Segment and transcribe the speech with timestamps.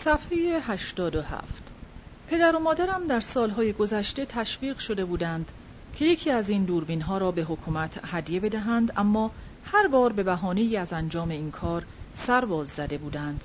[0.00, 1.62] صفحه 87
[2.28, 5.52] پدر و مادرم در سالهای گذشته تشویق شده بودند
[5.94, 9.30] که یکی از این دوربین ها را به حکومت هدیه بدهند اما
[9.64, 11.84] هر بار به بهانه از انجام این کار
[12.14, 13.44] سرباز زده بودند.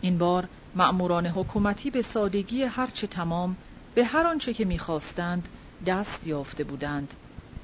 [0.00, 3.56] این بار مأموران حکومتی به سادگی هرچه تمام
[3.94, 5.48] به هر آنچه که می‌خواستند
[5.86, 7.14] دست یافته بودند.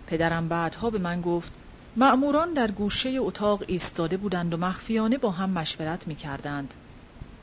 [0.07, 1.53] پدرم بعدها به من گفت
[1.97, 6.75] مأموران در گوشه اتاق ایستاده بودند و مخفیانه با هم مشورت می‌کردند.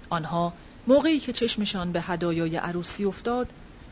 [0.09, 0.53] آنها
[0.87, 3.47] موقعی که چشمشان به هدایای عروسی افتاد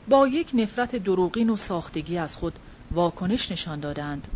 [0.07, 2.59] با یک نفرت دروغین و ساختگی از خود
[2.91, 4.27] واکنش نشان دادند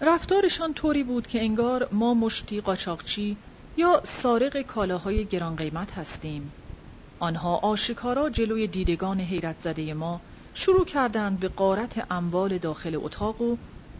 [0.00, 3.36] رفتارشان طوری بود که انگار ما مشتی قاچاقچی
[3.76, 6.52] یا سارق کالاهای گران قیمت هستیم
[7.18, 10.20] آنها آشکارا جلوی دیدگان حیرت زده ما
[10.54, 13.56] شروع کردند به قارت اموال داخل اتاق و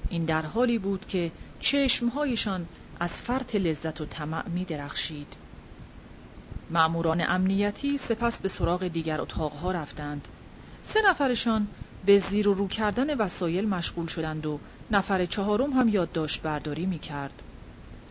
[0.09, 2.67] این در حالی بود که چشمهایشان
[3.01, 5.46] از فرط لذت و طمع می درخشید.
[6.71, 10.29] معموران امنیتی سپس به سراغ دیگر اتاقها رفتند.
[10.83, 11.67] سه نفرشان
[12.07, 14.59] به زیر و رو کردن وسایل مشغول شدند و
[14.91, 17.43] نفر چهارم هم یادداشت برداری می کرد.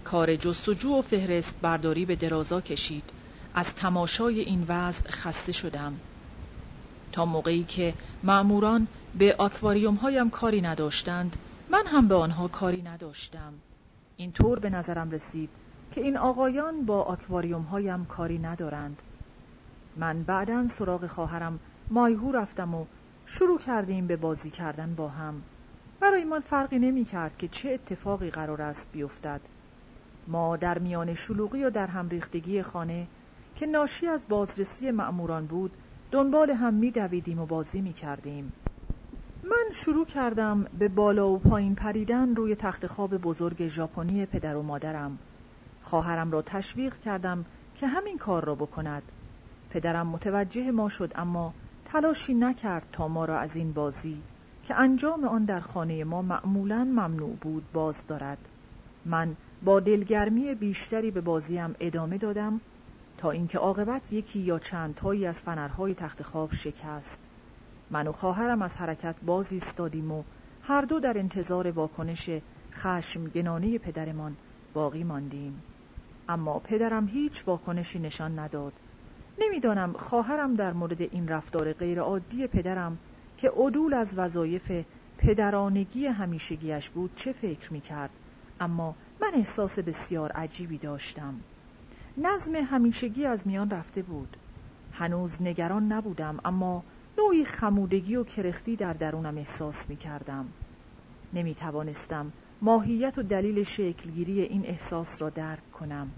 [0.03, 3.03] کار جستجو و فهرست برداری به درازا کشید.
[3.53, 5.99] از تماشای این وضع خسته شدم.
[7.11, 11.35] تا موقعی که معموران به آکواریوم هایم کاری نداشتند
[11.69, 13.53] من هم به آنها کاری نداشتم
[14.17, 15.49] این طور به نظرم رسید
[15.91, 19.01] که این آقایان با آکواریوم هایم کاری ندارند
[19.95, 22.85] من بعدا سراغ خواهرم مایهو رفتم و
[23.25, 25.41] شروع کردیم به بازی کردن با هم
[25.99, 29.41] برای من فرقی نمی کرد که چه اتفاقی قرار است بیفتد
[30.27, 33.07] ما در میان شلوغی و در هم ریختگی خانه
[33.55, 35.71] که ناشی از بازرسی مأموران بود
[36.11, 38.53] دنبال هم می دویدیم و بازی می کردیم.
[39.43, 44.63] من شروع کردم به بالا و پایین پریدن روی تخت خواب بزرگ ژاپنی پدر و
[44.63, 45.19] مادرم.
[45.85, 49.03] خواهرم را تشویق کردم که همین کار را بکند.
[49.69, 51.53] پدرم متوجه ما شد اما
[51.85, 54.21] تلاشی نکرد تا ما را از این بازی
[54.63, 58.37] که انجام آن در خانه ما معمولا ممنوع بود باز دارد.
[59.05, 62.61] من با دلگرمی بیشتری به بازیم ادامه دادم
[63.17, 67.19] تا اینکه عاقبت یکی یا چند تایی از فنرهای تخت خواب شکست
[67.91, 70.23] من و خواهرم از حرکت باز ایستادیم و
[70.63, 72.29] هر دو در انتظار واکنش
[72.73, 74.35] خشمگنانه پدرمان
[74.73, 75.63] باقی ماندیم
[76.29, 78.73] اما پدرم هیچ واکنشی نشان نداد.
[79.39, 82.97] نمی‌دانم خواهرم در مورد این رفتار غیرعادی پدرم
[83.37, 84.85] که عدول از وظایف
[85.17, 88.09] پدرانگی همیشگیش بود چه فکر می کرد
[88.59, 91.33] اما من احساس بسیار عجیبی داشتم.
[92.17, 94.37] نظم همیشگی از میان رفته بود.
[94.93, 96.83] هنوز نگران نبودم اما
[97.17, 100.45] نوعی خمودگی و کرختی در درونم احساس می کردم
[101.33, 102.31] نمی توانستم
[102.65, 106.11] ماهیت و دلیل شکلگیری این احساس را درک کنم.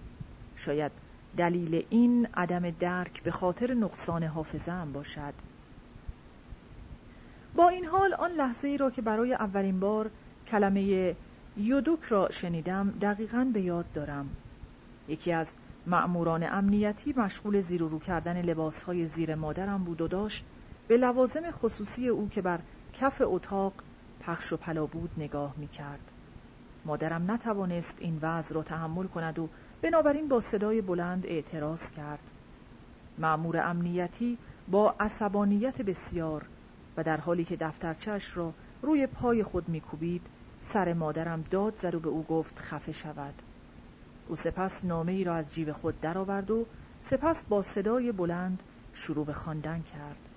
[0.55, 0.91] شاید
[1.37, 5.33] دلیل این عدم درک به خاطر نقصان حافظه هم باشد.
[7.55, 10.11] با این حال آن لحظه ای را که برای اولین بار
[10.47, 11.15] کلمه
[11.57, 14.29] یودوک را شنیدم دقیقا به یاد دارم.
[15.07, 15.51] یکی از
[15.87, 20.45] مأموران امنیتی مشغول زیر و رو کردن لباسهای زیر مادرم بود و داشت
[20.87, 22.59] به لوازم خصوصی او که بر
[22.93, 23.73] کف اتاق
[24.19, 26.11] پخش و پلا بود نگاه می کرد.
[26.87, 29.49] مادرم نتوانست این وضع را تحمل کند و
[29.81, 32.23] بنابراین با صدای بلند اعتراض کرد.
[33.17, 34.37] مأمور امنیتی
[34.71, 36.45] با عصبانیت بسیار
[36.97, 40.21] و در حالی که دفترچش را روی پای خود میکوبید
[40.59, 43.33] سر مادرم داد زد و به او گفت خفه شود.
[44.27, 46.65] او سپس نامه ای را از جیب خود درآورد و
[47.01, 50.29] سپس با صدای بلند شروع به خواندن کرد.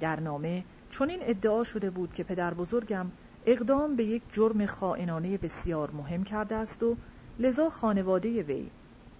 [0.00, 3.06] در نامه چنین ادعا شده بود که پدر بزرگم
[3.48, 6.96] اقدام به یک جرم خائنانه بسیار مهم کرده است و
[7.38, 8.70] لذا خانواده وی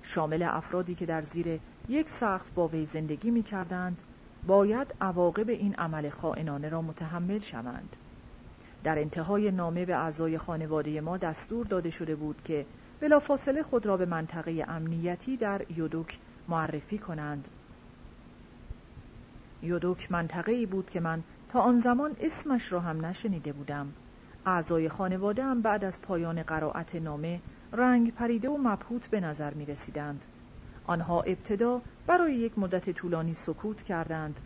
[0.03, 4.03] شامل افرادی که در زیر یک سقف با وی زندگی می کردند
[4.47, 7.97] باید عواقب این عمل خائنانه را متحمل شوند.
[8.85, 12.67] در انتهای نامه به اعضای خانواده ما دستور داده شده بود که
[13.01, 17.49] بلافاصله خود را به منطقه امنیتی در یودوک معرفی کنند.
[19.63, 23.93] یودوک منطقه ای بود که من تا آن زمان اسمش را هم نشنیده بودم.
[24.47, 27.41] اعضای خانواده هم بعد از پایان قرائت نامه
[27.73, 30.25] رنگ پریده و مبهوت به نظر می رسیدند.
[30.85, 34.41] آنها ابتدا برای یک مدت طولانی سکوت کردند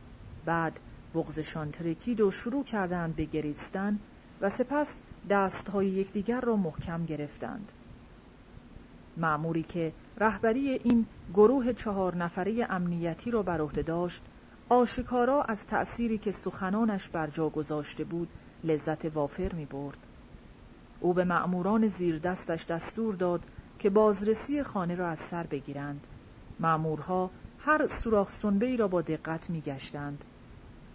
[0.44, 0.80] بعد
[1.14, 3.98] بغزشان ترکید و شروع کردند به گریستن
[4.40, 5.00] و سپس
[5.30, 7.72] دستهای یکدیگر را محکم گرفتند
[9.16, 14.22] معموری که رهبری این گروه چهار نفره امنیتی را بر عهده داشت
[14.68, 18.28] آشکارا از تأثیری که سخنانش بر جا گذاشته بود
[18.64, 19.98] لذت وافر می برد.
[21.00, 23.40] او به مأموران زیر دستش دستور داد
[23.78, 26.06] که بازرسی خانه را از سر بگیرند.
[26.60, 30.24] مأمورها هر سوراخ سنبه را با دقت می گشتند.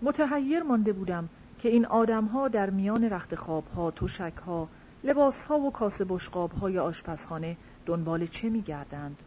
[0.02, 1.30] متحیر مانده بودم
[1.60, 4.68] که این آدمها در میان رخت خوابها، تشکها،
[5.04, 9.24] لباسها و کاسه بشقابهای آشپزخانه دنبال چه می گردند؟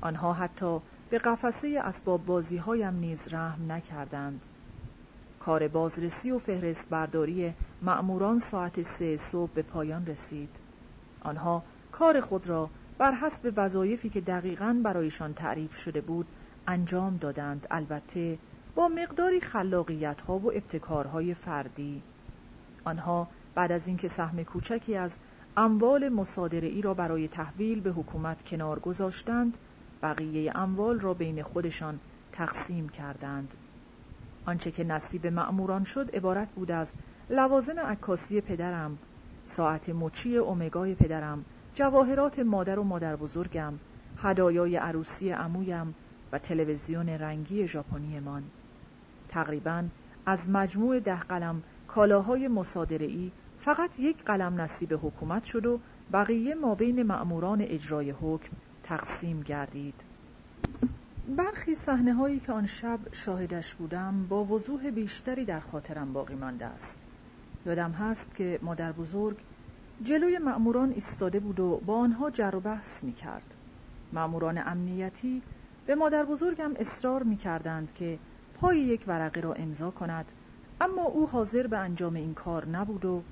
[0.00, 0.80] آنها حتی
[1.10, 4.46] به قفسه اسباب بازی هایم نیز رحم نکردند.
[5.46, 10.48] کار بازرسی و فهرست برداری مأموران ساعت سه صبح به پایان رسید.
[11.22, 11.62] آنها
[11.92, 16.26] کار خود را بر حسب وظایفی که دقیقا برایشان تعریف شده بود
[16.66, 17.66] انجام دادند.
[17.70, 18.38] البته
[18.74, 22.02] با مقداری خلاقیت ها و ابتکارهای فردی.
[22.84, 25.18] آنها بعد از اینکه سهم کوچکی از
[25.56, 29.58] اموال مصادره ای را برای تحویل به حکومت کنار گذاشتند
[30.02, 32.00] بقیه اموال را بین خودشان
[32.32, 33.54] تقسیم کردند.
[34.46, 36.94] آنچه که نصیب مأموران شد عبارت بود از
[37.30, 38.98] لوازم عکاسی پدرم
[39.44, 41.44] ساعت مچی اومگای پدرم
[41.74, 43.74] جواهرات مادر و مادر بزرگم
[44.18, 45.94] هدایای عروسی عمویم
[46.32, 48.42] و تلویزیون رنگی ژاپنیمان.
[49.28, 49.84] تقریبا
[50.26, 52.50] از مجموع ده قلم کالاهای
[53.00, 55.80] ای فقط یک قلم نصیب حکومت شد و
[56.12, 60.04] بقیه ما بین مأموران اجرای حکم تقسیم گردید.
[61.28, 66.66] برخی صحنه هایی که آن شب شاهدش بودم با وضوح بیشتری در خاطرم باقی مانده
[66.66, 66.98] است.
[67.66, 69.36] یادم هست که مادر بزرگ
[70.02, 73.54] جلوی مأموران ایستاده بود و با آنها جر و بحث می کرد.
[74.12, 75.42] مأموران امنیتی
[75.86, 78.18] به مادر بزرگم اصرار می کردند که
[78.54, 80.32] پای یک ورقه را امضا کند
[80.80, 83.22] اما او حاضر به انجام این کار نبود و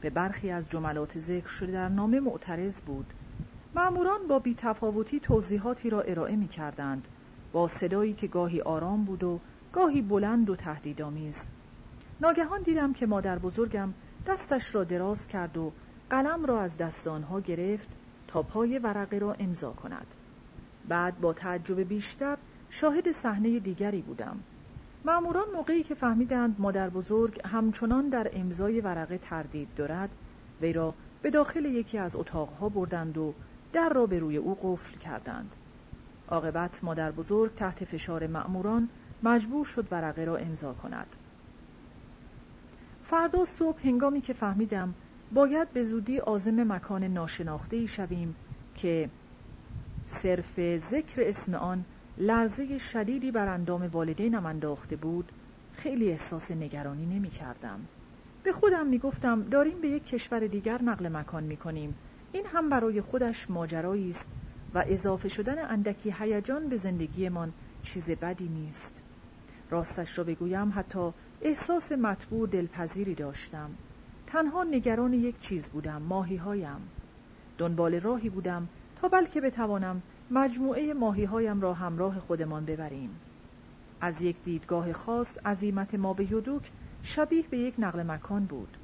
[0.00, 3.06] به برخی از جملات ذکر شده در نامه معترض بود.
[3.74, 7.08] مأموران با بیتفاوتی توضیحاتی را ارائه می کردند
[7.54, 9.40] با صدایی که گاهی آرام بود و
[9.72, 11.48] گاهی بلند و تهدیدآمیز.
[12.20, 13.94] ناگهان دیدم که مادر بزرگم
[14.26, 15.72] دستش را دراز کرد و
[16.10, 17.96] قلم را از دستانها گرفت
[18.28, 20.06] تا پای ورقه را امضا کند.
[20.88, 22.38] بعد با تعجب بیشتر
[22.70, 24.40] شاهد صحنه دیگری بودم.
[25.04, 30.14] مأموران موقعی که فهمیدند مادر بزرگ همچنان در امضای ورقه تردید دارد
[30.60, 33.34] وی را به داخل یکی از اتاقها بردند و
[33.72, 35.56] در را به روی او قفل کردند.
[36.28, 38.88] عاقبت مادر بزرگ تحت فشار مأموران
[39.22, 41.16] مجبور شد ورقه را امضا کند
[43.02, 44.94] فردا صبح هنگامی که فهمیدم
[45.32, 48.34] باید به زودی آزم مکان ناشناخته شویم
[48.74, 49.10] که
[50.06, 51.84] صرف ذکر اسم آن
[52.18, 55.32] لرزه شدیدی بر اندام والدینم انداخته بود
[55.72, 57.80] خیلی احساس نگرانی نمی کردم.
[58.42, 61.94] به خودم می گفتم داریم به یک کشور دیگر نقل مکان می کنیم.
[62.32, 64.28] این هم برای خودش ماجرایی است
[64.74, 69.02] و اضافه شدن اندکی هیجان به زندگیمان چیز بدی نیست.
[69.70, 71.10] راستش را بگویم حتی
[71.42, 73.70] احساس مطبوع دلپذیری داشتم.
[74.26, 76.80] تنها نگران یک چیز بودم ماهی هایم.
[77.58, 83.10] دنبال راهی بودم تا بلکه بتوانم مجموعه ماهی هایم را همراه خودمان ببریم.
[84.00, 86.70] از یک دیدگاه خاص عظیمت ما به یودوک
[87.02, 88.76] شبیه به یک نقل مکان بود.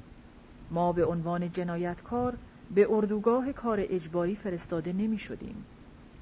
[0.71, 2.37] ما به عنوان جنایتکار
[2.75, 5.65] به اردوگاه کار اجباری فرستاده نمی شدیم.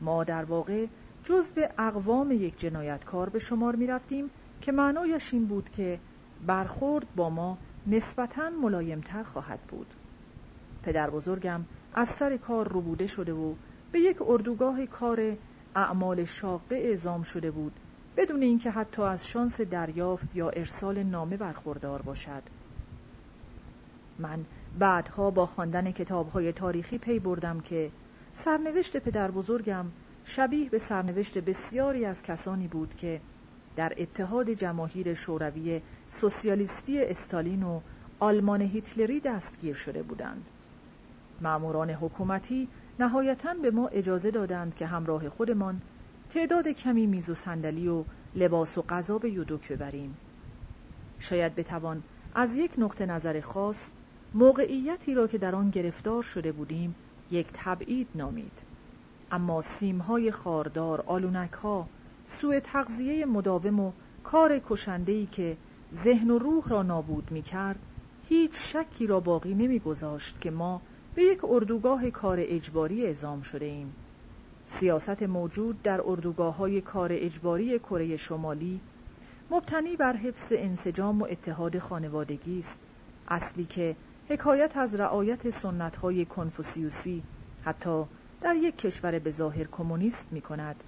[0.01, 0.85] ما در واقع
[1.55, 4.29] به اقوام یک جنایتکار به شمار می رفتیم
[4.61, 5.99] که معنایش این بود که
[6.47, 7.57] برخورد با ما
[7.87, 9.87] نسبتاً ملایمتر خواهد بود.
[10.83, 13.53] پدر بزرگم از سر کار ربوده شده و
[13.91, 15.37] به یک اردوگاه کار
[15.75, 17.79] اعمال شاقه اعزام شده بود
[18.17, 22.43] بدون اینکه حتی از شانس دریافت یا ارسال نامه برخوردار باشد
[24.19, 24.45] من
[24.79, 27.91] بعدها با خواندن کتابهای تاریخی پی بردم که
[28.43, 29.85] سرنوشت پدر بزرگم
[30.25, 33.21] شبیه به سرنوشت بسیاری از کسانی بود که
[33.75, 37.81] در اتحاد جماهیر شوروی سوسیالیستی استالین و
[38.19, 40.45] آلمان هیتلری دستگیر شده بودند.
[41.41, 42.67] ماموران حکومتی
[42.99, 45.81] نهایتا به ما اجازه دادند که همراه خودمان
[46.29, 48.03] تعداد کمی میز و صندلی و
[48.35, 50.17] لباس و غذا به یودوک ببریم.
[51.19, 52.03] شاید بتوان
[52.35, 53.91] از یک نقطه نظر خاص
[54.33, 56.95] موقعیتی را که در آن گرفتار شده بودیم
[57.31, 58.61] یک تبعید نامید.
[59.31, 61.87] اما سیمهای خاردار، آلونکها،
[62.25, 63.91] سوء تغذیه مداوم و
[64.23, 65.57] کار کشندهی که
[65.93, 67.79] ذهن و روح را نابود می کرد
[68.29, 70.81] هیچ شکی را باقی نمی گذاشت که ما
[71.15, 73.93] به یک اردوگاه کار اجباری اعزام شده ایم.
[74.65, 78.79] سیاست موجود در اردوگاه های کار اجباری کره شمالی
[79.51, 82.79] مبتنی بر حفظ انسجام و اتحاد خانوادگی است
[83.27, 83.95] اصلی که
[84.29, 87.23] حکایت از رعایت سنت های کنفوسیوسی
[87.63, 88.05] حتی
[88.41, 90.83] در یک کشور به ظاهر کمونیست می کند.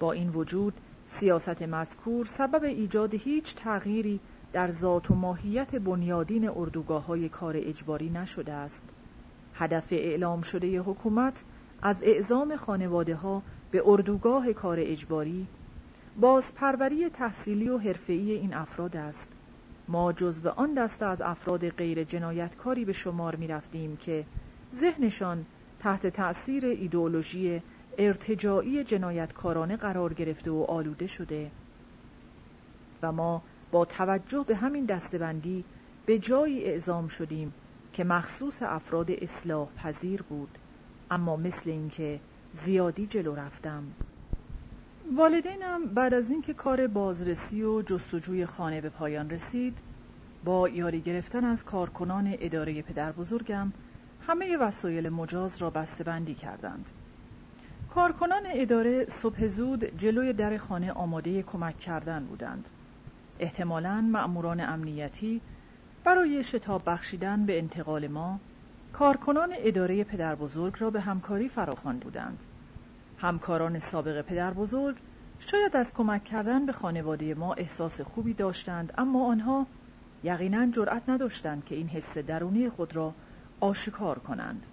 [0.00, 0.74] با این وجود
[1.06, 4.20] سیاست مذکور سبب ایجاد هیچ تغییری
[4.52, 8.84] در ذات و ماهیت بنیادین اردوگاه های کار اجباری نشده است.
[9.54, 11.44] هدف اعلام شده حکومت
[11.82, 15.46] از اعزام خانواده ها به اردوگاه کار اجباری
[16.20, 19.39] بازپروری تحصیلی و حرفه‌ای این افراد است
[19.90, 24.26] ما جزو آن دسته از افراد غیر جنایتکاری به شمار می رفتیم که
[24.74, 25.46] ذهنشان
[25.78, 27.62] تحت تأثیر ایدئولوژی
[27.98, 31.52] ارتجاعی جنایتکارانه قرار گرفته و آلوده شده.
[33.02, 35.64] و ما با توجه به همین دستبندی
[36.06, 37.54] به جایی اعزام شدیم
[37.92, 40.58] که مخصوص افراد اصلاح پذیر بود
[41.10, 42.20] اما مثل اینکه
[42.52, 43.82] زیادی جلو رفتم.
[45.08, 49.78] والدینم بعد از اینکه کار بازرسی و جستجوی خانه به پایان رسید
[50.44, 53.72] با یاری گرفتن از کارکنان اداره پدر بزرگم
[54.26, 55.70] همه وسایل مجاز را
[56.06, 56.90] بندی کردند.
[57.90, 62.68] کارکنان اداره صبح زود جلوی در خانه آماده کمک کردن بودند.
[63.40, 65.40] احتمالاً مأموران امنیتی
[66.04, 68.40] برای شتاب بخشیدن به انتقال ما
[68.92, 72.44] کارکنان اداره پدر بزرگ را به همکاری فراخوان بودند.
[73.20, 74.96] همکاران سابق پدر بزرگ
[75.38, 79.66] شاید از کمک کردن به خانواده ما احساس خوبی داشتند اما آنها
[80.24, 83.14] یقینا جرأت نداشتند که این حس درونی خود را
[83.60, 84.66] آشکار کنند.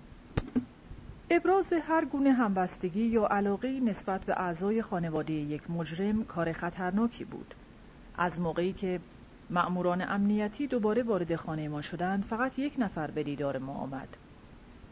[1.30, 7.54] ابراز هر گونه همبستگی یا علاقه نسبت به اعضای خانواده یک مجرم کار خطرناکی بود.
[8.18, 9.00] از موقعی که
[9.50, 14.18] مأموران امنیتی دوباره وارد خانه ما شدند فقط یک نفر به دیدار ما آمد.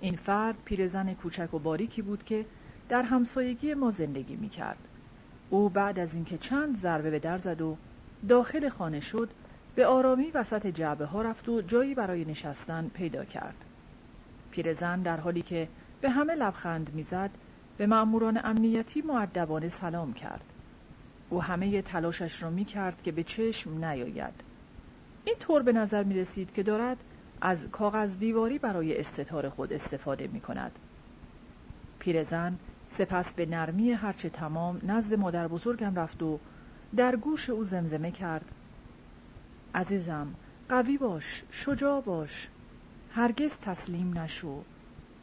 [0.02, 2.46] این فرد پیرزن کوچک و باریکی بود که
[2.90, 4.88] در همسایگی ما زندگی می کرد.
[5.50, 7.78] او بعد از اینکه چند ضربه به در زد و
[8.30, 9.30] داخل خانه شد
[9.76, 13.66] به آرامی وسط جعبه ها رفت و جایی برای نشستن پیدا کرد.
[14.52, 15.68] پیرزن در حالی که
[16.02, 17.30] به همه لبخند می‌زد
[17.78, 20.44] به مأموران امنیتی معدبانه سلام کرد.
[21.30, 24.44] او همه تلاشش را می کرد که به چشم نیاید.
[25.26, 26.98] این طور به نظر می رسید که دارد
[27.42, 30.80] از کاغذ دیواری برای استتار خود استفاده می کند.
[32.00, 36.40] پیرزن سپس به نرمی هرچه تمام نزد مادر بزرگم رفت و
[36.96, 38.52] در گوش او زمزمه کرد.
[39.76, 40.28] عزیزم
[40.70, 42.48] قوی باش شجاع باش.
[43.12, 44.64] هرگز تسلیم نشو.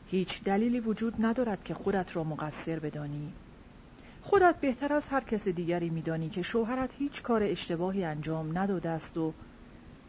[0.06, 3.32] هیچ دلیلی وجود ندارد که خودت را مقصر بدانی.
[4.22, 9.18] خودت بهتر از هر کس دیگری میدانی که شوهرت هیچ کار اشتباهی انجام نداده است
[9.18, 9.32] و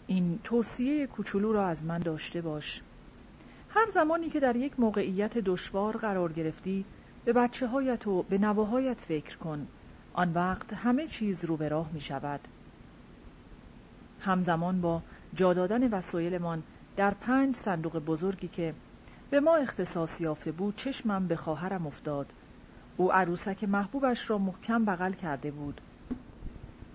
[0.08, 2.82] این توصیه کوچولو را از من داشته باش.
[3.70, 6.86] هر زمانی که در یک موقعیت دشوار قرار گرفتی
[7.26, 9.68] به بچه هایت و به نواهایت فکر کن.
[10.14, 12.40] آن وقت همه چیز رو به راه می شود
[14.20, 15.02] همزمان با
[15.34, 16.64] جا دادن وسایلمان
[16.96, 18.74] در پنج صندوق بزرگی که
[19.30, 22.34] به ما اختصاص یافته بود چشمم به خواهرم افتاد.
[22.98, 25.82] او عروسک محبوبش را محکم بغل کرده بود.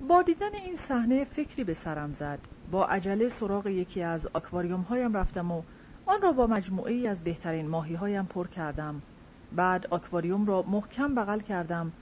[0.08, 2.38] با دیدن این صحنه فکری به سرم زد.
[2.70, 5.62] با عجله سراغ یکی از آکواریوم هایم رفتم و
[6.06, 9.02] آن را با مجموعه ای از بهترین ماهی هایم پر کردم.
[9.52, 11.92] بعد آکواریوم را محکم بغل کردم.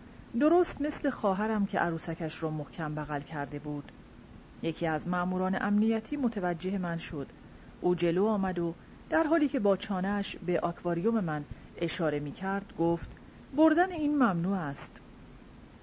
[0.40, 3.92] درست مثل خواهرم که عروسکش را محکم بغل کرده بود.
[4.62, 7.26] یکی از ماموران امنیتی متوجه من شد.
[7.80, 8.74] او جلو آمد و
[9.10, 11.44] در حالی که با چانهش به آکواریوم من
[11.76, 13.10] اشاره می کرد گفت
[13.56, 15.00] بردن این ممنوع است.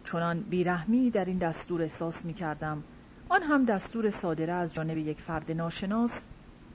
[0.05, 2.84] چنان بیرحمی در این دستور احساس می کردم
[3.29, 6.25] آن هم دستور صادره از جانب یک فرد ناشناس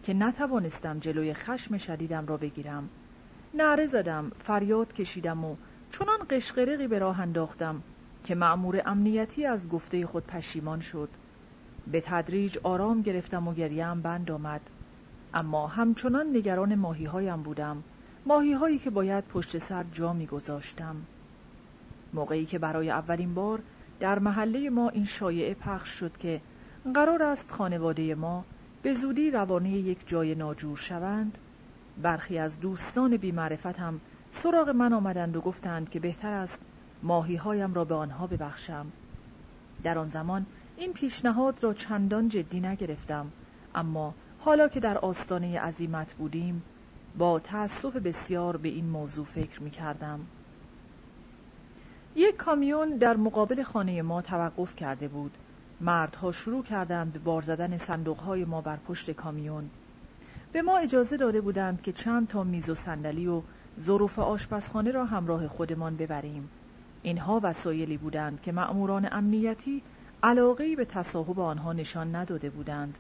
[0.03, 2.89] که نتوانستم جلوی خشم شدیدم را بگیرم.
[3.55, 5.57] نعره زدم فریاد کشیدم و
[5.91, 7.83] چنان قشقرقی به راه انداختم
[8.25, 11.09] که مأمور امنیتی از گفته خود پشیمان شد
[11.87, 14.71] به تدریج آرام گرفتم و گریم بند آمد
[15.35, 17.85] اما همچنان نگران ماهی هایم بودم
[18.27, 20.97] ماهی هایی که باید پشت سر جا می گذاشتم.
[22.13, 23.63] موقعی که برای اولین بار
[24.01, 26.41] در محله ما این شایعه پخش شد که
[26.95, 28.45] قرار است خانواده ما
[28.83, 31.39] به زودی روانه یک جای ناجور شوند
[32.03, 34.01] برخی از دوستان بیمعرفت هم
[34.31, 36.61] سراغ من آمدند و گفتند که بهتر است
[37.03, 38.87] ماهی هایم را به آنها ببخشم.
[39.83, 43.31] در آن زمان این پیشنهاد را چندان جدی نگرفتم
[43.75, 46.63] اما حالا که در آستانه عزیمت بودیم
[47.19, 50.21] با تأسف بسیار به این موضوع فکر می کردم.
[52.17, 55.39] یک کامیون در مقابل خانه ما توقف کرده بود.
[55.81, 59.71] مردها شروع کردند به بار زدن صندوقهای ما بر پشت کامیون.
[60.53, 63.43] به ما اجازه داده بودند که چند تا میز و صندلی و
[63.81, 66.49] ظروف آشپزخانه را همراه خودمان ببریم.
[67.03, 69.83] اینها وسایلی بودند که مأموران امنیتی
[70.23, 72.99] علاقه به تصاحب آنها نشان نداده بودند.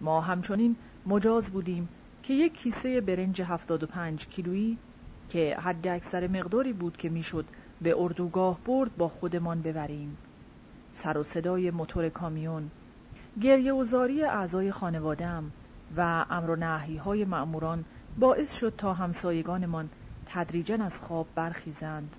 [0.00, 0.76] ما همچنین
[1.06, 1.88] مجاز بودیم
[2.22, 4.78] که یک کیسه برنج 75 کیلویی
[5.28, 7.44] که حد اکثر مقداری بود که می‌شد
[7.82, 10.16] به اردوگاه برد با خودمان ببریم.
[10.92, 12.70] سر و صدای موتور کامیون
[13.42, 15.52] گریه و زاری اعضای خانوادم
[15.96, 17.84] و امر و نحی های معموران
[18.18, 19.90] باعث شد تا همسایگانمان
[20.26, 22.16] تدریجا از خواب برخیزند.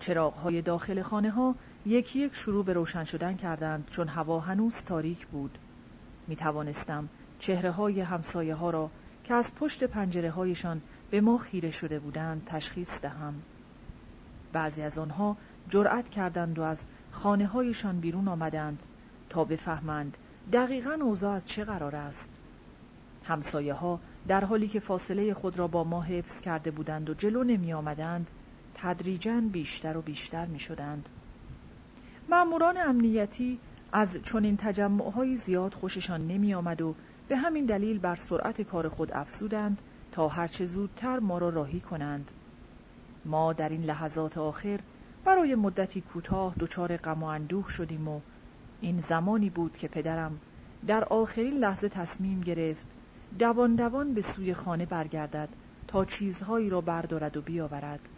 [0.00, 1.54] چراغ های داخل خانه ها
[1.86, 5.58] یکی یک شروع به روشن شدن کردند چون هوا هنوز تاریک بود.
[6.26, 7.08] می توانستم
[7.38, 8.90] چهره های همسایه ها را
[9.24, 10.80] که از پشت پنجره هایشان
[11.10, 13.34] به ما خیره شده بودند تشخیص دهم.
[14.52, 15.36] بعضی از آنها
[15.68, 18.82] جرأت کردند و از خانه هایشان بیرون آمدند
[19.28, 20.16] تا بفهمند
[20.52, 22.37] دقیقا اوضاع از چه قرار است.
[23.28, 27.44] همسایه ها در حالی که فاصله خود را با ما حفظ کرده بودند و جلو
[27.44, 28.30] نمی آمدند
[28.74, 31.08] تدریجا بیشتر و بیشتر می شدند
[32.30, 33.58] مأموران امنیتی
[33.92, 36.94] از چنین تجمعهایی زیاد خوششان نمی آمد و
[37.28, 39.82] به همین دلیل بر سرعت کار خود افزودند
[40.12, 42.30] تا هرچه زودتر ما را راهی کنند.
[43.24, 44.80] ما در این لحظات آخر
[45.24, 48.20] برای مدتی کوتاه دچار غم و اندوه شدیم و
[48.80, 50.40] این زمانی بود که پدرم
[50.86, 52.86] در آخرین لحظه تصمیم گرفت
[53.38, 55.48] دوان دوان به سوی خانه برگردد
[55.88, 58.08] تا چیزهایی را بردارد و بیاورد.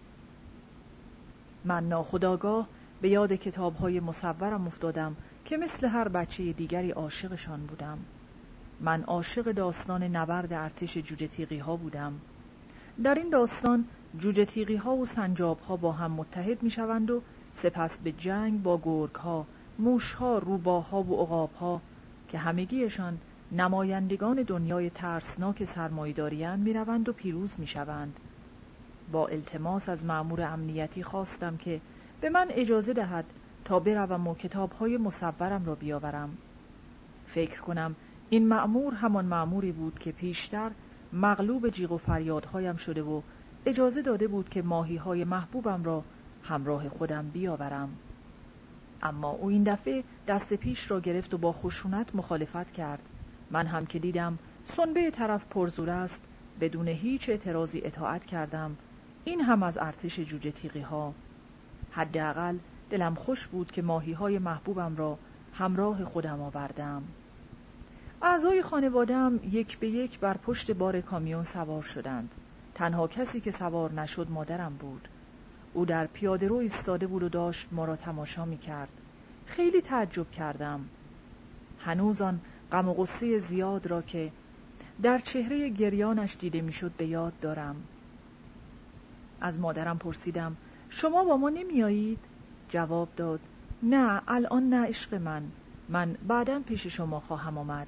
[1.64, 2.68] من ناخداگاه
[3.00, 7.98] به یاد کتابهای مصورم افتادم که مثل هر بچه دیگری عاشقشان بودم.
[8.80, 12.20] من عاشق داستان نبرد ارتش جوجه تیغی ها بودم.
[13.04, 13.84] در این داستان
[14.18, 18.62] جوجه تیغی ها و سنجاب ها با هم متحد می شوند و سپس به جنگ
[18.62, 19.46] با گرگ ها،
[19.78, 21.80] موش ها، روباها و عقاب ها
[22.28, 23.18] که همگیشان
[23.52, 28.20] نمایندگان دنیای ترسناک سرمایداریان می روند و پیروز می شوند.
[29.12, 31.80] با التماس از معمور امنیتی خواستم که
[32.20, 33.24] به من اجازه دهد
[33.64, 36.38] تا بروم و کتابهای مصورم را بیاورم.
[37.26, 37.96] فکر کنم
[38.30, 40.70] این معمور همان معموری بود که پیشتر
[41.12, 43.20] مغلوب جیغ و فریادهایم شده و
[43.66, 46.04] اجازه داده بود که ماهی های محبوبم را
[46.42, 47.88] همراه خودم بیاورم.
[49.02, 53.02] اما او این دفعه دست پیش را گرفت و با خشونت مخالفت کرد.
[53.50, 56.22] من هم که دیدم سنبه طرف پرزور است
[56.60, 58.76] بدون هیچ اعتراضی اطاعت کردم.
[59.24, 61.14] این هم از ارتش جوجه تیغی ها.
[61.90, 62.58] حداقل
[62.90, 65.18] دلم خوش بود که ماهی های محبوبم را
[65.52, 67.02] همراه خودم آوردم.
[68.22, 72.34] اعضای خانوادم یک به یک بر پشت بار کامیون سوار شدند.
[72.74, 75.08] تنها کسی که سوار نشد مادرم بود.
[75.74, 78.92] او در پیاده رو ایستاده بود و داشت ما را تماشا می کرد
[79.46, 80.80] خیلی تعجب کردم.
[81.78, 82.40] هنوز آن
[82.72, 84.32] غم و غصه زیاد را که
[85.02, 87.76] در چهره گریانش دیده می‌شد به یاد دارم.
[89.40, 90.56] از مادرم پرسیدم
[90.88, 92.18] شما با ما نمیایید؟
[92.68, 93.40] جواب داد
[93.82, 95.42] نه الان نه عشق من.
[95.88, 97.86] من بعدا پیش شما خواهم آمد.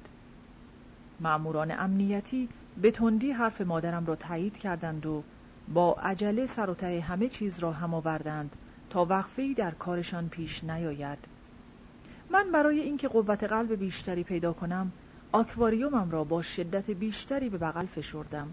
[1.19, 2.49] معموران امنیتی
[2.81, 5.23] به تندی حرف مادرم را تایید کردند و
[5.73, 8.55] با عجله سر و همه چیز را هم آوردند
[8.89, 11.17] تا وقفه‌ای در کارشان پیش نیاید.
[12.33, 14.91] من برای اینکه قوت قلب بیشتری پیدا کنم
[15.31, 18.47] آکواریومم را با شدت بیشتری به بغل فشردم.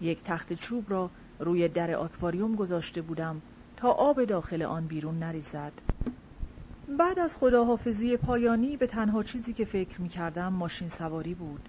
[0.00, 3.42] یک تخت چوب را روی در آکواریوم گذاشته بودم
[3.76, 5.72] تا آب داخل آن بیرون نریزد.
[6.98, 11.68] بعد از خداحافظی پایانی به تنها چیزی که فکر می کردم ماشین سواری بود.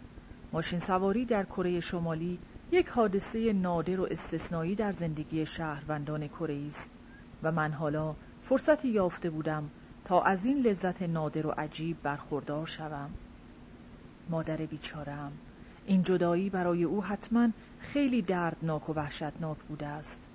[0.54, 2.40] ماشین سواری در کره شمالی
[2.72, 6.90] یک حادثه نادر و استثنایی در زندگی شهروندان کره است
[7.44, 9.70] و من حالا فرصتی یافته بودم
[10.10, 13.10] تا از این لذت نادر و عجیب برخوردار شوم.
[14.30, 15.32] مادر بیچارم
[15.86, 20.28] این جدایی برای او حتما خیلی دردناک و وحشتناک بوده است.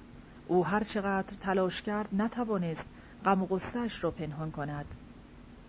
[0.49, 2.87] او هر چقدر تلاش کرد نتوانست
[3.25, 4.87] غم و غصهش را پنهان کند.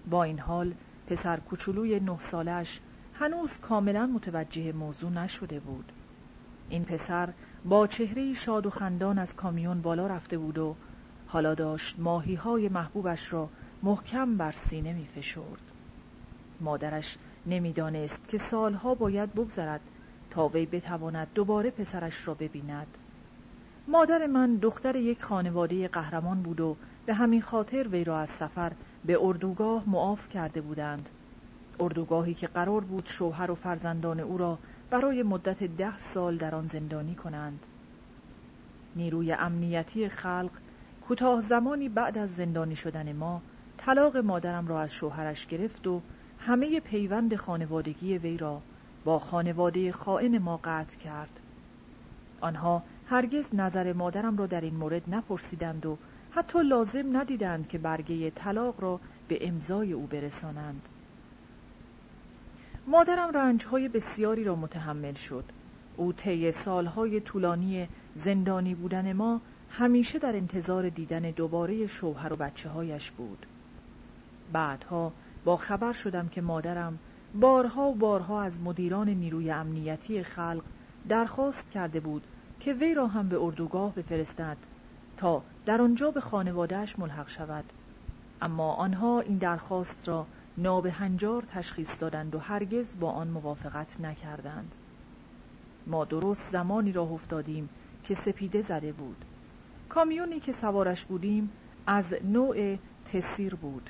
[0.09, 0.73] با این حال
[1.07, 2.79] پسر کوچولوی نه سالش
[3.13, 5.91] هنوز کاملا متوجه موضوع نشده بود.
[6.69, 7.33] این پسر
[7.65, 10.75] با چهره شاد و خندان از کامیون بالا رفته بود و
[11.27, 13.49] حالا داشت ماهی های محبوبش را
[13.86, 15.71] محکم بر سینه می فشرد.
[16.62, 19.82] مادرش نمی‌دانست که سالها باید بگذرد
[20.30, 22.98] تا وی بتواند دوباره پسرش را ببیند.
[23.88, 28.71] مادر من دختر یک خانواده قهرمان بود و به همین خاطر وی را از سفر
[29.06, 31.10] به اردوگاه معاف کرده بودند.
[31.80, 36.67] اردوگاهی که قرار بود شوهر و فرزندان او را برای مدت ده سال در آن
[36.67, 37.65] زندانی کنند.
[38.95, 40.52] نیروی امنیتی خلق
[41.08, 43.41] کوتاه زمانی بعد از زندانی شدن ما
[43.77, 46.01] طلاق مادرم را از شوهرش گرفت و
[46.39, 48.61] همه پیوند خانوادگی وی را
[49.05, 51.39] با خانواده خائن ما قطع کرد.
[52.41, 55.97] آنها هرگز نظر مادرم را در این مورد نپرسیدند و
[56.31, 60.89] حتی لازم ندیدند که برگه طلاق را به امضای او برسانند.
[62.88, 65.43] مادرم رنجهای بسیاری را متحمل شد.
[65.97, 72.69] او طی سالهای طولانی زندانی بودن ما همیشه در انتظار دیدن دوباره شوهر و بچه
[72.69, 73.45] هایش بود.
[74.53, 75.12] بعدها
[75.45, 76.99] با خبر شدم که مادرم
[77.36, 80.63] بارها و بارها از مدیران نیروی امنیتی خلق
[81.10, 82.27] درخواست کرده بود
[82.60, 84.58] که وی را هم به اردوگاه بفرستد
[85.17, 87.65] تا در آنجا به خانوادهش ملحق شود.
[88.41, 90.25] اما آنها این درخواست را
[90.58, 94.75] نابهنجار تشخیص دادند و هرگز با آن موافقت نکردند.
[95.88, 97.69] ما درست زمانی راه افتادیم
[98.03, 99.25] که سپیده زده بود.
[99.89, 101.49] کامیونی که سوارش بودیم
[101.88, 103.89] از نوع تسیر بود.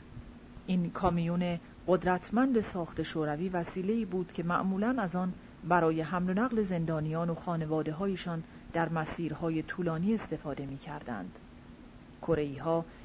[0.67, 6.62] این کامیون قدرتمند ساخت شوروی وسیله‌ای بود که معمولا از آن برای حمل و نقل
[6.62, 11.39] زندانیان و خانواده هایشان در مسیرهای طولانی استفاده می کردند.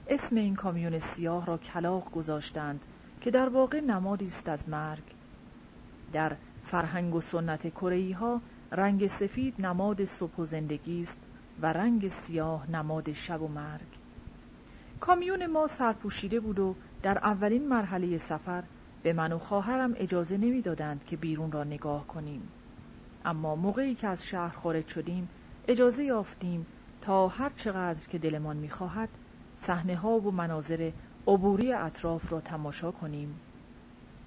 [0.08, 2.84] اسم این کامیون سیاه را کلاق گذاشتند
[3.20, 5.04] که در واقع نمادی است از مرگ.
[6.12, 8.14] در فرهنگ و سنت کره
[8.72, 11.18] رنگ سفید نماد صبح و زندگی است
[11.62, 13.88] و رنگ سیاه نماد شب و مرگ.
[15.00, 18.64] کامیون ما سرپوشیده بود و در اولین مرحله سفر
[19.02, 22.52] به من و خواهرم اجازه نمی‌دادند که بیرون را نگاه کنیم.
[23.24, 25.28] اما موقعی که از شهر خارج شدیم
[25.68, 26.66] اجازه یافتیم
[27.00, 29.08] تا هر چقدر که دلمان می‌خواهد
[29.56, 30.92] صحنه ها و مناظر
[31.26, 33.40] عبوری اطراف را تماشا کنیم.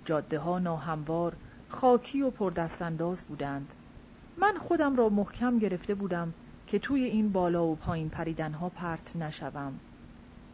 [0.05, 3.73] جاده ها ناهموار خاکی و پردستانداز بودند.
[4.37, 6.33] من خودم را محکم گرفته بودم
[6.67, 9.79] که توی این بالا و پایین پریدن ها پرت نشوم.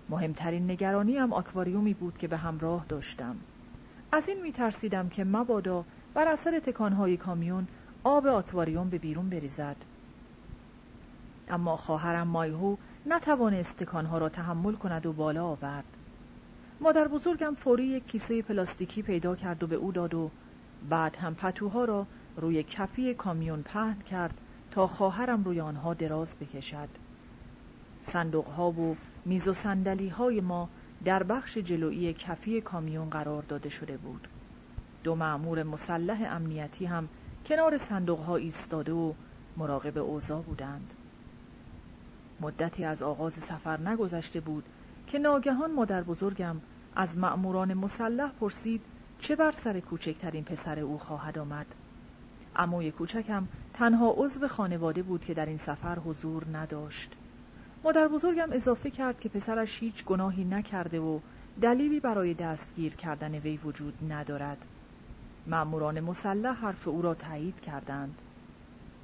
[0.10, 3.36] مهمترین نگرانی هم آکواریومی بود که به همراه داشتم.
[4.12, 7.68] از این می ترسیدم که مبادا بر اثر تکانهای کامیون
[8.04, 9.76] آب آکواریوم به بیرون بریزد.
[11.50, 15.86] اما خواهرم مایهو نتوانست تکانها را تحمل کند و بالا آورد.
[16.82, 20.32] مادر بزرگم فوری یک کیسه پلاستیکی پیدا کرد و به او داد و
[20.90, 24.42] بعد هم پتوها را روی کفی کامیون پهن کرد
[24.72, 26.90] تا خواهرم روی آنها دراز بکشد.
[28.02, 30.70] صندوقها و میز و سندلی های ما
[31.06, 34.28] در بخش جلویی کفی کامیون قرار داده شده بود.
[35.04, 37.10] دو معمور مسلح امنیتی هم
[37.46, 39.14] کنار صندوق ها ایستاده و
[39.58, 40.94] مراقب اوضاع بودند.
[42.42, 44.64] مدتی از آغاز سفر نگذشته بود
[45.08, 46.62] که ناگهان مادر بزرگم
[46.96, 48.82] از مأموران مسلح پرسید
[49.20, 51.76] چه بر سر کوچکترین پسر او خواهد آمد.
[52.56, 57.16] عموی کوچکم تنها عضو خانواده بود که در این سفر حضور نداشت.
[57.84, 61.20] مادر بزرگم اضافه کرد که پسرش هیچ گناهی نکرده و
[61.62, 64.66] دلیلی برای دستگیر کردن وی وجود ندارد.
[65.48, 68.22] مأموران مسلح حرف او را تایید کردند.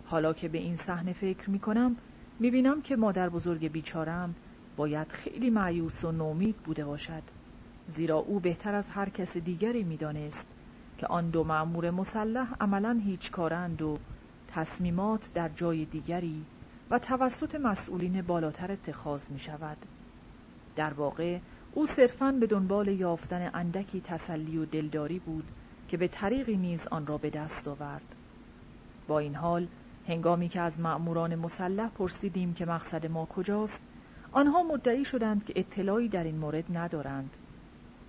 [0.05, 1.95] حالا که به این صحنه فکر می کنم
[2.39, 4.35] می بینم که مادر بزرگ بیچارم
[4.77, 7.23] باید خیلی معیوس و نومید بوده باشد.
[7.89, 10.47] زیرا او بهتر از هر کس دیگری می دانست
[10.97, 13.97] که آن دو مأمور مسلح عملا هیچ کارند و
[14.47, 16.45] تصمیمات در جای دیگری
[16.89, 19.78] و توسط مسئولین بالاتر اتخاذ می شود.
[20.76, 21.39] در واقع
[21.74, 25.52] او صرفاً به دنبال یافتن اندکی تسلی و دلداری بود
[25.88, 28.15] که به طریقی نیز آن را به دست آورد.
[29.08, 29.67] با این حال
[30.08, 33.84] هنگامی که از مأموران مسلح پرسیدیم که مقصد ما کجاست
[34.32, 37.38] آنها مدعی شدند که اطلاعی در این مورد ندارند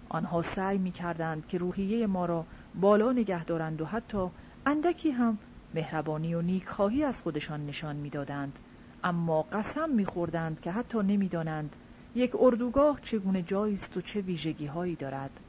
[0.09, 4.31] آنها سعی می کردند که روحیه ما را بالا نگه دارند و حتی
[4.67, 5.39] اندکی هم
[5.75, 8.59] مهربانی و نیکخواهی از خودشان نشان می‌دادند
[9.07, 11.77] اما قسم میخوردند که حتی نمی‌دانند
[12.14, 15.40] یک اردوگاه چگونه جایی است و چه ویژگی هایی دارد.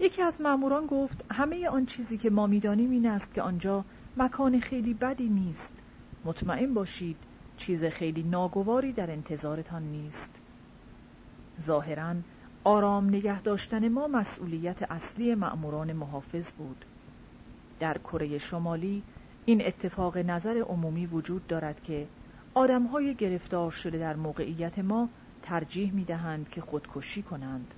[0.00, 3.84] یکی از ماموران گفت همه آن چیزی که ما می‌دانیم این است که آنجا
[4.16, 5.82] مکان خیلی بدی نیست.
[6.24, 7.16] مطمئن باشید
[7.56, 10.40] چیز خیلی ناگواری در انتظارتان نیست.
[11.60, 12.14] ظاهرا
[12.64, 16.84] آرام نگه داشتن ما مسئولیت اصلی مأموران محافظ بود.
[17.80, 19.02] در کره شمالی
[19.48, 22.06] این اتفاق نظر عمومی وجود دارد که
[22.54, 25.08] آدمهای گرفتار شده در موقعیت ما
[25.42, 27.74] ترجیح می دهند که خودکشی کنند.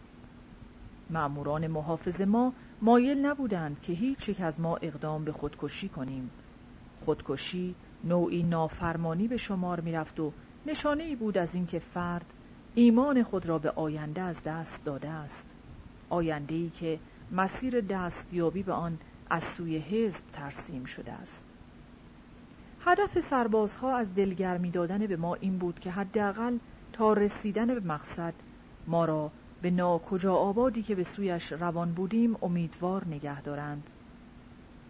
[1.10, 2.52] معموران محافظ ما
[2.82, 6.30] مایل نبودند که هیچ یک از ما اقدام به خودکشی کنیم.
[7.00, 10.32] خودکشی نوعی نافرمانی به شمار می رفت و
[10.66, 12.26] نشانه ای بود از اینکه فرد
[12.74, 15.46] ایمان خود را به آینده از دست داده است.
[16.10, 16.98] آینده ای که
[17.32, 18.98] مسیر دستیابی به آن
[19.30, 21.47] از سوی حزب ترسیم شده است.
[22.90, 26.58] هدف سربازها از دلگرمی دادن به ما این بود که حداقل
[26.92, 28.34] تا رسیدن به مقصد
[28.86, 29.30] ما را
[29.62, 33.90] به ناکجا آبادی که به سویش روان بودیم امیدوار نگه دارند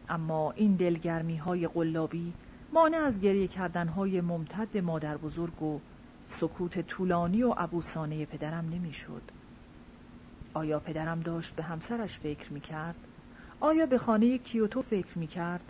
[0.08, 2.32] اما این دلگرمی های قلابی
[2.72, 5.80] مانع از گریه کردن های ممتد مادر بزرگ و
[6.26, 9.22] سکوت طولانی و عبوسانه پدرم نمی‌شد.
[10.54, 12.98] آیا پدرم داشت به همسرش فکر می کرد؟
[13.61, 15.64] آیا به خانه کیوتو فکر می کرد؟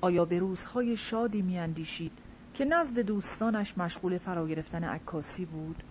[0.00, 2.12] آیا به روزهای شادی میاندیشید
[2.54, 5.82] که نزد دوستانش مشغول فرا گرفتن عکاسی بود؟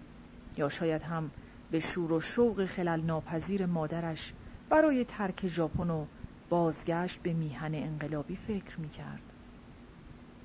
[0.58, 1.32] یا شاید هم
[1.72, 4.34] به شور و شوق خلل ناپذیر مادرش
[4.70, 6.06] برای ترک ژاپن و
[6.50, 9.22] بازگشت به میهن انقلابی فکر می‌کرد؟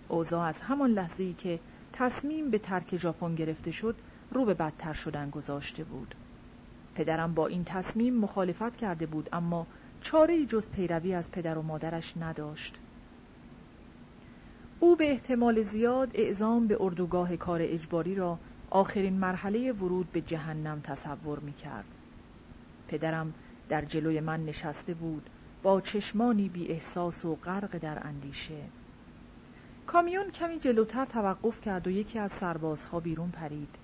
[0.08, 1.60] اوضاع از همان لحظه ای که
[1.92, 3.96] تصمیم به ترک ژاپن گرفته شد
[4.30, 6.14] رو به بدتر شدن گذاشته بود.
[6.94, 9.66] پدرم با این تصمیم مخالفت کرده بود اما
[10.00, 12.78] چاره جز پیروی از پدر و مادرش نداشت.
[14.82, 18.38] او به احتمال زیاد اعزام به اردوگاه کار اجباری را
[18.70, 21.94] آخرین مرحله ورود به جهنم تصور می کرد.
[22.88, 23.34] پدرم
[23.68, 25.30] در جلوی من نشسته بود
[25.62, 28.58] با چشمانی بی احساس و غرق در اندیشه.
[29.86, 33.76] کامیون کمی جلوتر توقف کرد و یکی از سربازها بیرون پرید.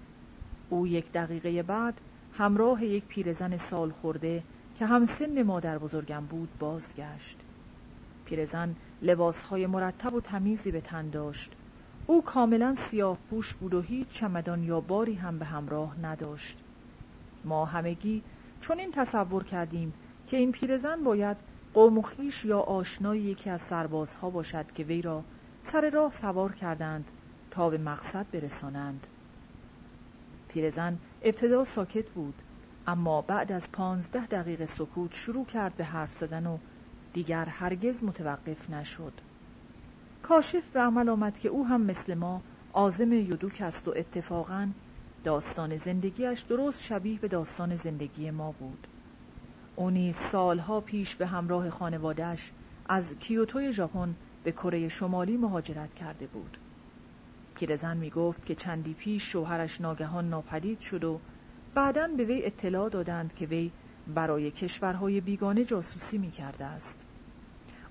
[0.71, 2.01] او یک دقیقه بعد
[2.33, 4.43] همراه یک پیرزن سال خورده
[4.75, 7.39] که هم سن مادر بزرگم بود بازگشت.
[8.25, 11.53] پیرزن لباسهای مرتب و تمیزی به تن داشت.
[12.07, 16.59] او کاملا سیاه پوش بود و هیچ چمدان یا باری هم به همراه نداشت.
[17.45, 18.23] ما همگی
[18.61, 19.93] چون این تصور کردیم
[20.27, 21.37] که این پیرزن باید
[21.75, 22.05] قوم و
[22.45, 25.25] یا آشنای یکی از سربازها باشد که وی را
[25.63, 27.11] سر راه سوار کردند
[27.51, 29.07] تا به مقصد برسانند.
[30.49, 32.35] پیرزن ابتدا ساکت بود
[32.87, 36.59] اما بعد از پانزده دقیقه سکوت شروع کرد به حرف زدن و
[37.13, 39.13] دیگر هرگز متوقف نشد.
[40.23, 42.43] کاشف به عمل آمد که او هم مثل ما
[42.73, 44.69] آزم یدوک است و اتفاقا
[45.25, 48.87] داستان زندگیش درست شبیه به داستان زندگی ما بود.
[49.77, 52.53] او نیز سالها پیش به همراه خانوادهش
[52.89, 56.59] از کیوتوی ژاپن به کره شمالی مهاجرت کرده بود.
[57.55, 61.21] پیرزن می گفت که چندی پیش شوهرش ناگهان ناپدید شد و
[61.75, 63.73] بعدا به وی اطلاع دادند که وی
[64.15, 67.07] برای کشورهای بیگانه جاسوسی می کرده است.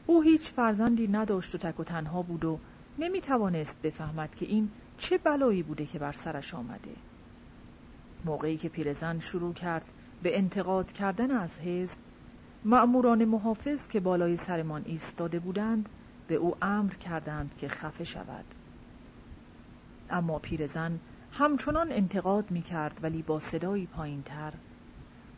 [0.05, 2.59] او هیچ فرزندی نداشت و تک و تنها بود و
[2.99, 6.95] نمی توانست بفهمد که این چه بلایی بوده که بر سرش آمده.
[8.25, 9.85] موقعی که پیرزن شروع کرد
[10.23, 11.99] به انتقاد کردن از حزب
[12.65, 15.89] مأموران محافظ که بالای سرمان ایستاده بودند
[16.27, 18.45] به او امر کردند که خفه شود
[20.09, 20.99] اما پیرزن
[21.31, 24.53] همچنان انتقاد می کرد ولی با صدایی پایین تر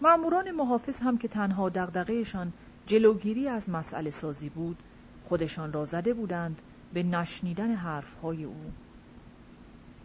[0.01, 2.53] مأموران محافظ هم که تنها دغدغهشان
[2.85, 4.77] جلوگیری از مسئله سازی بود
[5.23, 6.61] خودشان را زده بودند
[6.93, 8.71] به نشنیدن حرفهای او.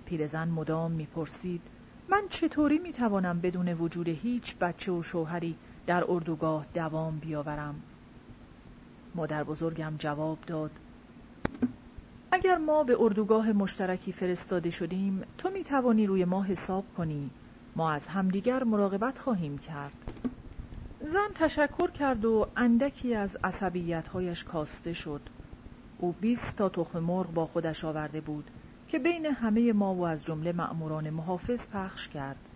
[0.07, 1.63] پیرزن مدام می‌پرسید
[2.09, 7.83] من چطوری می‌توانم بدون وجود هیچ بچه و شوهری در اردوگاه دوام بیاورم؟
[9.15, 10.71] مادر بزرگم جواب داد
[12.33, 17.31] اگر ما به اردوگاه مشترکی فرستاده شدیم تو می توانی روی ما حساب کنی.
[17.77, 20.05] ما از همدیگر مراقبت خواهیم کرد.
[21.01, 25.29] زن تشکر کرد و اندکی از عصبیتهایش کاسته شد.
[25.99, 28.51] او بیست تا تخم مرغ با خودش آورده بود
[28.89, 32.49] که بین همه ما و از جمله مأموران محافظ پخش کرد.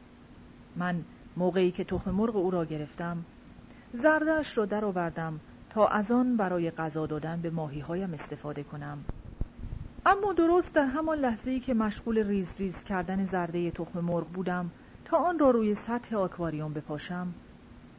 [0.77, 1.05] من
[1.37, 3.25] موقعی که تخم مرغ او را گرفتم
[3.93, 9.05] زردش را درآوردم تا از آن برای غذا دادن به ماهیهایم استفاده کنم.
[10.07, 14.73] اما درست در همان لحظه‌ای که مشغول ریز ریز کردن زرده تخم مرغ بودم
[15.09, 17.35] تا آن را روی سطح آکواریوم بپاشم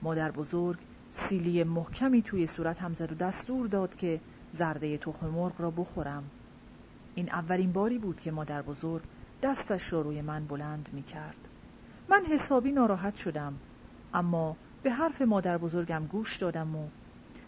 [0.02, 0.80] مادر بزرگ
[1.12, 4.20] سیلی محکمی توی صورت هم زد و دستور داد که
[4.52, 6.24] زرده تخم مرغ را بخورم
[7.16, 9.04] این اولین باری بود که مادر بزرگ
[9.42, 11.48] دستش را روی من بلند می کرد.
[12.10, 13.54] من حسابی ناراحت شدم
[14.14, 16.88] اما به حرف مادر بزرگم گوش دادم و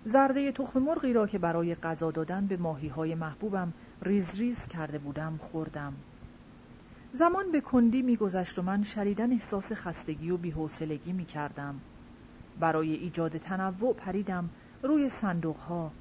[0.05, 4.99] زرده تخم مرغی را که برای غذا دادن به ماهی های محبوبم ریز ریز کرده
[4.99, 5.93] بودم خوردم.
[7.13, 11.81] زمان به کندی میگذشت و من شریدن احساس خستگی و بیحوصلگی می کردم.
[12.59, 14.49] برای ایجاد تنوع پریدم
[14.83, 15.91] روی صندوق ها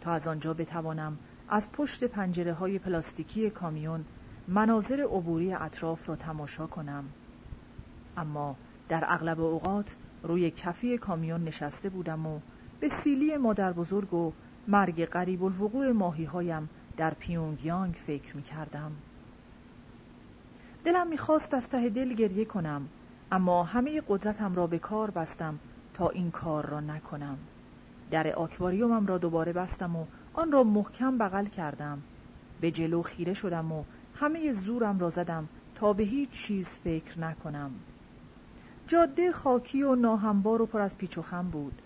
[0.00, 4.04] تا از آنجا بتوانم از پشت پنجره های پلاستیکی کامیون
[4.48, 7.04] مناظر عبوری اطراف را تماشا کنم.
[8.16, 8.56] اما
[8.88, 12.40] در اغلب اوقات روی کفی کامیون نشسته بودم و
[12.80, 14.32] به سیلی مادر بزرگ و
[14.68, 18.92] مرگ قریب الوقوع ماهی هایم در پیونگ یانگ فکر می کردم.
[20.86, 22.88] دلم می‌خواست از ته دل گریه کنم
[23.32, 25.58] اما همه قدرتم را به کار بستم
[25.94, 27.38] تا این کار را نکنم.
[28.10, 32.02] در آکواریومم را دوباره بستم و آن را محکم بغل کردم.
[32.60, 37.70] به جلو خیره شدم و همه زورم را زدم تا به هیچ چیز فکر نکنم.
[38.86, 41.82] جاده خاکی و ناهموار و پر از پیچ و خم بود.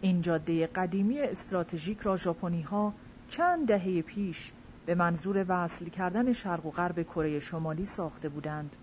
[0.00, 2.94] این جاده قدیمی استراتژیک را ژاپنی ها
[3.28, 4.52] چند دهه پیش
[4.88, 8.76] به منظور وصل کردن شرق و غرب کره شمالی ساخته بودند.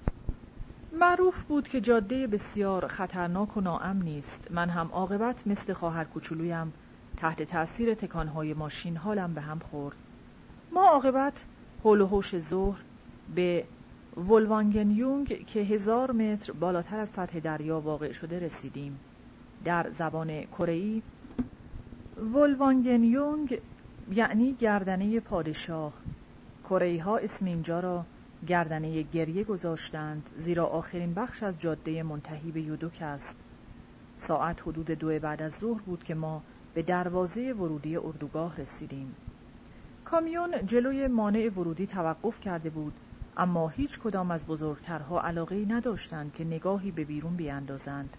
[1.00, 4.52] معروف بود که جاده بسیار خطرناک و ناامنی است.
[4.52, 6.74] من هم عاقبت مثل خواهر کوچولویم
[7.18, 9.96] تحت تاثیر تکانهای ماشین حالم به هم خورد.
[10.72, 11.46] ما عاقبت
[11.84, 12.82] هول و هوش ظهر
[13.36, 13.66] به
[14.74, 19.00] یونگ که هزار متر بالاتر از سطح دریا واقع شده رسیدیم.
[19.64, 21.02] در زبان کره
[22.86, 23.62] یونگ
[24.12, 25.94] یعنی گردنه پادشاه
[26.64, 28.06] کره ها اسم اینجا را
[28.48, 33.38] گردنه گریه گذاشتند زیرا آخرین بخش از جاده منتهی به یودوک است
[34.18, 39.16] ساعت حدود دو بعد از ظهر بود که ما به دروازه ورودی اردوگاه رسیدیم.
[40.04, 43.00] کامیون جلوی مانع ورودی توقف کرده بود
[43.38, 48.18] اما هیچ کدام از بزرگترها علاقه نداشتند که نگاهی به بیرون بیاندازند.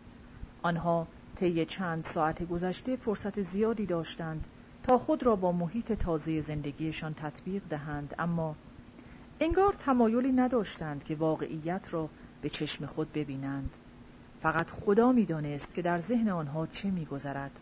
[0.63, 4.47] آنها طی چند ساعت گذشته فرصت زیادی داشتند
[4.87, 8.57] تا خود را با محیط تازه زندگیشان تطبیق دهند اما
[9.41, 12.09] انگار تمایلی نداشتند که واقعیت را
[12.43, 13.77] به چشم خود ببینند.
[14.41, 17.61] فقط خدا می‌دانست که در ذهن آنها چه میگذرد.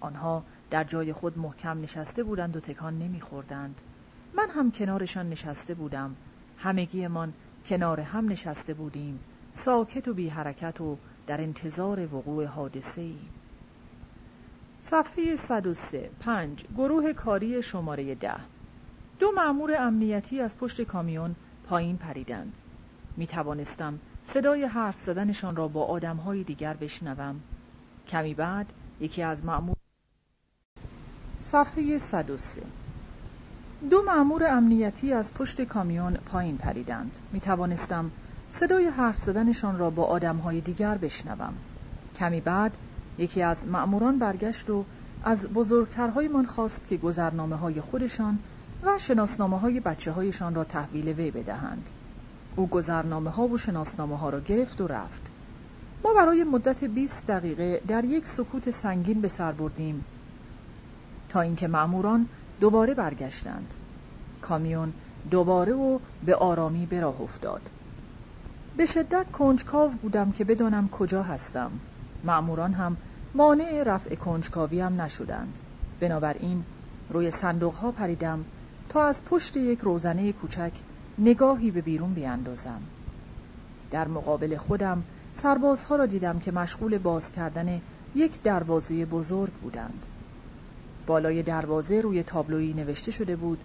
[0.00, 3.80] آنها در جای خود محکم نشسته بودند و تکان نمیخوردند.
[4.36, 6.16] من هم کنارشان نشسته بودم.
[6.56, 7.32] همگیمان
[7.66, 9.20] کنار هم نشسته بودیم.
[9.52, 13.18] ساکت و بی حرکت و در انتظار وقوع حادثه ای.
[14.82, 18.34] صفحه 103 5 گروه کاری شماره ده.
[19.18, 21.34] دو مأمور امنیتی از پشت کامیون
[21.66, 22.52] پایین پریدند.
[23.16, 27.40] می توانستم صدای حرف زدنشان را با آدمهای دیگر بشنوم.
[28.08, 28.66] کمی بعد
[29.00, 29.76] یکی از مأمور
[31.40, 32.62] صفحه 103
[33.90, 37.18] دو مأمور امنیتی از پشت کامیون پایین پریدند.
[37.32, 38.10] می توانستم
[38.48, 41.54] صدای حرف زدنشان را با آدمهای دیگر بشنوم.
[42.16, 42.76] کمی بعد
[43.18, 44.84] یکی از مأموران برگشت و
[45.24, 48.38] از بزرگترهایمان خواست که گذرنامه های خودشان
[48.82, 51.90] و شناسنامه های بچه هایشان را تحویل وی بدهند.
[52.56, 55.30] او گذرنامه ها و شناسنامه ها را گرفت و رفت.
[56.04, 60.04] ما برای مدت 20 دقیقه در یک سکوت سنگین به سر بردیم
[61.28, 62.28] تا اینکه مأموران
[62.60, 63.74] دوباره برگشتند.
[64.42, 64.92] کامیون
[65.30, 67.70] دوباره و به آرامی به راه افتاد.
[68.76, 71.70] به شدت کنجکاو بودم که بدانم کجا هستم.
[72.24, 72.96] مأموران هم
[73.34, 75.58] مانع رفع کنجکاوی هم نشدند.
[76.00, 76.64] بنابراین
[77.10, 78.44] روی صندوق ها پریدم
[78.88, 80.72] تا از پشت یک روزنه کوچک
[81.18, 82.80] نگاهی به بیرون بیاندازم.
[83.90, 87.80] در مقابل خودم سربازها را دیدم که مشغول باز کردن
[88.14, 90.06] یک دروازه بزرگ بودند.
[91.06, 93.58] بالای دروازه روی تابلویی نوشته شده بود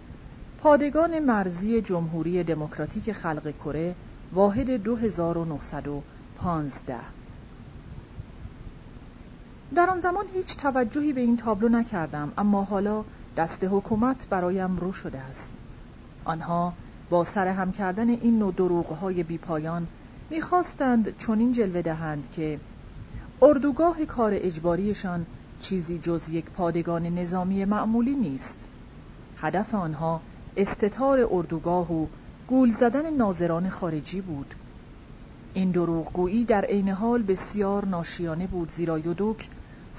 [0.58, 3.94] پادگان مرزی جمهوری دموکراتیک خلق کره
[4.32, 6.96] واحد 2915
[9.74, 13.04] در آن زمان هیچ توجهی به این تابلو نکردم اما حالا
[13.36, 15.52] دست حکومت برایم رو شده است.
[16.24, 16.72] آنها
[17.10, 19.86] با سر هم کردن این نوع دروغهای بیپایان
[20.30, 22.60] می‌خواستند چنین جلوه دهند که
[23.42, 25.26] اردوگاه کار اجباریشان
[25.60, 28.68] چیزی جز یک پادگان نظامی معمولی نیست.
[29.36, 30.20] هدف آنها
[30.56, 32.06] استتار اردوگاه و
[32.48, 34.54] گول زدن ناظران خارجی بود.
[35.54, 39.48] این دروغگویی در عین حال بسیار ناشیانه بود زیرا یودوک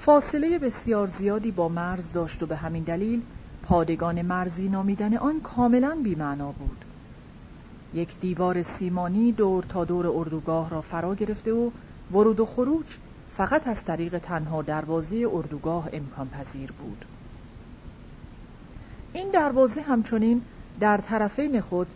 [0.06, 3.22] فاصله بسیار زیادی با مرز داشت و به همین دلیل
[3.62, 6.84] پادگان مرزی نامیدن آن کاملا بیمعنا بود.
[7.94, 11.70] یک دیوار سیمانی دور تا دور اردوگاه را فرا گرفته و
[12.12, 12.86] ورود و خروج
[13.28, 17.04] فقط از طریق تنها دروازه اردوگاه امکان پذیر بود.
[19.12, 20.42] این دروازه همچنین
[20.80, 21.86] در طرفین خود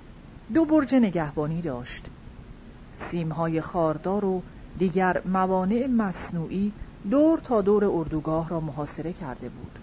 [0.55, 2.07] دو برج نگهبانی داشت.
[2.95, 4.43] سیمهای خاردار و
[4.79, 6.73] دیگر موانع مصنوعی
[7.11, 9.79] دور تا دور اردوگاه را محاصره کرده بود.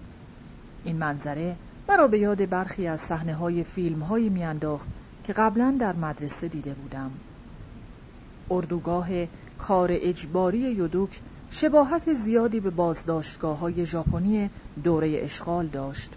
[0.83, 1.55] این منظره
[1.89, 4.87] مرا به یاد برخی از صحنه های فیلم هایی میانداخت
[5.23, 7.11] که قبلا در مدرسه دیده بودم.
[8.51, 9.09] اردوگاه
[9.57, 14.49] کار اجباری یودوک شباهت زیادی به بازداشتگاه های ژاپنی
[14.83, 16.13] دوره اشغال داشت.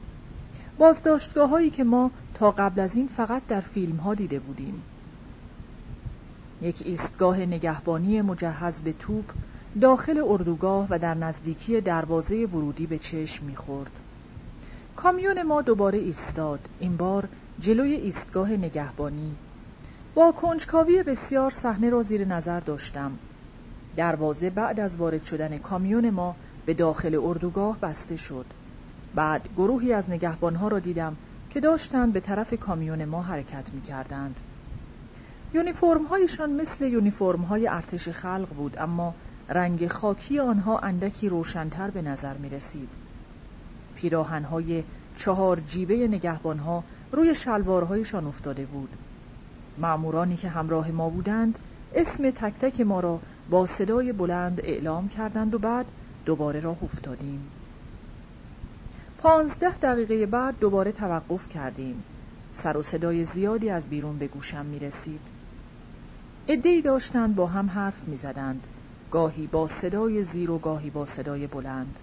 [0.79, 4.83] بازداشتگاه هایی که ما تا قبل از این فقط در فیلم ها دیده بودیم.
[6.63, 9.25] یک ایستگاه نگهبانی مجهز به توپ
[9.81, 13.93] داخل اردوگاه و در نزدیکی دروازه ورودی به چشم می‌خورد.
[14.97, 17.29] کامیون ما دوباره ایستاد این بار
[17.61, 19.35] جلوی ایستگاه نگهبانی
[20.15, 23.13] با کنجکاوی بسیار صحنه را زیر نظر داشتم
[23.97, 28.47] دروازه بعد از وارد شدن کامیون ما به داخل اردوگاه بسته شد
[29.15, 31.17] بعد گروهی از نگهبانها را دیدم
[31.51, 34.41] که داشتند به طرف کامیون ما حرکت می کردند.
[35.55, 39.15] یونیفرم هایشان مثل یونیفرم های ارتش خلق بود اما
[39.51, 42.89] رنگ خاکی آنها اندکی روشنتر به نظر می رسید.
[43.95, 44.85] پیراهن های
[45.17, 48.89] چهار جیبه نگهبان ها روی شلوارهایشان افتاده بود.
[49.79, 51.59] معمورانی که همراه ما بودند
[51.95, 53.21] اسم تک تک ما را
[53.51, 55.87] با صدای بلند اعلام کردند و بعد
[56.25, 57.49] دوباره راه افتادیم.
[59.19, 62.03] پانزده دقیقه بعد دوباره توقف کردیم.
[62.53, 65.21] سر و صدای زیادی از بیرون به گوشم می رسید.
[66.49, 68.67] ادهی داشتند با هم حرف می زدند.
[69.11, 72.01] گاهی با صدای زیر و گاهی با صدای بلند.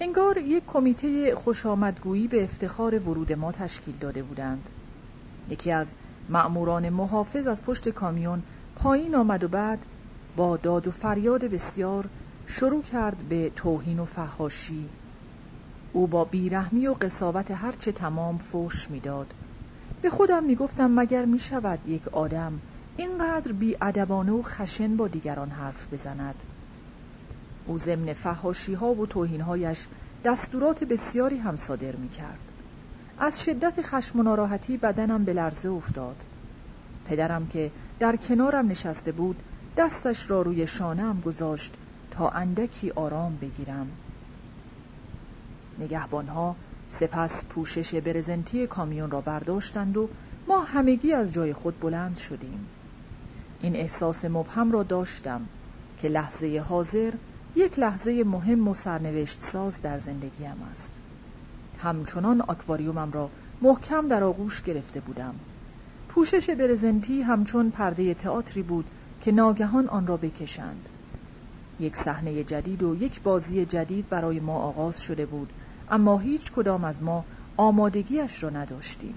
[0.00, 4.68] انگار یک کمیته خوشامدگویی به افتخار ورود ما تشکیل داده بودند.
[5.48, 5.94] یکی از
[6.28, 8.42] مأموران محافظ از پشت کامیون
[8.76, 9.86] پایین آمد و بعد
[10.36, 12.10] با داد و فریاد بسیار
[12.46, 14.88] شروع کرد به توهین و فهاشی
[15.92, 19.34] او با بیرحمی و قصاوت هرچه تمام فوش می‌داد
[20.02, 22.60] به خودم می‌گفتم مگر می‌شود یک آدم
[22.98, 26.42] اینقدر بیادبانه و خشن با دیگران حرف بزند.
[27.66, 29.86] او ضمن فهاشی ها و توهین هایش
[30.24, 32.42] دستورات بسیاری هم صادر می کرد.
[33.18, 36.16] از شدت خشم و ناراحتی بدنم به لرزه افتاد.
[37.04, 39.42] پدرم که در کنارم نشسته بود
[39.76, 41.74] دستش را روی شانم گذاشت
[42.10, 43.90] تا اندکی آرام بگیرم.
[45.78, 46.56] نگهبانها
[46.88, 50.08] سپس پوشش برزنتی کامیون را برداشتند و
[50.48, 52.66] ما همگی از جای خود بلند شدیم.
[53.60, 55.46] این احساس مبهم را داشتم
[55.98, 57.14] که لحظه حاضر
[57.56, 60.92] یک لحظه مهم و سرنوشت ساز در زندگیم است.
[61.78, 63.30] همچنان آکواریومم را
[63.62, 65.34] محکم در آغوش گرفته بودم.
[66.08, 68.90] پوشش برزنتی همچون پرده تئاتری بود
[69.20, 70.88] که ناگهان آن را بکشند.
[71.80, 75.52] یک صحنه جدید و یک بازی جدید برای ما آغاز شده بود
[75.90, 77.24] اما هیچ کدام از ما
[77.56, 79.14] آمادگیش را نداشتیم.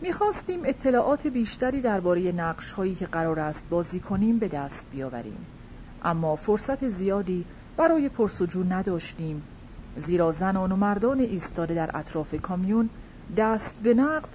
[0.00, 5.46] می‌خواستیم اطلاعات بیشتری درباره نقش هایی که قرار است بازی کنیم به دست بیاوریم.
[6.02, 7.44] اما فرصت زیادی
[7.76, 9.42] برای پرسجو نداشتیم.
[9.96, 12.90] زیرا زنان و مردان ایستاده در اطراف کامیون
[13.36, 14.28] دست به نقد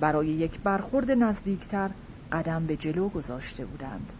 [0.00, 1.90] برای یک برخورد نزدیکتر
[2.32, 4.12] قدم به جلو گذاشته بودند.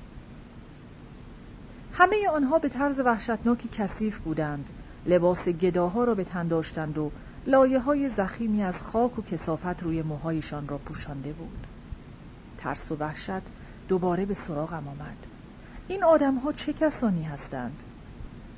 [1.92, 4.70] همه آنها به طرز وحشتناکی کثیف بودند.
[5.06, 7.10] لباس گداها را به تن داشتند و
[7.46, 11.66] لایه های زخیمی از خاک و کسافت روی موهایشان را پوشانده بود
[12.58, 13.42] ترس و وحشت
[13.88, 15.26] دوباره به سراغم آمد
[15.88, 17.82] این آدم ها چه کسانی هستند؟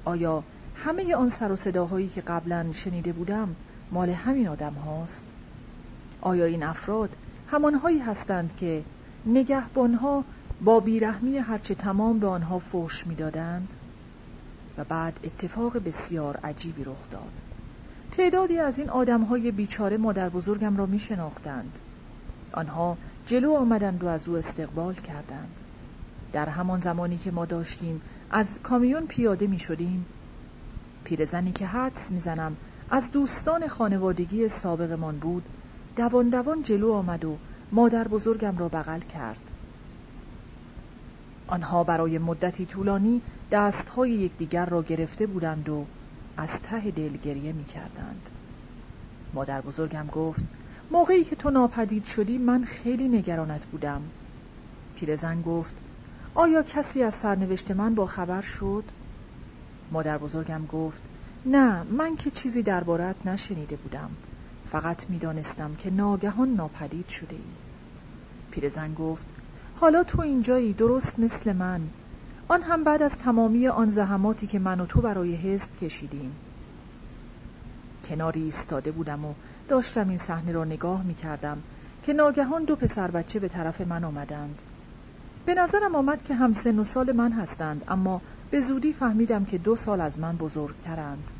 [0.04, 0.42] آیا
[0.74, 3.56] همه آن سر و صداهایی که قبلا شنیده بودم
[3.92, 5.24] مال همین آدم هاست؟
[6.20, 7.10] آیا این افراد
[7.48, 8.84] همانهایی هستند که
[9.26, 10.24] نگهبانها
[10.64, 13.74] با بیرحمی هرچه تمام به آنها فوش می‌دادند
[14.78, 17.32] و بعد اتفاق بسیار عجیبی رخ داد
[18.16, 21.78] تعدادی از این آدمهای بیچاره مادر بزرگم را می شناختند
[22.52, 22.96] آنها
[23.26, 25.60] جلو آمدند و از او استقبال کردند.
[26.32, 28.00] در همان زمانی که ما داشتیم
[28.30, 30.06] از کامیون پیاده می شدیم
[31.04, 32.56] پیرزنی که حدس می‌زنم
[32.90, 35.44] از دوستان خانوادگی سابقمان بود
[35.96, 37.36] دوان دوان جلو آمد و
[37.72, 39.50] مادر بزرگم را بغل کرد.
[41.46, 45.84] آنها برای مدتی طولانی دستهای یکدیگر را گرفته بودند و
[46.36, 48.30] از ته دل گریه می کردند.
[49.34, 50.44] مادر بزرگم گفت
[50.90, 54.02] موقعی که تو ناپدید شدی من خیلی نگرانت بودم
[54.96, 55.74] پیرزن گفت
[56.34, 58.84] آیا کسی از سرنوشت من با خبر شد؟
[59.92, 61.02] مادر بزرگم گفت
[61.46, 64.10] نه من که چیزی دربارت نشنیده بودم
[64.66, 67.42] فقط می‌دانستم که ناگهان ناپدید شده ای
[68.50, 69.26] پیرزن گفت
[69.76, 71.80] حالا تو اینجایی درست مثل من
[72.48, 76.32] آن هم بعد از تمامی آن زحماتی که من و تو برای حزب کشیدیم.
[78.04, 79.34] کناری ایستاده بودم و
[79.68, 81.58] داشتم این صحنه را نگاه می کردم
[82.02, 84.62] که ناگهان دو پسر بچه به طرف من آمدند.
[85.46, 88.20] به نظرم آمد که هم سن و سال من هستند اما
[88.50, 91.30] به زودی فهمیدم که دو سال از من بزرگترند.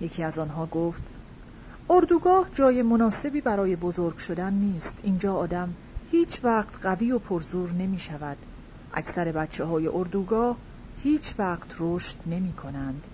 [0.00, 1.02] یکی از آنها گفت
[1.90, 5.00] اردوگاه جای مناسبی برای بزرگ شدن نیست.
[5.02, 5.74] اینجا آدم
[6.10, 8.36] هیچ وقت قوی و پرزور نمی شود
[8.96, 10.56] اکثر بچه های اردوگاه
[11.02, 13.06] هیچ وقت رشد نمی کنند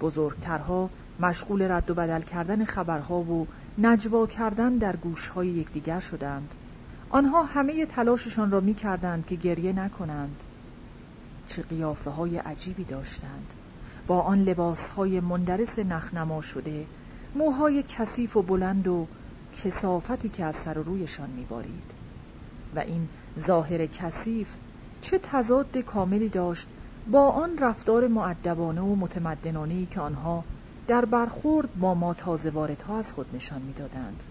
[0.00, 3.46] بزرگترها مشغول رد و بدل کردن خبرها و
[3.78, 6.54] نجوا کردن در گوشهای یکدیگر شدند.
[7.10, 10.42] آنها همه تلاششان را می کردند که گریه نکنند.
[11.46, 13.54] چه قیافه های عجیبی داشتند.
[14.06, 16.86] با آن لباس های مندرس نخنما شده
[17.34, 19.06] موهای کثیف و بلند و
[19.64, 21.99] کسافتی که از سر و رویشان میبارید.
[22.76, 23.08] و این
[23.38, 24.56] ظاهر کثیف
[25.00, 26.68] چه تضاد کاملی داشت
[27.12, 30.44] با آن رفتار معدبانه و متمدنانه که آنها
[30.86, 34.22] در برخورد با ما تازه واردها از خود نشان می‌دادند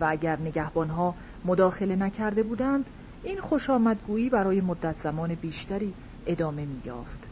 [0.00, 1.14] و اگر نگهبانها
[1.44, 2.90] مداخله نکرده بودند
[3.22, 5.94] این خوش آمدگویی برای مدت زمان بیشتری
[6.26, 7.28] ادامه می یافت.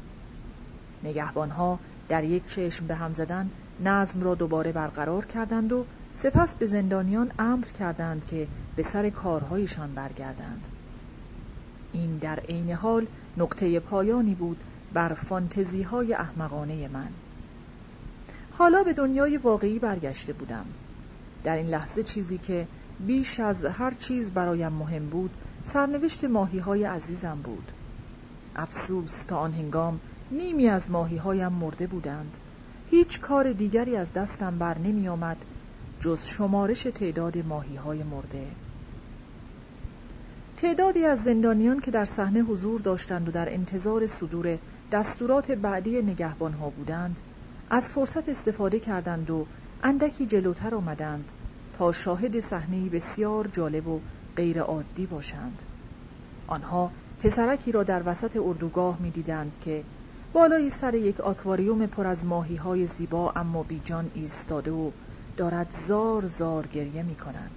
[1.03, 1.79] نگهبانها
[2.09, 5.87] در یک چشم به هم زدن نظم را دوباره برقرار کردند و
[6.23, 8.47] سپس به زندانیان امر کردند که
[8.77, 10.67] به سر کارهایشان برگردند.
[11.93, 13.07] این در عین حال
[13.37, 17.09] نقطه پایانی بود بر فانتزی های احمقانه من.
[18.53, 20.65] حالا به دنیای واقعی برگشته بودم.
[21.45, 22.67] در این لحظه چیزی که
[23.07, 25.31] بیش از هر چیز برایم مهم بود
[25.63, 27.73] سرنوشت ماهی های عزیزم بود
[28.57, 30.01] افسوس تا آن هنگام
[30.31, 32.39] نیمی از ماهی هایم مرده بودند
[32.91, 35.37] هیچ کار دیگری از دستم بر نمی آمد
[36.01, 38.47] جز شمارش تعداد ماهی های مرده.
[40.57, 44.59] تعدادی از زندانیان که در صحنه حضور داشتند و در انتظار صدور
[44.93, 47.21] دستورات بعدی نگهبانها بودند
[47.71, 49.47] از فرصت استفاده کردند و
[49.83, 51.33] اندکی جلوتر آمدند
[51.79, 54.01] تا شاهد صحنه بسیار جالب و
[54.37, 55.63] غیر عادی باشند.
[56.47, 56.91] آنها
[57.23, 59.85] پسرکی را در وسط اردوگاه می‌دیدند که
[60.33, 64.91] بالای سر یک آکواریوم پر از ماهی های زیبا اما بیجان ایستاده و
[65.39, 67.51] دارد زار زار گریه می کند.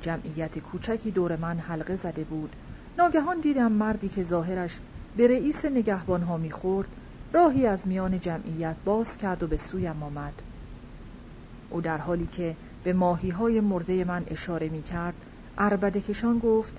[0.00, 2.56] جمعیت کوچکی دور من حلقه زده بود.
[2.98, 4.80] ناگهان دیدم مردی که ظاهرش
[5.16, 6.88] به رئیس نگهبان ها می‌خورد
[7.32, 10.42] راهی از میان جمعیت باز کرد و به سویم آمد.
[11.70, 15.16] او در حالی که به ماهی های مرده من اشاره می کرد
[15.58, 16.74] عربده کشان گفت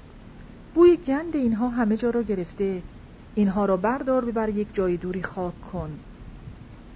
[0.73, 2.83] بوی گند اینها همه جا را گرفته
[3.35, 5.99] اینها را بردار ببر یک جای دوری خاک کن.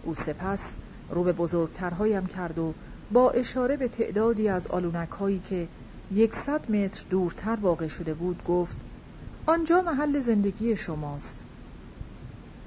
[0.03, 0.77] او سپس
[1.13, 2.73] رو به بزرگترهایم کرد و
[3.11, 5.67] با اشاره به تعدادی از آلونک هایی که
[6.11, 8.77] یکصد متر دورتر واقع شده بود گفت
[9.45, 11.45] آنجا محل زندگی شماست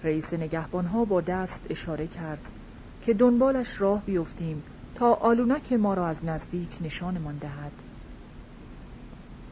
[0.03, 2.49] رئیس نگهبانها با دست اشاره کرد
[3.03, 4.62] که دنبالش راه بیفتیم
[4.94, 7.72] تا آلونک ما را از نزدیک نشانمان دهد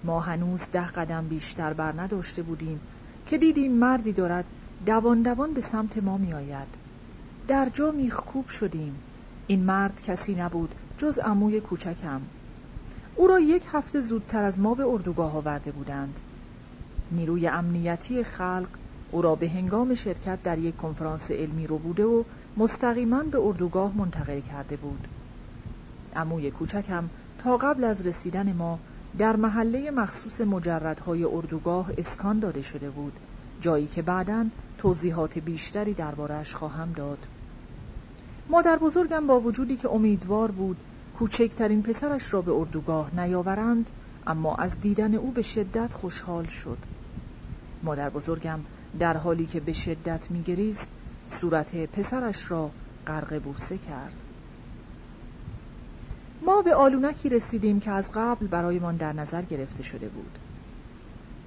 [0.05, 2.81] ما هنوز ده قدم بیشتر بر نداشته بودیم
[3.27, 4.45] که دیدیم مردی دارد
[4.87, 6.84] دوان دوان به سمت ما می آید.
[7.49, 8.95] در جا میخکوب شدیم.
[9.47, 12.21] این مرد کسی نبود جز عموی کوچکم.
[13.17, 16.21] او را یک هفته زودتر از ما به اردوگاه آورده بودند.
[17.13, 18.69] نیروی امنیتی خلق
[19.11, 22.25] او را به هنگام شرکت در یک کنفرانس علمی رو بوده و
[22.57, 25.09] مستقیما به اردوگاه منتقل کرده بود.
[26.17, 28.79] عموی کوچکم تا قبل از رسیدن ما
[29.19, 33.13] در محله مخصوص مجردهای اردوگاه اسکان داده شده بود
[33.61, 34.47] جایی که بعدا
[34.79, 37.27] توضیحات بیشتری دربارهش خواهم داد.
[38.49, 40.77] مادر بزرگم با وجودی که امیدوار بود
[41.19, 43.91] کوچکترین پسرش را به اردوگاه نیاورند
[44.27, 46.79] اما از دیدن او به شدت خوشحال شد.
[47.83, 48.61] مادر بزرگم
[48.99, 50.89] در حالی که به شدت میگریست
[51.27, 52.71] صورت پسرش را
[53.07, 54.23] غرق بوسه کرد.
[56.43, 60.39] ما به آلونکی رسیدیم که از قبل برایمان در نظر گرفته شده بود.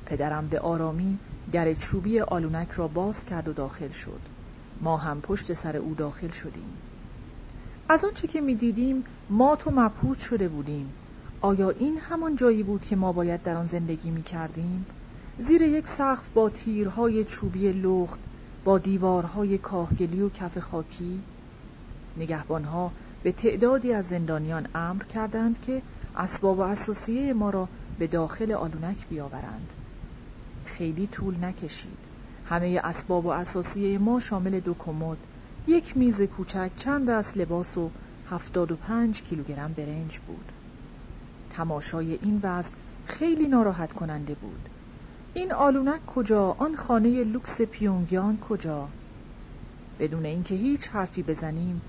[0.06, 1.18] پدرم به آرامی
[1.52, 4.37] در چوبی آلونک را باز کرد و داخل شد.
[4.82, 6.70] ما هم پشت سر او داخل شدیم.
[7.90, 10.94] از آنچه که می‌دیدیم ما تو مبهوت شده بودیم.
[11.42, 14.86] آیا این همان جایی بود که ما باید در آن زندگی می کردیم؟
[15.40, 18.20] زیر یک سقف با تیرهای چوبی لخت
[18.64, 21.20] با دیوارهای کاهگلی و کف خاکی.
[22.18, 22.92] نگهبانها
[23.24, 25.82] به تعدادی از زندانیان امر کردند که
[26.18, 27.68] اسباب و اثاثیه ما را
[28.00, 29.74] به داخل آلونک بیاورند.
[30.66, 32.07] خیلی طول نکشید.
[32.50, 35.18] همه اسباب و اثاثیه ما شامل دو کمد.
[35.68, 37.90] یک میز کوچک چند دست لباس و
[38.30, 40.52] هفتاد و پنج کیلوگرم برنج بود.
[41.50, 42.76] تماشای این وضع
[43.06, 44.70] خیلی ناراحت کننده بود.
[45.34, 48.88] این آلونک کجا؟ آن خانه لوکس پیونگ یانگ کجا؟
[50.00, 51.82] بدون اینکه هیچ حرفی بزنیم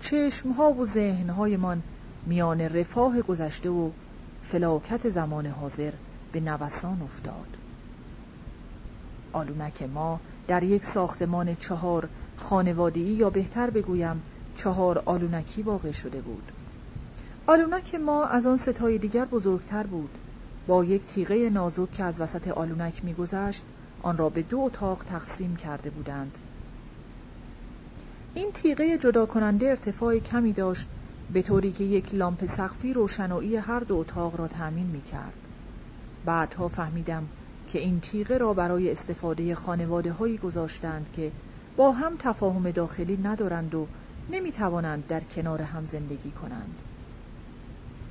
[0.00, 1.82] چشمها و ذهنهایمان
[2.26, 3.90] میان رفاه گذشته و
[4.42, 5.92] فلاکت زمان حاضر
[6.32, 7.61] به نوسان افتاد.
[9.32, 14.22] آلونک ما در یک ساختمان چهار خانوادگی یا بهتر بگویم
[14.56, 16.52] چهار آلونکی واقع شده بود.
[17.46, 20.10] آلونک ما از آن ستای دیگر بزرگتر بود.
[20.66, 23.64] با یک تیغه نازک که از وسط آلونک میگذشت
[24.02, 26.38] آن را به دو اتاق تقسیم کرده بودند.
[28.34, 30.88] این تیغه جدا کننده ارتفاع کمی داشت
[31.32, 35.34] به طوری که یک لامپ سقفی روشنایی هر دو اتاق را تأمین می کرد.
[36.24, 37.28] بعدها فهمیدم
[37.72, 41.32] که این تیغه را برای استفاده خانواده هایی گذاشتند که
[41.76, 43.86] با هم تفاهم داخلی ندارند و
[44.30, 46.82] نمی توانند در کنار هم زندگی کنند.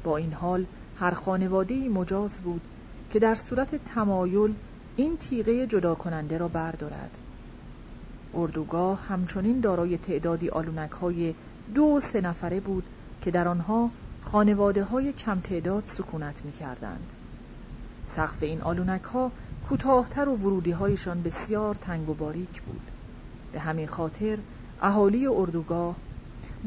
[0.04, 0.66] با این حال
[1.00, 2.62] هر خانواده مجاز بود
[3.10, 4.54] که در صورت تمایل
[4.96, 7.18] این تیغه جدا کننده را بردارد.
[8.34, 11.34] اردوگاه همچنین دارای تعدادی آلونک های
[11.76, 12.84] دو سه نفره بود
[13.22, 13.92] که در آنها
[14.22, 17.14] خانواده های کم تعداد سکونت می کردند.
[18.06, 19.32] سقف این آلونک ها
[19.70, 22.82] کوتاهتر و ورودی هایشان بسیار تنگ و باریک بود.
[23.52, 24.38] به همین خاطر
[24.82, 25.96] اهالی اردوگاه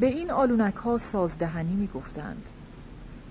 [0.01, 2.49] به این آلونک ها سازدهنی می گفتند.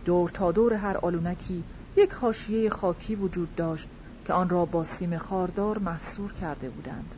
[0.05, 1.63] دور تا دور هر آلونکی
[1.97, 3.89] یک خاشیه خاکی وجود داشت
[4.25, 7.15] که آن را با سیم خاردار محصور کرده بودند.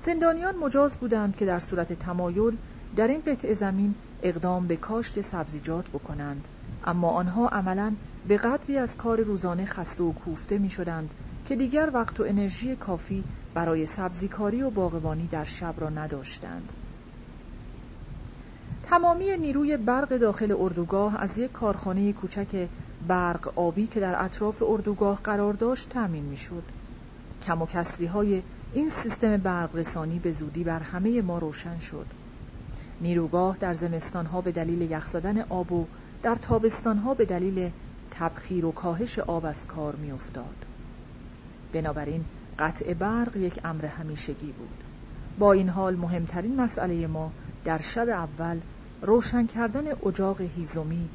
[0.00, 2.56] زندانیان مجاز بودند که در صورت تمایل
[2.96, 6.48] در این قطع زمین اقدام به کاشت سبزیجات بکنند
[6.84, 7.92] اما آنها عملا
[8.28, 11.14] به قدری از کار روزانه خسته و کوفته می شدند
[11.46, 13.24] که دیگر وقت و انرژی کافی
[13.54, 16.72] برای سبزیکاری و باغبانی در شب را نداشتند
[18.82, 22.68] تمامی نیروی برق داخل اردوگاه از یک کارخانه کوچک
[23.08, 26.62] برق آبی که در اطراف اردوگاه قرار داشت تأمین می‌شد.
[27.42, 28.42] کم و کسری های
[28.74, 32.06] این سیستم برق رسانی به زودی بر همه ما روشن شد.
[33.00, 35.86] نیروگاه در زمستانها به دلیل یخ زدن آب و
[36.22, 37.70] در تابستانها به دلیل
[38.10, 40.73] تبخیر و کاهش آب از کار میافتاد.
[41.74, 42.24] بنابراین
[42.58, 44.84] قطع برق یک امر همیشگی بود.
[45.38, 47.32] با این حال مهمترین مسئله ما
[47.64, 48.60] در شب اول
[49.02, 51.08] روشن کردن اجاق هیزومی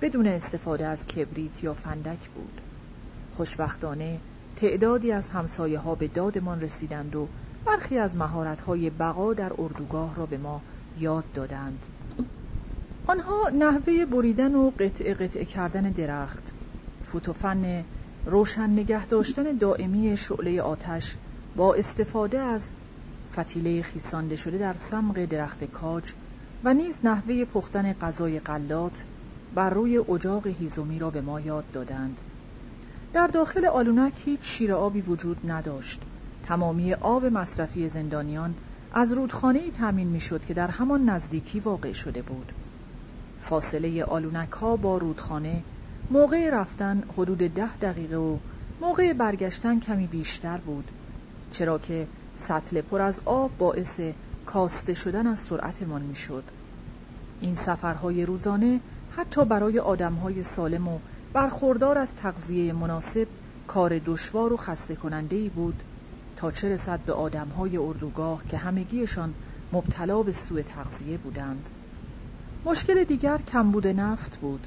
[0.00, 2.60] بدون استفاده از کبریت یا فندک بود.
[3.36, 4.18] خوشبختانه
[4.56, 7.28] تعدادی از همسایه ها به دادمان رسیدند و
[7.64, 10.60] برخی از مهارت های بقا در اردوگاه را به ما
[10.98, 11.86] یاد دادند.
[13.06, 16.52] آنها نحوه بریدن و قطع قطع کردن درخت،
[17.04, 17.84] فوتوفن
[18.26, 21.16] روشن نگه داشتن دائمی شعله آتش
[21.56, 22.70] با استفاده از
[23.32, 26.12] فتیله خیسانده شده در سمق درخت کاج
[26.64, 29.04] و نیز نحوه پختن غذای قلات
[29.54, 32.20] بر روی اجاق هیزومی را به ما یاد دادند.
[33.12, 36.02] در داخل آلونک هیچ شیر آبی وجود نداشت.
[36.42, 38.54] تمامی آب مصرفی زندانیان
[38.92, 42.52] از رودخانه ای تامین می‌شد که در همان نزدیکی واقع شده بود.
[43.40, 45.62] فاصله آلونک ها با رودخانه
[46.10, 48.36] موقع رفتن حدود ده دقیقه و
[48.80, 50.90] موقع برگشتن کمی بیشتر بود
[51.50, 54.00] چرا که سطل پر از آب باعث
[54.46, 56.44] کاسته شدن از سرعتمان می‌شد.
[57.40, 58.80] این سفرهای روزانه
[59.16, 60.98] حتی برای آدمهای سالم و
[61.32, 63.26] برخوردار از تغذیه مناسب
[63.66, 65.82] کار دشوار و خسته کننده ای بود
[66.36, 69.34] تا چه رسد به آدمهای اردوگاه که همگیشان
[69.72, 71.68] مبتلا به سوء تغذیه بودند.
[72.64, 74.66] مشکل دیگر کمبود نفت بود.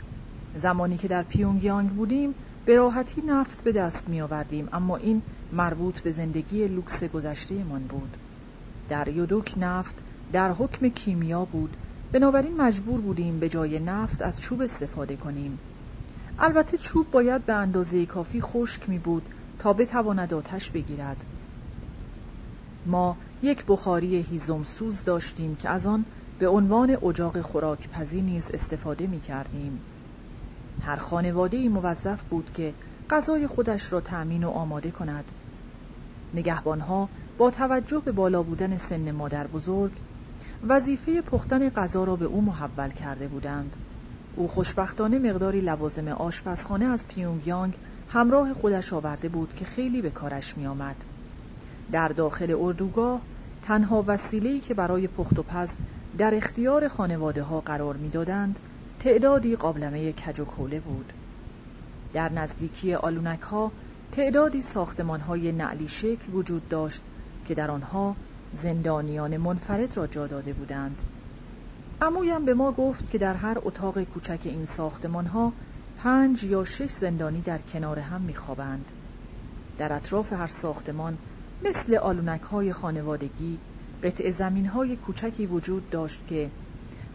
[0.55, 2.35] زمانی که در پیونگیانگ بودیم
[2.65, 5.21] به راحتی نفت به دست می آوردیم اما این
[5.51, 8.17] مربوط به زندگی لوکس گذشته من بود.
[8.89, 11.77] در یودوک نفت در حکم کیمیا بود.
[12.11, 15.59] بنابراین مجبور بودیم به جای نفت از چوب استفاده کنیم.
[16.39, 19.29] البته چوب باید به اندازه کافی خشک می بود
[19.59, 21.25] تا بتواند آتش بگیرد.
[22.85, 26.05] ما یک بخاری هیزم سوز داشتیم که از آن
[26.39, 29.79] به عنوان اجاق خوراکپزی نیز استفاده می کردیم.
[30.81, 32.73] هر خانواده موظف بود که
[33.09, 35.25] غذای خودش را تأمین و آماده کند
[36.33, 39.91] نگهبانها با توجه به بالا بودن سن مادر بزرگ
[40.63, 43.75] وظیفه پختن غذا را به او محول کرده بودند
[44.35, 47.77] او خوشبختانه مقداری لوازم آشپزخانه از پیونگیانگ
[48.07, 50.95] همراه خودش آورده بود که خیلی به کارش می آمد.
[51.91, 53.21] در داخل اردوگاه
[53.61, 55.77] تنها وسیله‌ای که برای پخت و پز
[56.17, 58.59] در اختیار خانواده ها قرار می‌دادند
[58.99, 61.13] تعدادی قابلمه کج و کوله بود
[62.13, 63.71] در نزدیکی آلونک ها
[64.11, 67.01] تعدادی ساختمان های نعلی شکل وجود داشت
[67.45, 68.15] که در آنها
[68.53, 71.01] زندانیان منفرد را جا داده بودند
[72.01, 75.53] امویم به ما گفت که در هر اتاق کوچک این ساختمان ها
[75.97, 78.91] پنج یا شش زندانی در کنار هم میخوابند.
[79.77, 81.17] در اطراف هر ساختمان
[81.65, 83.57] مثل آلونک های خانوادگی
[84.03, 86.49] قطع زمین های کوچکی وجود داشت که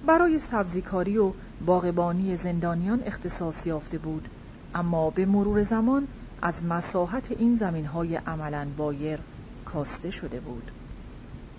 [0.05, 1.33] برای سبزیکاری و
[1.67, 4.29] باغبانی زندانیان اختصاص یافته بود.
[4.75, 6.09] اما به مرور زمان
[6.43, 9.19] از مساحت این زمین های عملا بایر
[9.65, 10.71] کاسته شده بود.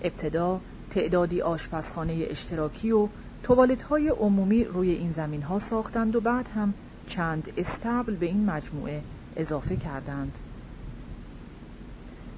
[0.02, 3.08] ابتدا تعدادی آشپزخانه اشتراکی و
[3.42, 6.74] توالت های عمومی روی این زمین ها ساختند و بعد هم
[7.06, 9.02] چند استبل به این مجموعه
[9.36, 10.38] اضافه کردند.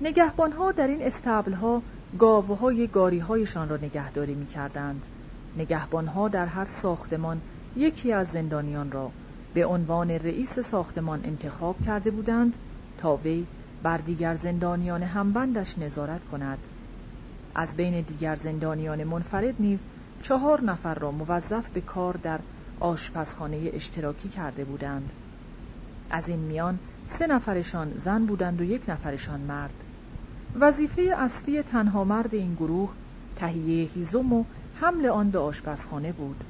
[0.01, 1.83] نگهبان ها در این استبل ها
[2.19, 5.07] گاوهای گاری هایشان را نگهداری می کردند
[5.59, 7.41] نگهبان ها در هر ساختمان
[7.77, 9.11] یکی از زندانیان را
[9.55, 12.57] به عنوان رئیس ساختمان انتخاب کرده بودند
[12.99, 13.47] تا وی
[13.83, 16.59] بر دیگر زندانیان همبندش نظارت کند.
[17.55, 19.83] از بین دیگر زندانیان منفرد نیز
[20.23, 22.41] چهار نفر را موظف به کار در
[22.81, 25.13] آشپزخانه اشتراکی کرده بودند.
[26.11, 29.85] از این میان سه نفرشان زن بودند و یک نفرشان مرد.
[30.61, 32.91] وظیفه اصلی تنها مرد این گروه
[33.37, 34.45] تهیه هیزم و
[34.81, 36.45] حمل آن به آشپزخانه بود.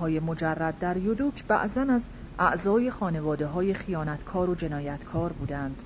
[0.00, 2.02] های مجرد در یودوک بعضا از
[2.38, 5.82] اعضای خانواده های خیانتکار و جنایتکار بودند.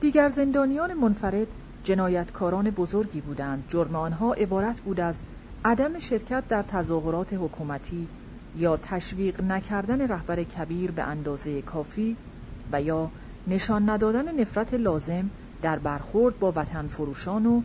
[0.00, 1.46] دیگر زندانیان منفرد
[1.84, 3.64] جنایتکاران بزرگی بودند.
[3.68, 5.22] جرم آنها عبارت بود از
[5.64, 8.08] عدم شرکت در تظاهرات حکومتی
[8.56, 12.16] یا تشویق نکردن رهبر کبیر به اندازه کافی
[12.72, 13.10] و یا
[13.46, 15.30] نشان ندادن نفرت لازم
[15.62, 17.62] در برخورد با وطن فروشان و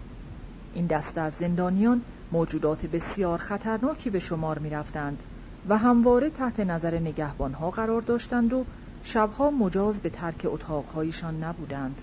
[0.73, 2.01] این دسته از زندانیان
[2.31, 5.23] موجودات بسیار خطرناکی به شمار می رفتند
[5.69, 8.65] و همواره تحت نظر نگهبانها قرار داشتند و
[9.03, 12.01] شبها مجاز به ترک اتاقهایشان نبودند.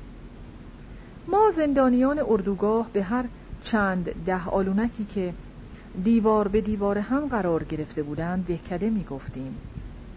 [1.29, 3.24] ما زندانیان اردوگاه به هر
[3.62, 5.35] چند ده آلونکی که
[6.05, 9.59] دیوار به دیوار هم قرار گرفته بودند دهکده می گفتیم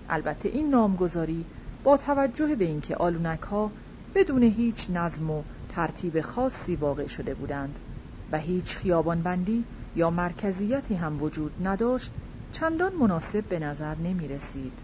[0.09, 1.45] البته این نامگذاری
[1.83, 3.71] با توجه به اینکه آلونک ها
[4.15, 7.79] بدون هیچ نظم و ترتیب خاصی واقع شده بودند
[8.31, 9.63] و هیچ خیابان بندی
[9.95, 12.11] یا مرکزیتی هم وجود نداشت
[12.51, 14.79] چندان مناسب به نظر نمی رسید.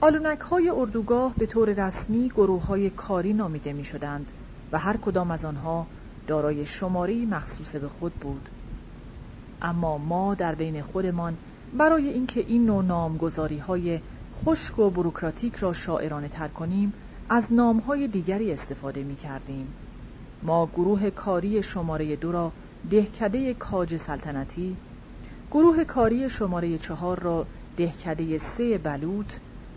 [0.00, 4.32] آلونک های اردوگاه به طور رسمی گروه های کاری نامیده می شدند
[4.72, 5.86] و هر کدام از آنها
[6.26, 8.48] دارای شماری مخصوص به خود بود.
[9.62, 11.36] اما ما در بین خودمان
[11.78, 14.00] برای اینکه این نوع نامگذاری های
[14.44, 16.92] خشک و بروکراتیک را شاعرانه تر کنیم
[17.28, 19.68] از نام های دیگری استفاده می کردیم.
[20.42, 22.52] ما گروه کاری شماره دو را
[22.90, 24.76] دهکده کاج سلطنتی
[25.50, 29.32] گروه کاری شماره چهار را دهکده سه بلوط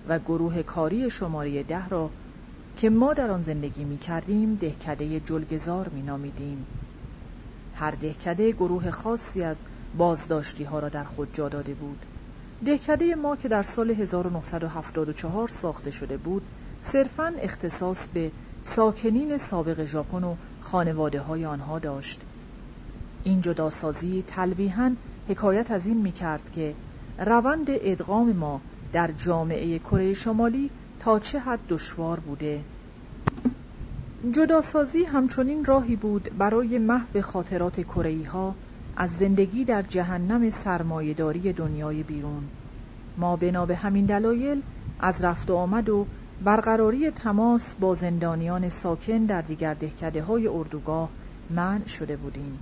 [0.09, 2.09] و گروه کاری شماره ده را
[2.77, 6.65] که ما در آن زندگی می کردیم دهکده جلگزار می نامیدیم.
[7.73, 9.57] هر دهکده گروه خاصی از
[9.97, 12.05] بازداشتی ها را در خود جا داده بود.
[12.65, 16.41] دهکده ما که در سال 1974 ساخته شده بود
[16.81, 18.31] صرفاً اختصاص به
[18.61, 22.21] ساکنین سابق ژاپن و خانواده های آنها داشت.
[23.23, 24.95] این جداسازی تلویحاً
[25.27, 26.75] حکایت از این می کرد که
[27.17, 28.61] روند ادغام ما
[28.93, 32.59] در جامعه کره شمالی تا چه حد دشوار بوده.
[34.31, 38.55] جداسازی همچنین راهی بود برای محو خاطرات کره‌ای ها
[38.97, 42.43] از زندگی در جهنم سرمایهداری دنیای بیرون.
[43.17, 44.61] ما بنا به همین دلایل
[44.99, 46.05] از رفت و آمد و
[46.41, 51.09] برقراری تماس با زندانیان ساکن در دیگر دهکده های اردوگاه
[51.49, 52.59] منع شده بودیم.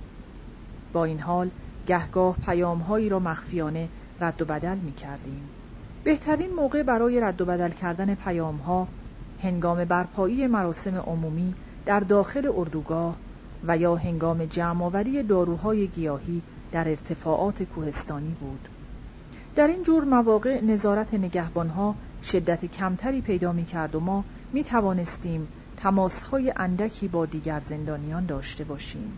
[0.92, 1.50] با این حال
[1.86, 3.88] گهگاه پیامهایی را مخفیانه
[4.20, 5.48] رد و بدل می کردیم.
[6.04, 8.88] بهترین موقع برای رد و بدل کردن پیامها
[9.42, 11.54] هنگام برپایی مراسم عمومی
[11.86, 13.16] در داخل اردوگاه
[13.66, 18.68] و یا هنگام جمعآوری داروهای گیاهی در ارتفاعات کوهستانی بود.
[19.54, 25.48] در این جور مواقع نظارت نگهبانها شدت کمتری پیدا می کرد و ما می توانستیم
[25.76, 29.12] تماسهای اندکی با دیگر زندانیان داشته باشیم.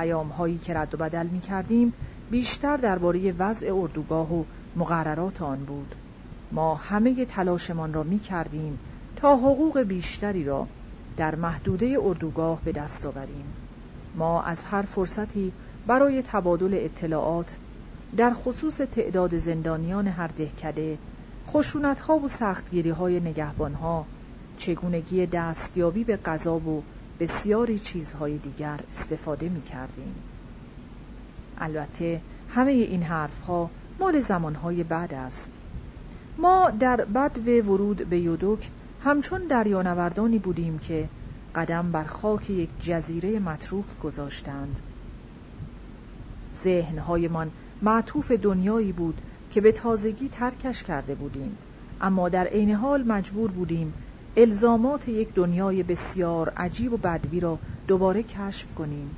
[0.00, 1.92] پیام هایی که رد و بدل می کردیم
[2.30, 4.44] بیشتر درباره وضع اردوگاه و
[4.76, 5.94] مقررات آن بود.
[6.52, 8.78] ما همه تلاشمان را می کردیم
[9.16, 10.66] تا حقوق بیشتری را
[11.16, 13.54] در محدوده اردوگاه به دست آوریم.
[14.14, 15.52] ما از هر فرصتی
[15.86, 17.58] برای تبادل اطلاعات
[18.16, 20.98] در خصوص تعداد زندانیان هر دهکده
[21.48, 24.06] خشونتها و سختگیری های نگهبان ها
[24.56, 26.82] چگونگی دستیابی به غذا و
[27.20, 30.14] بسیاری چیزهای دیگر استفاده می کردیم.
[31.58, 35.60] البته همه این حرفها مال زمانهای بعد است.
[36.38, 38.70] ما در بد و ورود به یودوک
[39.04, 41.08] همچون دریانوردانی بودیم که
[41.54, 44.80] قدم بر خاک یک جزیره متروک گذاشتند.
[46.56, 47.50] ذهنهایمان
[47.82, 51.58] معطوف دنیایی بود که به تازگی ترکش کرده بودیم
[52.00, 53.94] اما در عین حال مجبور بودیم
[54.36, 59.10] الزامات یک دنیای بسیار عجیب و بدوی را دوباره کشف کنیم.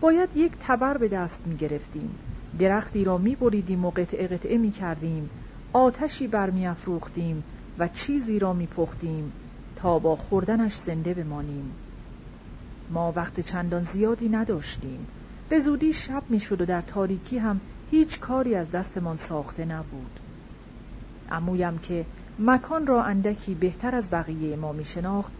[0.00, 2.10] باید یک تبر به دست می گرفتیم.
[2.58, 5.30] درختی را می بریدیم و قطعه قطعه می کردیم.
[5.72, 7.44] آتشی برمی افروختیم
[7.78, 9.32] و چیزی را می پختیم
[9.76, 11.72] تا با خوردنش زنده بمانیم.
[12.90, 15.06] ما وقت چندان زیادی نداشتیم.
[15.48, 17.60] به زودی شب می شد و در تاریکی هم
[17.90, 20.20] هیچ کاری از دستمان ساخته نبود.
[21.30, 22.06] امویم که
[22.42, 25.32] مکان را اندکی بهتر از بقیه ما می شناخت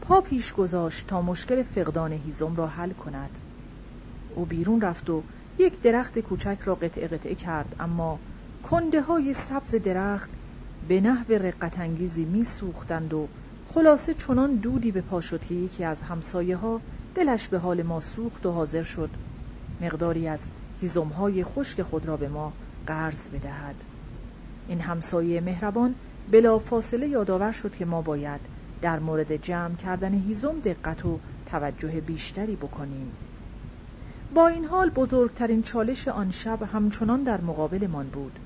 [0.00, 3.30] پا پیش گذاشت تا مشکل فقدان هیزم را حل کند.
[4.34, 5.22] او بیرون رفت و
[5.58, 8.18] یک درخت کوچک را قطعه قطعه کرد اما
[8.70, 10.30] کنده های سبز درخت
[10.88, 13.28] به نحو رقتانگیزی می سوختند و
[13.74, 16.80] خلاصه چنان دودی به پا شد که یکی از همسایه ها
[17.14, 19.10] دلش به حال ما سوخت و حاضر شد.
[19.80, 20.50] مقداری از
[20.80, 22.52] هیزم های خشک خود را به ما
[22.86, 23.84] قرض بدهد.
[24.68, 25.94] این همسایه مهربان
[26.32, 28.40] بلا فاصله یادآور شد که ما باید
[28.82, 33.12] در مورد جمع کردن هیزم دقت و توجه بیشتری بکنیم.
[34.34, 38.38] با این حال بزرگترین چالش آن شب همچنان در مقابلمان بود.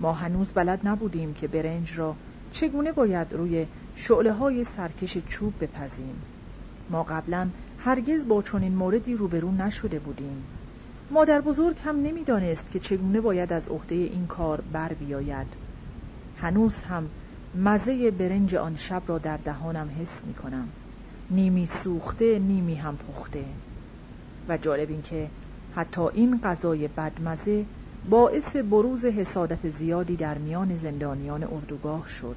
[0.00, 2.14] ما هنوز بلد نبودیم که برنج را
[2.52, 3.66] چگونه باید روی
[3.96, 6.22] شعله های سرکش چوب بپزیم.
[6.90, 10.44] ما قبلا هرگز با چنین موردی روبرو نشده بودیم.
[11.10, 15.46] مادر بزرگ هم نمی‌دانست که چگونه باید از عهده این کار بر بیاید.
[16.40, 17.08] هنوز هم
[17.56, 20.68] مزه برنج آن شب را در دهانم حس می کنم
[21.30, 23.44] نیمی سوخته نیمی هم پخته.
[24.48, 25.28] و جالب این که
[25.74, 27.64] حتی این غذای بدمزه
[28.10, 32.36] باعث بروز حسادت زیادی در میان زندانیان اردوگاه شد.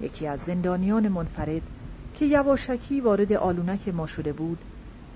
[0.00, 1.62] یکی از زندانیان منفرد
[2.14, 4.58] که یواشکی وارد آلونک ما شده بود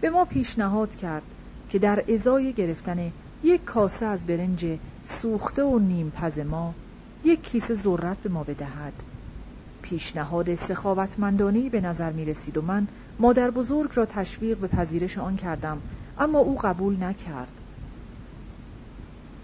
[0.00, 1.26] به ما پیشنهاد کرد
[1.70, 3.12] که در ازای گرفتن
[3.44, 6.74] یک کاسه از برنج سوخته و نیم پز ما
[7.24, 8.92] یک کیسه ذرت به ما بدهد.
[9.82, 12.86] پیشنهاد سخاوتمندانه به نظر می رسید و من
[13.18, 15.80] مادر بزرگ را تشویق به پذیرش آن کردم
[16.18, 17.52] اما او قبول نکرد.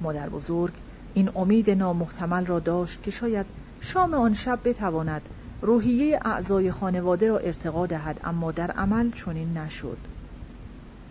[0.01, 0.73] مادر بزرگ
[1.15, 3.47] این امید نامحتمل را داشت که شاید
[3.81, 5.29] شام آن شب بتواند
[5.63, 9.99] روحیه اعضای خانواده را ارتقا دهد اما در عمل چنین نشد.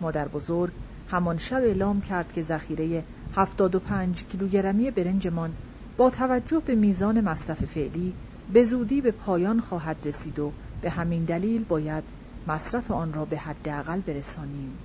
[0.00, 0.72] مادر بزرگ
[1.08, 3.04] همان شب اعلام کرد که ذخیره
[3.36, 5.54] 75 کیلوگرمی برنجمان
[6.00, 8.14] با توجه به میزان مصرف فعلی
[8.52, 12.04] به زودی به پایان خواهد رسید و به همین دلیل باید
[12.46, 14.78] مصرف آن را به حداقل برسانیم.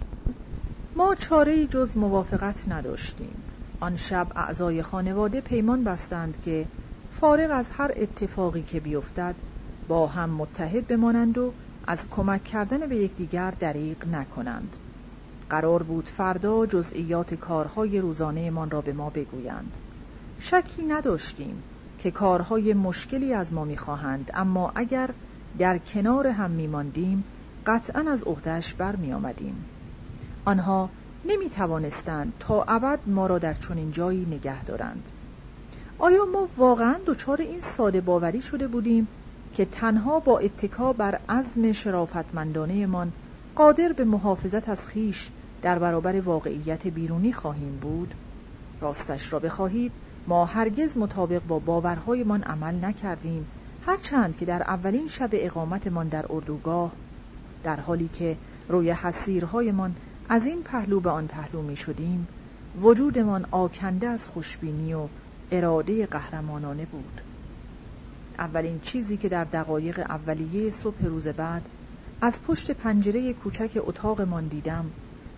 [0.95, 3.43] ما چاره جز موافقت نداشتیم.
[3.79, 6.67] آن شب اعضای خانواده پیمان بستند که
[7.11, 9.35] فارغ از هر اتفاقی که بیفتد
[9.87, 11.53] با هم متحد بمانند و
[11.87, 14.77] از کمک کردن به یکدیگر دریغ نکنند.
[15.49, 19.77] قرار بود فردا جزئیات کارهای روزانهمان را به ما بگویند.
[20.39, 21.63] شکی نداشتیم
[21.99, 25.09] که کارهای مشکلی از ما می‌خواهند اما اگر
[25.59, 27.23] در کنار هم میماندیم
[27.65, 29.65] قطعا از عهدهش برمی آمدیم.
[30.45, 30.89] آنها
[31.25, 35.09] نمی توانستند تا ابد ما را در چنین جایی نگه دارند.
[35.99, 39.07] آیا ما واقعا دچار این ساده باوری شده بودیم
[39.53, 43.11] که تنها با اتکا بر عزم شرافتمندانهمان
[43.55, 45.29] قادر به محافظت از خیش
[45.61, 48.13] در برابر واقعیت بیرونی خواهیم بود؟
[48.81, 49.91] راستش را بخواهید
[50.27, 53.47] ما هرگز مطابق با باورهایمان عمل نکردیم
[53.85, 56.91] هرچند که در اولین شب اقامتمان در اردوگاه
[57.63, 58.37] در حالی که
[58.69, 59.95] روی حسیرهایمان
[60.29, 62.27] از این پهلو به آن پهلو می شدیم
[62.81, 65.07] وجودمان آکنده از خوشبینی و
[65.51, 67.21] اراده قهرمانانه بود.
[68.37, 71.69] اولین چیزی که در دقایق اولیه صبح روز بعد
[72.21, 74.85] از پشت پنجره کوچک اتاقمان دیدم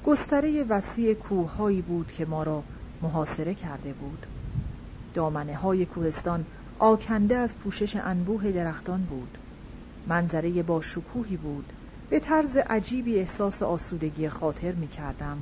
[0.05, 2.63] گستره وسیع کوههایی بود که ما را
[3.01, 4.25] محاصره کرده بود.
[5.17, 6.45] دامنه های کوهستان
[6.79, 9.37] آکنده از پوشش انبوه درختان بود
[10.07, 11.73] منظره با شکوهی بود
[12.09, 15.37] به طرز عجیبی احساس آسودگی خاطر می کردم.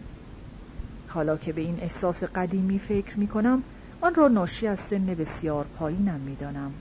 [1.08, 3.64] حالا که به این احساس قدیمی فکر می کنم
[4.02, 6.72] آن را ناشی از سن بسیار پایینم می دانم.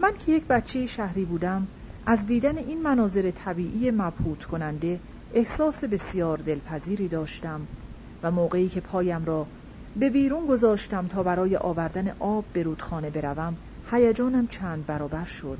[0.00, 1.66] من که یک بچه شهری بودم
[2.06, 5.00] از دیدن این مناظر طبیعی مبهوت کننده
[5.34, 7.60] احساس بسیار دلپذیری داشتم
[8.22, 9.46] و موقعی که پایم را
[9.96, 13.56] به بیرون گذاشتم تا برای آوردن آب به رودخانه بروم.
[13.90, 15.58] هیجانم چند برابر شد.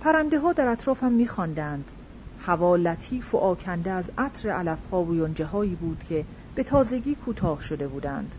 [0.00, 1.90] پرنده ها در اطرافم میخواندند.
[2.38, 6.24] هوا لطیف و آکنده از عطر علفها و یونجه هایی بود که
[6.54, 8.34] به تازگی کوتاه شده بودند.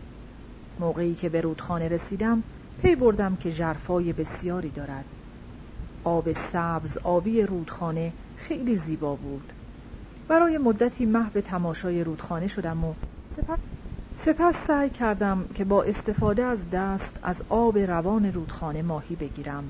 [0.80, 2.42] موقعی که به رودخانه رسیدم
[2.78, 5.06] پی بردم که جرفای بسیاری دارد.
[6.04, 9.52] آب سبز آبی رودخانه خیلی زیبا بود.
[10.28, 12.94] برای مدتی محو تماشای رودخانه شدم و
[13.36, 13.58] سپس
[14.14, 19.64] سعی کردم که با استفاده از دست از آب روان رودخانه ماهی بگیرم.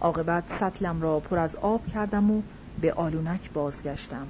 [0.00, 2.42] عاقبت سطلم را پر از آب کردم و
[2.80, 4.26] به آلونک بازگشتم.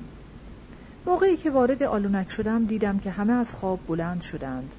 [1.06, 4.74] موقعی که وارد آلونک شدم دیدم که همه از خواب بلند شدند.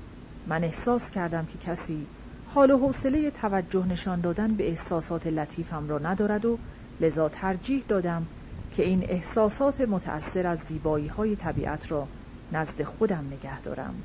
[0.47, 2.07] من احساس کردم که کسی
[2.45, 6.57] حال و حوصله توجه نشان دادن به احساسات لطیفم را ندارد و
[6.99, 8.27] لذا ترجیح دادم
[8.71, 12.07] که این احساسات متأثر از زیبایی های طبیعت را
[12.51, 14.03] نزد خودم نگه دارم.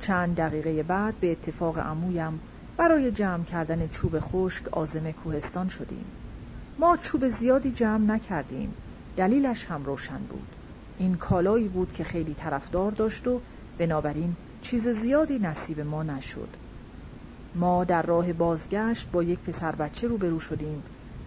[0.00, 2.40] چند دقیقه بعد به اتفاق عمویم
[2.76, 6.04] برای جمع کردن چوب خشک آزم کوهستان شدیم.
[6.78, 8.74] ما چوب زیادی جمع نکردیم.
[9.16, 10.56] دلیلش هم روشن بود.
[10.98, 13.40] این کالایی بود که خیلی طرفدار داشت و
[13.78, 16.48] بنابراین چیز زیادی نصیب ما نشد.
[17.54, 20.84] ما در راه بازگشت با یک پسر بچه روبرو شدیم.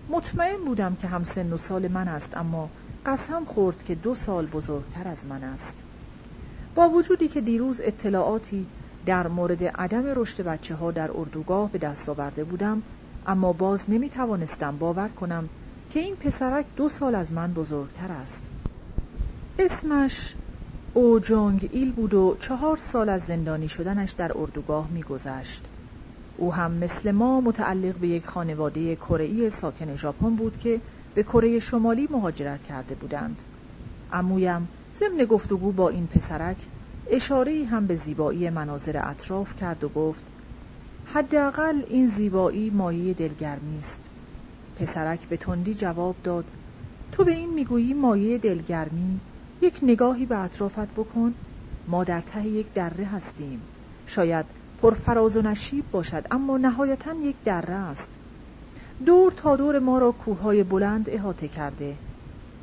[0.09, 2.69] مطمئن بودم که هم سن و سال من است اما
[3.05, 5.83] قسم خورد که دو سال بزرگتر از من است.
[6.75, 8.65] با وجودی که دیروز اطلاعاتی
[9.05, 12.81] در مورد عدم رشد بچه ها در اردوگاه به دست آورده بودم
[13.27, 15.49] اما باز نمی توانستم باور کنم
[15.89, 18.49] که این پسرک دو سال از من بزرگتر است
[19.59, 20.35] اسمش
[20.93, 25.65] او جونگ ایل بود و چهار سال از زندانی شدنش در اردوگاه میگذشت.
[26.37, 30.81] او هم مثل ما متعلق به یک خانواده کره ساکن ژاپن بود که
[31.15, 33.43] به کره شمالی مهاجرت کرده بودند.
[34.11, 34.67] عمویم
[34.99, 36.57] ضمن گفتگو با این پسرک
[37.07, 40.23] اشاره هم به زیبایی مناظر اطراف کرد و گفت
[41.05, 44.09] حداقل این زیبایی مایه دلگرمی است.
[44.75, 46.45] پسرک به تندی جواب داد
[47.11, 49.19] تو به این می‌گویی مایه دلگرمی؟
[49.61, 51.33] یک نگاهی به اطرافت بکن
[51.87, 53.61] ما در ته یک دره هستیم.
[54.05, 54.45] شاید
[54.77, 58.09] پرفراز و نشیب باشد اما نهایتا یک دره است.
[59.05, 61.95] دور تا دور ما را کوههای بلند احاطه کرده.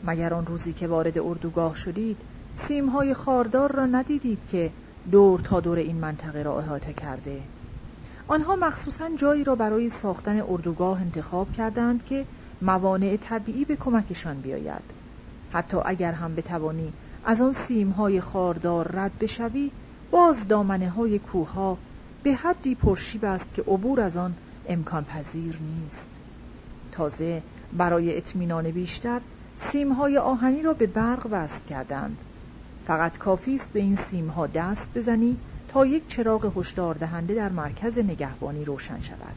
[0.04, 2.16] مگر آن روزی که وارد اردوگاه شدید
[2.54, 4.70] سیمهای خاردار را ندیدید که
[5.10, 7.40] دور تا دور این منطقه را احاطه کرده؟
[8.28, 12.26] آنها مخصوصا جایی را برای ساختن اردوگاه انتخاب کردند که
[12.62, 14.82] موانع طبیعی به کمکشان بیاید.
[15.52, 16.92] حتی اگر هم بتوانی
[17.24, 19.70] از آن سیمهای خاردار رد بشوی
[20.10, 21.78] باز دامنه های کوه
[22.22, 24.34] به حدی پرشیب است که عبور از آن
[24.68, 26.10] امکان پذیر نیست.
[26.92, 27.42] تازه
[27.72, 29.20] برای اطمینان بیشتر
[29.60, 32.18] سیمهای آهنی را به برق وصل کردند
[32.86, 35.36] فقط کافی است به این سیمها دست بزنی
[35.68, 39.36] تا یک چراغ هشدار دهنده در مرکز نگهبانی روشن شود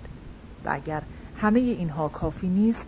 [0.66, 1.02] و اگر
[1.38, 2.88] همه اینها کافی نیست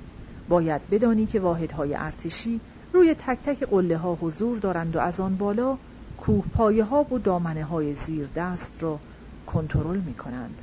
[0.50, 2.60] باید بدانی که واحدهای ارتشی
[2.94, 5.78] روی تک تک قله ها حضور دارند و از آن بالا
[6.18, 9.00] کوه پایه ها و دامنه های زیر دست را
[9.48, 10.62] کنترل می کنند.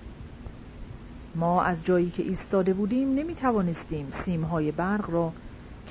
[1.34, 5.32] ما از جایی که ایستاده بودیم نمی توانستیم سیم های برق را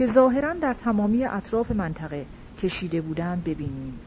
[0.02, 2.26] که ظاهرا در تمامی اطراف منطقه
[2.60, 4.00] کشیده بودند ببینیم.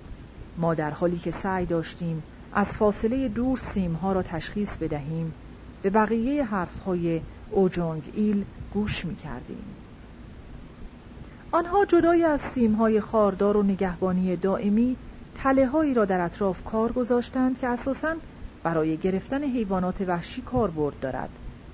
[0.59, 2.22] ما در حالی که سعی داشتیم
[2.53, 5.34] از فاصله دور سیم ها را تشخیص بدهیم
[5.82, 7.20] به بقیه حرف های
[7.51, 9.64] اوجونگ ایل گوش می کردیم.
[11.53, 14.97] آنها جدای از سیمهای خاردار و نگهبانی دائمی
[15.34, 18.14] تله هایی را در اطراف کار گذاشتند که اساساً
[18.62, 21.30] برای گرفتن حیوانات وحشی کاربرد دارد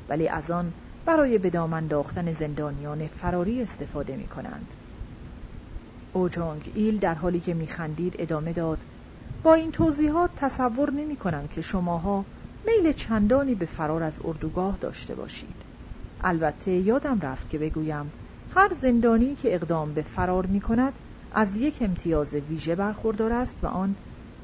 [0.09, 0.73] ولی از آن
[1.05, 4.75] برای به دام انداختن زندانیان فراری استفاده می کنند.
[6.13, 8.79] اوجونگ ایل در حالی که میخندید ادامه داد
[9.43, 12.25] با این توضیحات تصور نمی کنم که شماها
[12.67, 15.57] میل چندانی به فرار از اردوگاه داشته باشید.
[16.21, 18.13] البته یادم رفت که بگویم
[18.55, 20.99] هر زندانی که اقدام به فرار می کند
[21.33, 23.97] از یک امتیاز ویژه برخوردار است و آن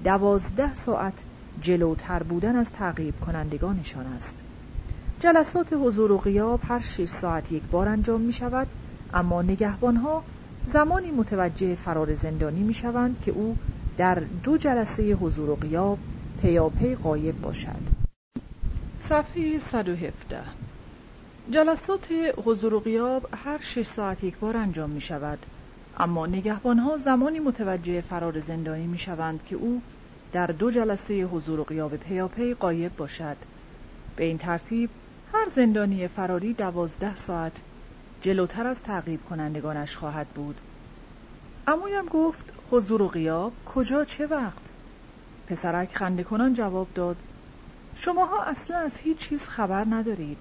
[0.05, 1.25] دوازده ساعت
[1.61, 4.45] جلوتر بودن از تعقیب کنندگانشان است
[5.21, 8.67] جلسات حضور و غیاب هر شش ساعت یک بار انجام می شود
[9.14, 10.23] اما نگهبانها
[10.67, 13.57] زمانی متوجه فرار زندانی می شوند که او
[13.97, 15.99] در دو جلسه حضور و غیاب
[16.43, 17.97] پیاپی قایب باشد.
[18.99, 20.41] صفحه 117
[21.51, 22.09] جلسات
[22.45, 25.39] حضور و غیاب هر شش ساعت یک بار انجام می شود
[25.99, 29.83] اما نگهبانها زمانی متوجه فرار زندانی می شوند که او
[30.33, 33.37] در دو جلسه حضور و غیاب پیاپی قایب باشد.
[34.17, 34.91] به این ترتیب
[35.37, 37.62] هر زندانی فراری دوازده ساعت.
[38.20, 40.61] جلوتر از تعقیب کنندگانش خواهد بود.
[41.66, 44.70] امویم گفت حضور و غیاب کجا چه وقت؟
[45.47, 47.16] پسرک خنده کنان جواب داد
[47.97, 50.39] شماها اصلا از هیچ چیز خبر ندارید.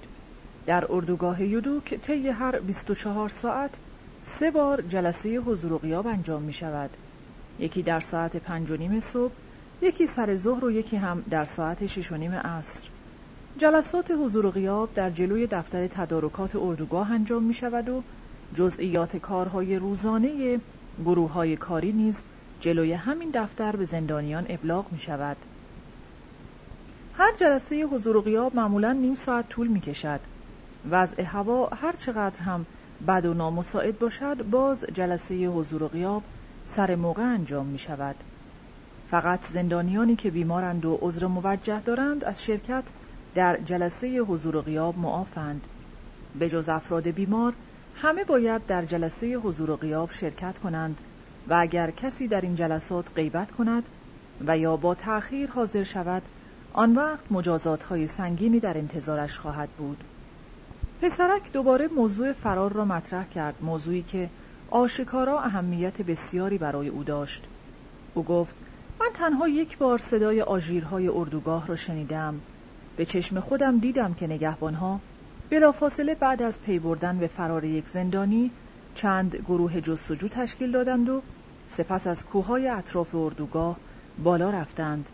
[0.65, 3.77] در اردوگاه یودوک طی هر 24 ساعت
[4.23, 6.89] سه بار جلسه حضور و غیاب انجام می شود.
[7.59, 9.33] یکی در ساعت پنج و نیم صبح
[9.81, 12.94] یکی سر ظهر و یکی هم در ساعت شش و نیم عصر.
[13.57, 18.03] جلسات حضور و غیاب در جلوی دفتر تدارکات اردوگاه انجام می شود و
[18.53, 20.59] جزئیات کارهای روزانه
[21.05, 22.25] گروه های کاری نیز
[22.59, 25.37] جلوی همین دفتر به زندانیان ابلاغ می شود.
[27.13, 30.19] هر جلسه حضور و غیاب معمولا نیم ساعت طول می کشد.
[30.89, 32.65] وضع هوا هر چقدر هم
[33.07, 36.23] بد و نامساعد باشد باز جلسه حضور و غیاب
[36.65, 38.15] سر موقع انجام می شود.
[39.07, 42.83] فقط زندانیانی که بیمارند و عذر موجه دارند از شرکت
[43.35, 45.67] در جلسه حضور و غیاب معافند.
[46.39, 47.53] به جز افراد بیمار
[47.95, 51.01] همه باید در جلسه حضور و غیاب شرکت کنند
[51.47, 53.83] و اگر کسی در این جلسات غیبت کند
[54.47, 56.21] و یا با تأخیر حاضر شود
[56.73, 60.03] آن وقت مجازات های سنگینی در انتظارش خواهد بود.
[61.01, 64.29] پسرک دوباره موضوع فرار را مطرح کرد موضوعی که
[64.69, 67.43] آشکارا اهمیت بسیاری برای او داشت
[68.13, 68.55] او گفت
[68.99, 72.39] من تنها یک بار صدای آژیرهای اردوگاه را شنیدم
[72.97, 74.99] به چشم خودم دیدم که نگهبانها
[75.49, 78.51] بلافاصله بعد از پی بردن به فرار یک زندانی
[78.95, 81.21] چند گروه جستجو تشکیل دادند و
[81.67, 83.77] سپس از کوههای اطراف اردوگاه
[84.23, 85.09] بالا رفتند.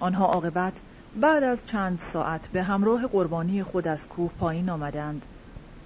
[0.00, 0.80] آنها عاقبت
[1.20, 5.26] بعد از چند ساعت به همراه قربانی خود از کوه پایین آمدند.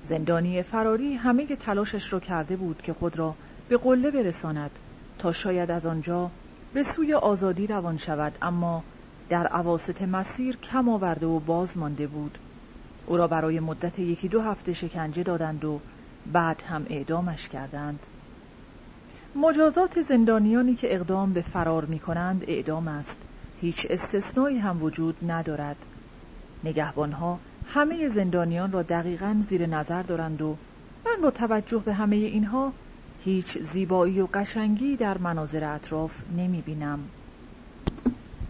[0.03, 3.35] زندانی فراری همه تلاشش را کرده بود که خود را
[3.69, 4.71] به قله برساند
[5.19, 6.31] تا شاید از آنجا
[6.75, 8.83] به سوی آزادی روان شود اما
[9.31, 12.39] در عواست مسیر کم آورده و باز مانده بود.
[13.07, 15.81] او را برای مدت یکی دو هفته شکنجه دادند و
[16.33, 18.07] بعد هم اعدامش کردند.
[19.35, 23.19] مجازات زندانیانی که اقدام به فرار می کنند اعدام است.
[23.61, 25.77] هیچ استثنایی هم وجود ندارد.
[26.65, 30.57] نگهبانها همه زندانیان را دقیقا زیر نظر دارند و
[31.07, 32.73] من با توجه به همه اینها
[33.25, 36.99] هیچ زیبایی و قشنگی در مناظر اطراف نمی بینم.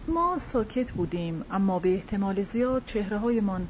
[0.07, 3.67] ما ساکت بودیم اما به احتمال زیاد چهره های من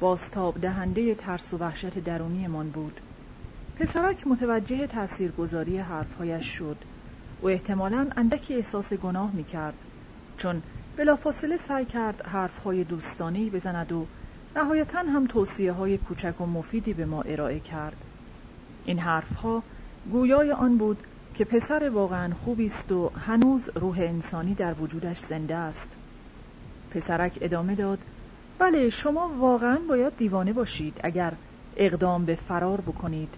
[0.00, 3.00] باستاب دهنده ترس و وحشت درونیمان بود.
[3.76, 6.76] پسرک متوجه تاثیرگذاری حرفهایش شد
[7.42, 9.74] و احتمالا اندکی احساس گناه می کرد
[10.36, 10.62] چون
[10.96, 14.06] بلافاصله سعی کرد حرفهای دوستانی بزند و
[14.56, 17.96] نهایتا هم توصیه های کوچک و مفیدی به ما ارائه کرد
[18.84, 19.62] این حرفها
[20.12, 21.02] گویای آن بود
[21.34, 25.96] که پسر واقعا خوبی است و هنوز روح انسانی در وجودش زنده است.
[26.90, 27.98] پسرک ادامه داد
[28.58, 31.32] بله شما واقعا باید دیوانه باشید اگر
[31.76, 33.34] اقدام به فرار بکنید.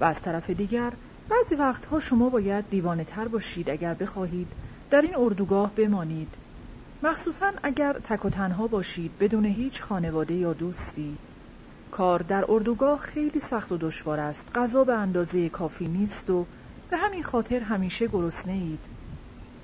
[0.00, 0.92] و از طرف دیگر
[1.28, 4.52] بعضی وقتها شما باید دیوانه تر باشید اگر بخواهید
[4.90, 6.34] در این اردوگاه بمانید.
[7.02, 11.18] مخصوصا اگر تک و تنها باشید بدون هیچ خانواده یا دوستی.
[11.90, 14.48] کار در اردوگاه خیلی سخت و دشوار است.
[14.54, 16.46] غذا به اندازه کافی نیست و
[16.92, 18.84] به همین خاطر همیشه گرسنه اید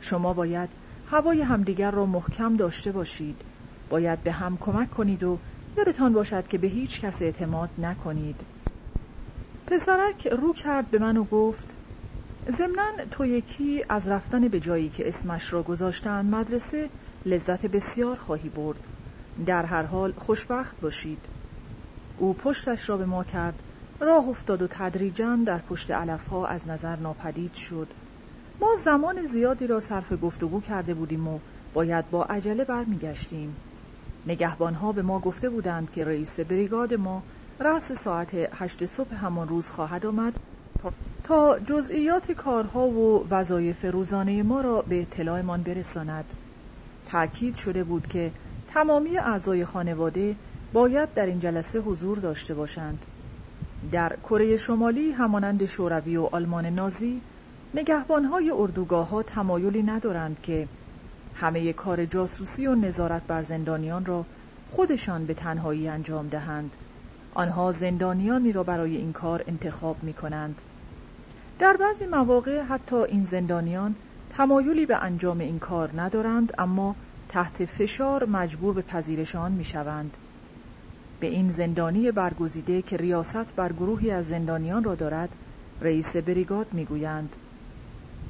[0.00, 0.68] شما باید
[1.10, 3.40] هوای همدیگر را محکم داشته باشید.
[3.90, 5.38] باید به هم کمک کنید و
[5.76, 8.40] یادتان باشد که به هیچ کس اعتماد نکنید.
[9.66, 11.76] پسرک رو کرد به من و گفت
[12.50, 16.88] ضمنا تو یکی از رفتن به جایی که اسمش را گذاشتن مدرسه
[17.26, 18.80] لذت بسیار خواهی برد.
[19.46, 21.24] در هر حال خوشبخت باشید.
[22.18, 23.62] او پشتش را به ما کرد
[24.00, 27.88] راه افتاد و تدریجا در پشت علفها از نظر ناپدید شد.
[28.60, 31.38] ما زمان زیادی را صرف گفتگو کرده بودیم و
[31.74, 33.56] باید با عجله برمیگشتیم.
[34.26, 37.22] نگهبانها به ما گفته بودند که رئیس بریگاد ما
[37.60, 40.32] رأس ساعت هشت صبح همان روز خواهد آمد
[41.24, 46.24] تا جزئیات کارها و وظایف روزانه ما را به اطلاعمان برساند.
[47.06, 48.32] تأکید شده بود که
[48.68, 50.36] تمامی اعضای خانواده
[50.72, 53.06] باید در این جلسه حضور داشته باشند.
[53.92, 57.20] در کره شمالی همانند شوروی و آلمان نازی
[57.74, 60.68] نگهبانهای اردوگاه ها تمایلی ندارند که
[61.34, 64.24] همه کار جاسوسی و نظارت بر زندانیان را
[64.70, 66.76] خودشان به تنهایی انجام دهند
[67.34, 70.62] آنها زندانیانی را برای این کار انتخاب می کنند
[71.58, 73.94] در بعضی مواقع حتی این زندانیان
[74.30, 76.94] تمایلی به انجام این کار ندارند اما
[77.28, 80.16] تحت فشار مجبور به پذیرش آن می شوند.
[81.20, 85.36] به این زندانی برگزیده که ریاست بر گروهی از زندانیان را دارد
[85.80, 87.36] رئیس بریگاد می‌گویند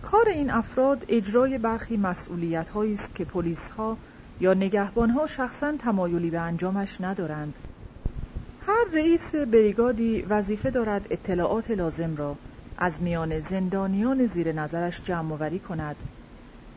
[0.03, 3.99] کار این افراد اجرای برخی مسئولیت است که پلیس ها
[4.41, 7.59] یا نگهبان ها شخصا تمایلی به انجامش ندارند.
[8.61, 12.39] هر رئیس بریگادی وظیفه دارد اطلاعات لازم را
[12.77, 16.03] از میان زندانیان زیر نظرش جمع وری کند.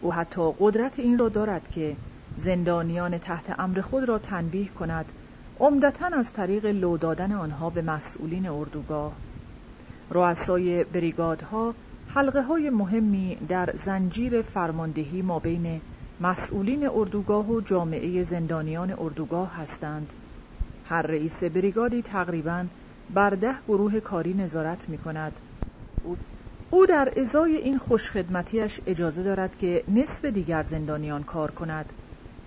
[0.02, 1.98] او حتی قدرت این را دارد که
[2.38, 5.12] زندانیان تحت امر خود را تنبیه کند
[5.62, 9.14] عمدتا از طریق لو دادن آنها به مسئولین اردوگاه.
[10.10, 11.74] رؤسای بریگادها
[12.08, 15.82] حلقه های مهمی در زنجیر فرماندهی ما بین
[16.22, 20.14] مسئولین اردوگاه و جامعه زندانیان اردوگاه هستند.
[20.86, 22.66] هر رئیس بریگادی تقریبا
[23.14, 25.40] بر ده گروه کاری نظارت می کند
[26.70, 31.94] او در ازای این خوشخدمتیش اجازه دارد که نصف دیگر زندانیان کار کند.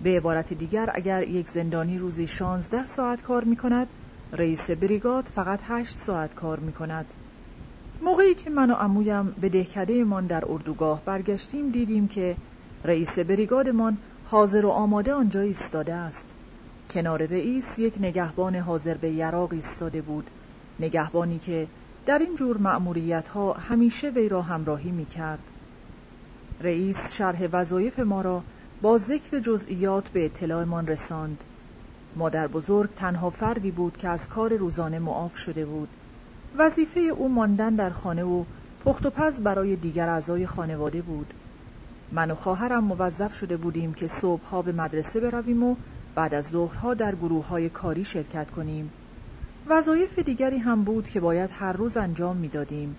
[0.03, 3.87] به عبارت دیگر اگر یک زندانی روزی 16 ساعت کار می کند
[4.33, 7.05] رئیس بریگاد فقط 8 ساعت کار می کند
[8.01, 12.35] موقعی که من و امویم به دهکده من در اردوگاه برگشتیم دیدیم که
[12.83, 16.27] رئیس بریگادمان حاضر و آماده آنجا ایستاده است.
[16.89, 20.29] کنار رئیس یک نگهبان حاضر به یراق ایستاده بود.
[20.79, 21.67] نگهبانی که
[22.05, 25.43] در این جور مأموریت ها همیشه وی را همراهی می کرد.
[26.61, 28.43] رئیس شرح وظایف ما را
[28.81, 31.43] با ذکر جزئیات به اطلاعمان رساند.
[32.15, 35.89] مادر بزرگ تنها فردی بود که از کار روزانه معاف شده بود.
[36.57, 38.43] وظیفه او ماندن در خانه و
[38.85, 41.33] پخت و پز برای دیگر اعضای خانواده بود.
[42.11, 45.75] من و خواهرم موظف شده بودیم که صبحها به مدرسه برویم و
[46.15, 48.91] بعد از ظهرها در گروه های کاری شرکت کنیم.
[49.67, 52.95] وظایف دیگری هم بود که باید هر روز انجام می‌دادیم.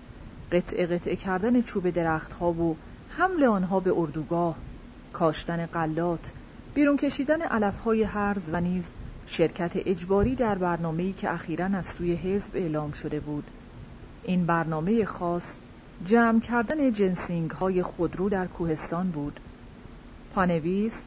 [0.51, 2.75] قطعه قطعه کردن چوب درختها و
[3.09, 4.57] حمل آنها به اردوگاه.
[5.13, 6.31] کاشتن قلات
[6.73, 8.93] بیرون کشیدن علفهای هرز و نیز
[9.25, 13.43] شرکت اجباری در برنامه‌ای که اخیرا از سوی حزب اعلام شده بود.
[14.23, 15.57] این برنامه خاص
[16.05, 19.39] جمع کردن جنسینگ های خودرو در کوهستان بود.
[20.35, 21.05] پانویس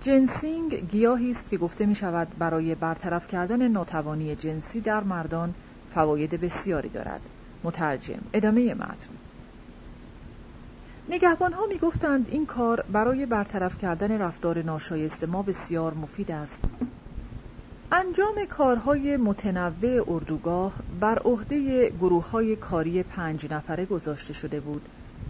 [0.00, 5.54] جنسینگ گیاهی است که گفته می شود برای برطرف کردن ناتوانی جنسی در مردان
[5.90, 7.20] فواید بسیاری دارد.
[7.64, 9.29] مترجم ادامه متن.
[11.12, 16.60] نگهبان ها می گفتند این کار برای برطرف کردن رفتار ناشایست ما بسیار مفید است.
[17.92, 24.88] انجام کارهای متنوع اردوگاه بر عهده گروه های کاری پنج نفره گذاشته شده بود.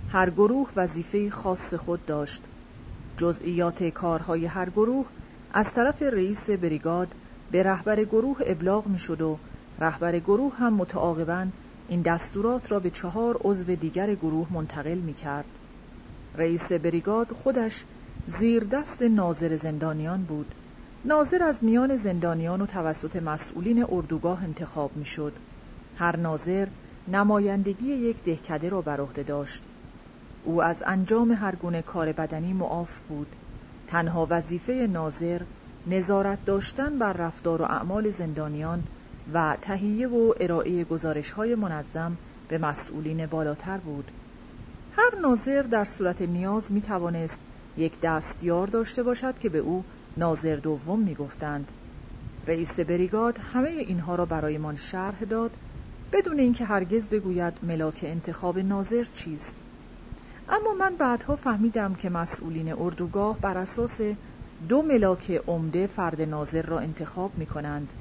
[0.09, 2.43] هر گروه وظیفه خاص خود داشت.
[3.17, 5.07] جزئیات کارهای هر گروه
[5.53, 7.09] از طرف رئیس بریگاد
[7.51, 9.39] به رهبر گروه ابلاغ می شد و
[9.79, 11.47] رهبر گروه هم متعاقبا
[11.89, 15.45] این دستورات را به چهار عضو دیگر گروه منتقل می کرد.
[16.35, 17.85] رئیس بریگاد خودش
[18.27, 20.55] زیر دست ناظر زندانیان بود.
[21.05, 25.39] ناظر از میان زندانیان و توسط مسئولین اردوگاه انتخاب می‌شد.
[25.95, 26.69] هر ناظر
[27.09, 29.63] نمایندگی یک دهکده را بر عهده داشت.
[30.43, 33.37] او از انجام هر گونه کار بدنی معاف بود.
[33.87, 35.43] تنها وظیفه ناظر
[35.87, 38.85] نظارت داشتن بر رفتار و اعمال زندانیان
[39.33, 44.13] و تهیه و ارائه گزارش های منظم به مسئولین بالاتر بود.
[44.93, 47.41] هر ناظر در صورت نیاز می توانست
[47.77, 49.85] یک دستیار داشته باشد که به او
[50.17, 51.73] ناظر دوم می گفتند.
[52.47, 55.51] رئیس بریگاد همه اینها را برایمان شرح داد
[56.13, 59.55] بدون اینکه هرگز بگوید ملاک انتخاب ناظر چیست
[60.49, 64.01] اما من بعدها فهمیدم که مسئولین اردوگاه بر اساس
[64.69, 67.93] دو ملاک عمده فرد ناظر را انتخاب می کنند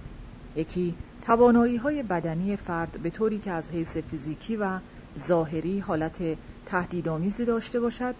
[0.56, 0.95] یکی
[1.26, 4.80] توانایی های بدنی فرد به طوری که از حیث فیزیکی و
[5.18, 6.38] ظاهری حالت
[6.70, 8.16] تهدیدآمیزی داشته باشد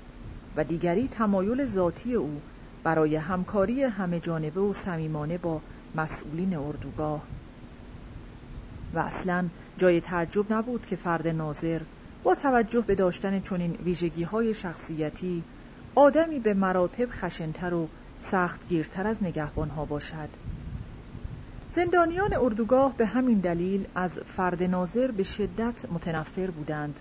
[0.56, 2.42] و دیگری تمایل ذاتی او
[2.84, 5.62] برای همکاری همه جانبه و صمیمانه با
[5.96, 7.22] مسئولین اردوگاه.
[8.94, 11.82] و اصلا جای تعجب نبود که فرد ناظر
[12.24, 15.44] با توجه به داشتن چنین ویژگی های شخصیتی
[15.96, 17.88] آدمی به مراتب خشنتر و
[18.20, 20.30] سختگیرتر از نگهبانها باشد.
[21.70, 27.00] زندانیان اردوگاه به همین دلیل از فرد ناظر به شدت متنفر بودند.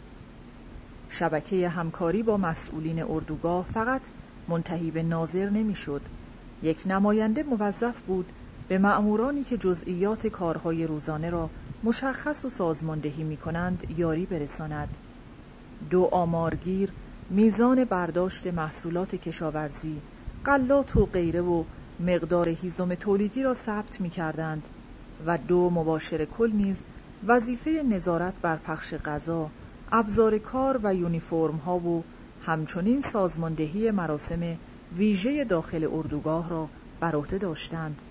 [1.08, 4.08] شبکه همکاری با مسئولین اردوگاه فقط
[4.48, 6.08] منتهی به ناظر نمی‌شد.
[6.62, 8.32] یک نماینده موظف بود
[8.68, 11.50] به مأمورانی که جزئیات کارهای روزانه را
[11.82, 14.96] مشخص و سازماندهی می کنند یاری برساند.
[15.90, 16.92] دو آمارگیر
[17.28, 20.02] میزان برداشت محصولات کشاورزی،
[20.44, 21.64] غلات و غیره و
[21.98, 24.68] مقدار هیزم تولیدی را ثبت می کردند
[25.26, 26.84] و دو مباشر کل نیز
[27.22, 29.52] وظیفه نظارت بر پخش غذا،
[29.92, 32.04] ابزار کار و یونیفرم ها و
[32.42, 34.56] همچنین سازماندهی مراسم
[34.96, 36.68] ویژه داخل اردوگاه را
[37.00, 38.02] بر عهده داشتند.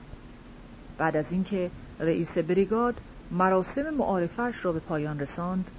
[0.98, 3.02] بعد از اینکه رئیس بریگاد
[3.32, 5.72] مراسم معارفش را به پایان رساند،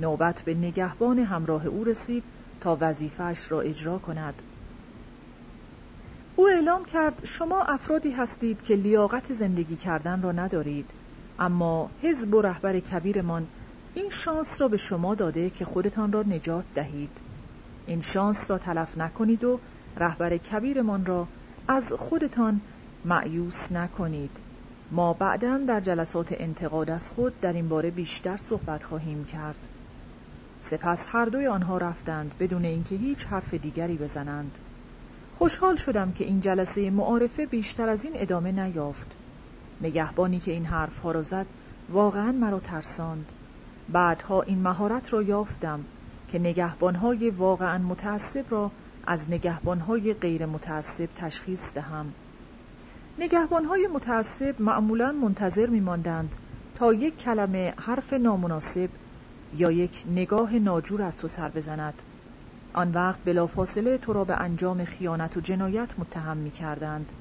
[0.00, 2.22] نوبت به نگهبان همراه او رسید
[2.60, 4.42] تا وظیفش را اجرا کند.
[6.36, 10.90] او اعلام کرد شما افرادی هستید که لیاقت زندگی کردن را ندارید
[11.38, 13.46] اما حزب و رهبر کبیرمان
[13.94, 17.18] این شانس را به شما داده که خودتان را نجات دهید.
[17.86, 19.60] این شانس را تلف نکنید و
[19.96, 21.26] رهبر کبیرمان را
[21.68, 22.60] از خودتان
[23.04, 24.36] معیوس نکنید.
[24.90, 29.58] ما بعدا در جلسات انتقاد از خود در این باره بیشتر صحبت خواهیم کرد.
[30.60, 34.58] سپس هر دوی آنها رفتند بدون اینکه هیچ حرف دیگری بزنند.
[35.32, 39.06] خوشحال شدم که این جلسه معارفه بیشتر از این ادامه نیافت.
[39.80, 41.46] نگهبانی که این حرفها را زد
[41.88, 43.32] واقعا مرا ترساند.
[43.92, 45.84] بعدها این مهارت را یافتم
[46.28, 48.70] که نگهبانهای واقعا متعصب را
[49.06, 52.12] از نگهبانهای غیر متعصب تشخیص دهم
[53.18, 56.36] نگهبانهای متعصب معمولا منتظر میماندند
[56.74, 58.88] تا یک کلمه حرف نامناسب
[59.56, 62.02] یا یک نگاه ناجور از تو سر بزند
[62.72, 67.12] آن وقت بلافاصله تو را به انجام خیانت و جنایت متهم می کردند.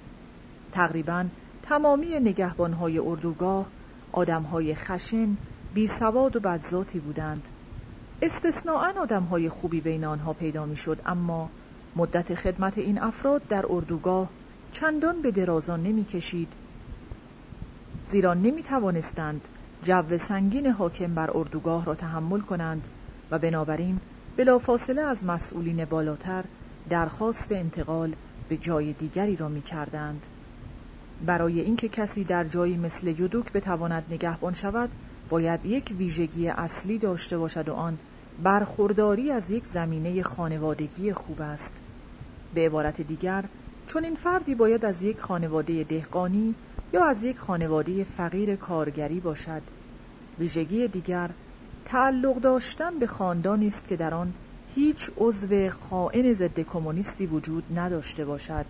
[0.72, 1.26] تقریبا
[1.64, 3.68] تمامی نگهبانهای اردوگاه
[4.12, 5.38] آدمهای خشن،
[5.74, 7.48] بی سواد و بدذاتی بودند.
[8.22, 11.50] استثناعا آدمهای خوبی بین آنها پیدا می شد اما
[11.96, 14.30] مدت خدمت این افراد در اردوگاه
[14.72, 16.54] چندان به درازان نمی کشید
[18.04, 19.48] زیرا نمی توانستند
[19.84, 22.88] جو سنگین حاکم بر اردوگاه را تحمل کنند
[23.32, 24.00] و بنابراین
[24.38, 26.46] بلافاصله از مسئولین بالاتر
[26.90, 28.16] درخواست انتقال
[28.48, 30.26] به جای دیگری را می کردند.
[31.22, 34.90] برای اینکه کسی در جایی مثل یودوک بتواند نگهبان شود
[35.30, 37.98] باید یک ویژگی اصلی داشته باشد و آن
[38.44, 41.82] برخورداری از یک زمینه خانوادگی خوب است.
[42.54, 43.46] به عبارت دیگر
[43.88, 46.56] چون این فردی باید از یک خانواده دهقانی
[46.94, 49.62] یا از یک خانواده فقیر کارگری باشد.
[50.40, 51.30] ویژگی دیگر
[51.86, 54.34] تعلق داشتن به خاندانی است که در آن
[54.76, 58.66] هیچ عضو خائن ضد کمونیستی وجود نداشته باشد.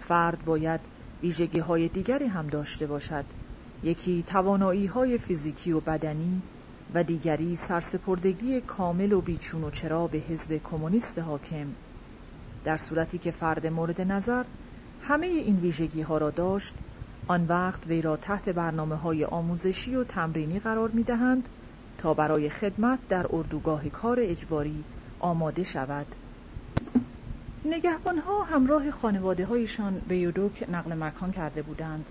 [0.00, 0.80] فرد باید
[1.22, 3.24] ویژگی های دیگری هم داشته باشد.
[3.82, 6.42] یکی توانایی های فیزیکی و بدنی
[6.94, 11.66] و دیگری سرسپردگی کامل و بیچون و چرا به حزب کمونیست حاکم.
[12.64, 14.44] در صورتی که فرد مورد نظر
[15.02, 16.74] همه این ویژگی ها را داشت
[17.26, 21.48] آن وقت وی را تحت برنامه های آموزشی و تمرینی قرار می دهند
[21.98, 24.84] تا برای خدمت در اردوگاه کار اجباری
[25.20, 26.06] آماده شود.
[27.64, 32.06] نگهبانها همراه خانواده هایشان به یودوک نقل مکان کرده بودند.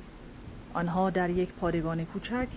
[0.78, 2.48] آنها در یک پادگان کوچک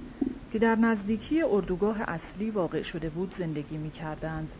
[0.52, 4.52] که در نزدیکی اردوگاه اصلی واقع شده بود زندگی می کردند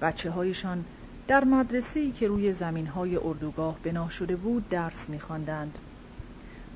[0.00, 0.84] بچه هایشان
[1.28, 5.78] در مدرسه‌ای که روی زمینهای اردوگاه بنا شده بود درس می‌خواندند.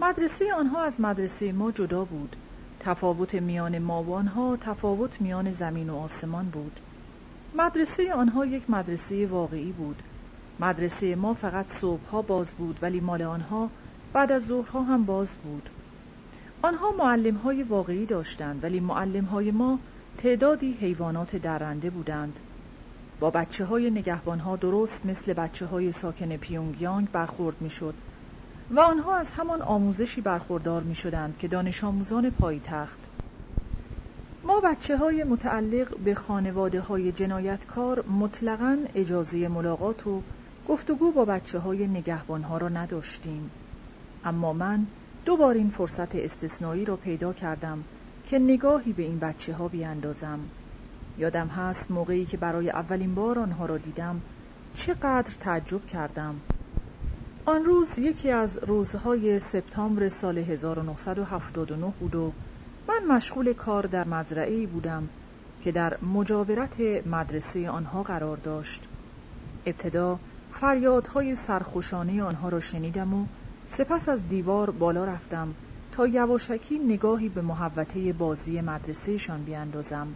[0.00, 2.36] مدرسه آنها از مدرسه ما جدا بود.
[2.80, 6.80] تفاوت میان ما و آنها تفاوت میان زمین و آسمان بود.
[7.54, 10.02] مدرسه آنها یک مدرسه واقعی بود.
[10.60, 13.70] مدرسه ما فقط صبحها باز بود ولی مال آنها
[14.12, 15.70] بعد از ظهرها هم باز بود.
[16.62, 19.78] آنها معلم های واقعی داشتند ولی معلم های ما
[20.18, 22.40] تعدادی حیوانات درنده بودند.
[23.20, 27.94] با بچه های نگهبان ها درست مثل بچه های ساکن پیونگیانگ برخورد می شد
[28.70, 32.98] و آنها از همان آموزشی برخوردار می شدند که دانش آموزان پایتخت.
[34.44, 40.22] ما بچه های متعلق به خانواده های جنایتکار مطلقا اجازه ملاقات و
[40.68, 43.50] گفتگو با بچه های نگهبان ها را نداشتیم.
[44.24, 44.86] اما من
[45.24, 47.84] دوبار این فرصت استثنایی را پیدا کردم
[48.24, 50.38] که نگاهی به این بچه ها بیاندازم.
[51.18, 54.20] یادم هست موقعی که برای اولین بار آنها را دیدم
[54.74, 56.40] چقدر تعجب کردم.
[57.44, 62.32] آن روز یکی از روزهای سپتامبر سال 1979 بود و
[62.88, 65.08] من مشغول کار در مزرعه بودم
[65.62, 68.88] که در مجاورت مدرسه آنها قرار داشت.
[69.66, 70.18] ابتدا
[70.50, 73.26] فریادهای سرخوشانه آنها را شنیدم و
[73.72, 75.54] سپس از دیوار بالا رفتم
[75.92, 80.06] تا یواشکی نگاهی به محوطه بازی مدرسهشان بیاندازم.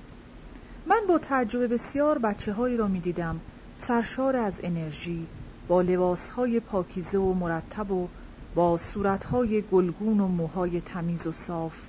[0.86, 3.40] من با تعجب بسیار بچه هایی را می دیدم
[3.76, 5.26] سرشار از انرژی
[5.68, 8.09] با لباسهای پاکیزه و مرتب و
[8.55, 11.86] با صورتهای گلگون و موهای تمیز و صاف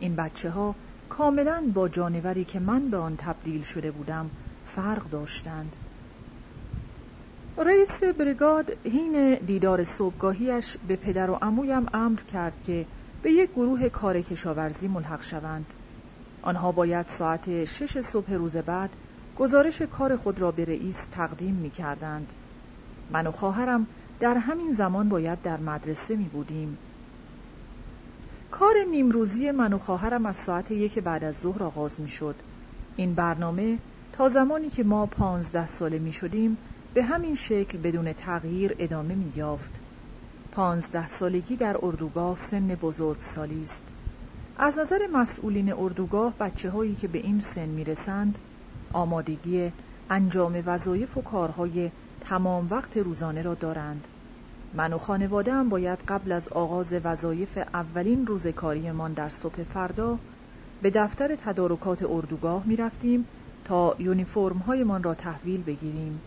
[0.00, 0.74] این بچه ها
[1.08, 4.30] کاملا با جانوری که من به آن تبدیل شده بودم
[4.64, 5.76] فرق داشتند
[7.58, 12.86] رئیس بریگاد هین دیدار صبحگاهیش به پدر و عمویم امر کرد که
[13.22, 15.74] به یک گروه کار کشاورزی ملحق شوند
[16.42, 18.90] آنها باید ساعت شش صبح روز بعد
[19.36, 22.32] گزارش کار خود را به رئیس تقدیم می کردند.
[23.10, 23.86] من و خواهرم
[24.20, 26.78] در همین زمان باید در مدرسه می بودیم.
[28.50, 32.34] کار نیمروزی من و خواهرم از ساعت یک بعد از ظهر آغاز می شد.
[32.96, 33.78] این برنامه
[34.12, 36.58] تا زمانی که ما پانزده ساله می شدیم
[36.94, 39.80] به همین شکل بدون تغییر ادامه می یافت.
[40.52, 43.82] پانزده سالگی در اردوگاه سن بزرگ سالی است.
[44.56, 48.38] از نظر مسئولین اردوگاه بچه هایی که به این سن می‌رسند
[48.92, 49.72] آمادگی
[50.10, 51.90] انجام وظایف و کارهای
[52.20, 54.08] تمام وقت روزانه را دارند
[54.72, 60.18] من و خانواده هم باید قبل از آغاز وظایف اولین روز کاریمان در صبح فردا
[60.82, 63.28] به دفتر تدارکات اردوگاه می رفتیم
[63.64, 66.22] تا یونیفرم هایمان را تحویل بگیریم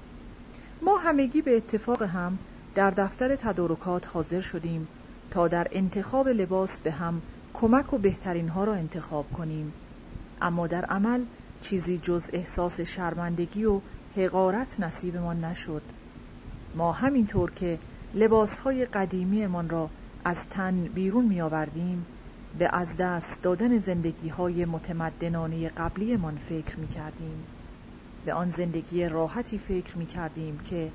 [0.86, 2.38] ما همگی به اتفاق هم
[2.76, 4.88] در دفتر تدارکات حاضر شدیم
[5.32, 7.22] تا در انتخاب لباس به هم
[7.54, 9.74] کمک و بهترین ها را انتخاب کنیم.
[10.42, 11.26] اما در عمل
[11.62, 13.80] چیزی جز احساس شرمندگی و
[14.16, 15.82] حقارت نصیبمان نشد.
[16.76, 17.80] ما همینطور که
[18.14, 19.90] لباسهای قدیمیمان را
[20.26, 22.06] از تن بیرون می آوردیم
[22.60, 27.55] به از دست دادن زندگی های متمدنانه قبلیمان فکر می کردیم
[28.26, 30.92] به آن زندگی راحتی فکر می کردیم که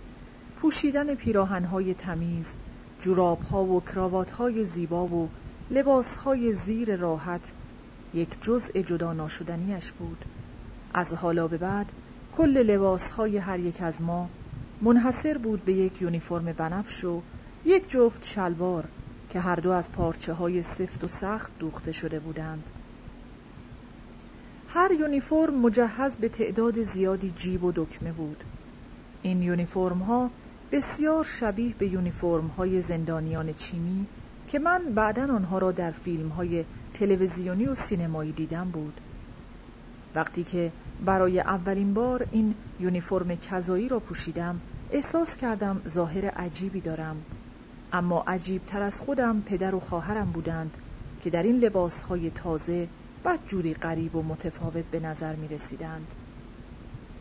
[0.57, 2.57] پوشیدن پیراهنهای تمیز
[3.01, 5.29] جوراب ها و کراوات های زیبا و
[5.71, 7.53] لباسهای زیر راحت
[8.15, 10.25] یک جزء جدا ناشدنیش بود.
[10.95, 11.93] از حالا به بعد
[12.37, 14.29] کل لباسهای هر یک از ما
[14.81, 17.23] منحصر بود به یک یونیفرم بنفش و
[17.65, 18.89] یک جفت شلوار
[19.31, 22.71] که هر دو از پارچه های سفت و سخت دوخته شده بودند.
[24.75, 28.45] هر یونیفرم مجهز به تعداد زیادی جیب و دکمه بود.
[29.23, 30.31] این یونیفرم ها
[30.73, 34.07] بسیار شبیه به یونیفرم های زندانیان چینی
[34.49, 36.65] که من بعدا آنها را در فیلم های
[36.95, 39.01] تلویزیونی و سینمایی دیدم بود.
[40.15, 40.73] وقتی که
[41.05, 44.61] برای اولین بار این یونیفرم کذایی را پوشیدم
[44.91, 47.17] احساس کردم ظاهر عجیبی دارم.
[47.93, 50.77] اما عجیب تر از خودم پدر و خواهرم بودند
[51.23, 52.89] که در این لباس های تازه
[53.25, 56.15] بد جوری غریب و متفاوت به نظر می رسیدند.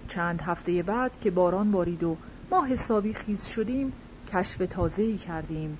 [0.08, 2.20] چند هفته بعد که باران بارید و
[2.52, 3.94] ما حسابی خیز شدیم
[4.28, 5.80] کشف تازه‌ای کردیم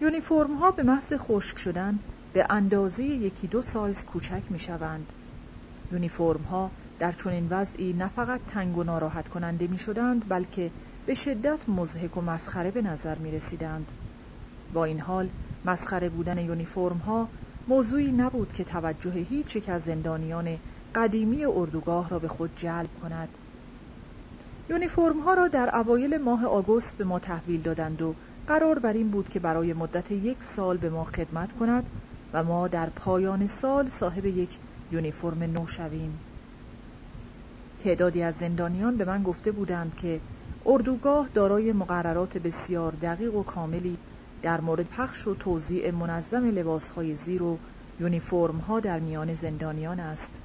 [0.00, 2.00] یونیفرم ها به محض خشک شدن
[2.32, 5.12] به اندازه یکی دو سایز کوچک می شوند.
[5.90, 10.72] یونیفرم ها در چنین وضعی نه فقط تنگ و ناراحت کننده می شدند بلکه
[11.04, 13.92] به شدت مزهک و مسخره به نظر می رسیدند.
[14.70, 15.30] با این حال
[15.64, 17.30] مسخره بودن یونیفرم ها
[17.68, 20.58] موضوعی نبود که توجه هیچ یک از زندانیان
[20.94, 23.28] قدیمی اردوگاه را به خود جلب کند.
[24.70, 28.14] یونیفرم ها را در اوایل ماه آگوست به ما تحویل دادند و
[28.46, 31.84] قرار بر این بود که برای مدت یک سال به ما خدمت کند
[32.32, 34.58] و ما در پایان سال صاحب یک
[34.92, 36.20] یونیفرم نو شویم
[37.78, 40.20] تعدادی از زندانیان به من گفته بودند که
[40.66, 43.98] اردوگاه دارای مقررات بسیار دقیق و کاملی
[44.46, 47.58] در مورد پخش و توزیع منظم لباسهای زیر و
[48.00, 50.40] یونیفرم در میان زندانیان است.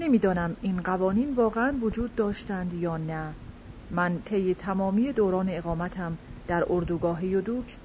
[0.00, 3.32] نمی‌دانم این قوانین واقعا وجود داشتند یا نه.
[3.90, 7.76] من طی تمامی دوران اقامتم در اردوگاه یودوک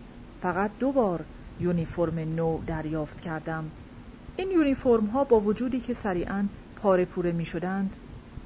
[0.41, 1.26] فقط دو بار
[1.59, 3.72] یونیفرم نو دریافت کردم.
[4.38, 6.45] این یونیفرم ها با وجودی که سریعا
[6.76, 7.95] پاره پوره می شدند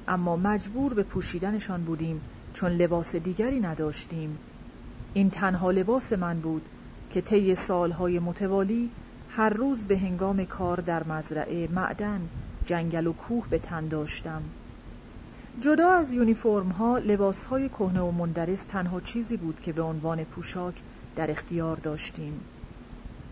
[0.08, 2.20] اما مجبور به پوشیدنشان بودیم
[2.54, 4.38] چون لباس دیگری نداشتیم.
[5.14, 6.62] این تنها لباس من بود
[7.10, 8.90] که طی سالهای متوالی
[9.28, 12.30] هر روز به هنگام کار در مزرعه معدن
[12.64, 14.42] جنگل و کوه به تن داشتم.
[15.60, 20.24] جدا از یونیفرم ها لباس های کهنه و مندرس تنها چیزی بود که به عنوان
[20.24, 20.82] پوشاک
[21.16, 22.46] در اختیار داشتیم.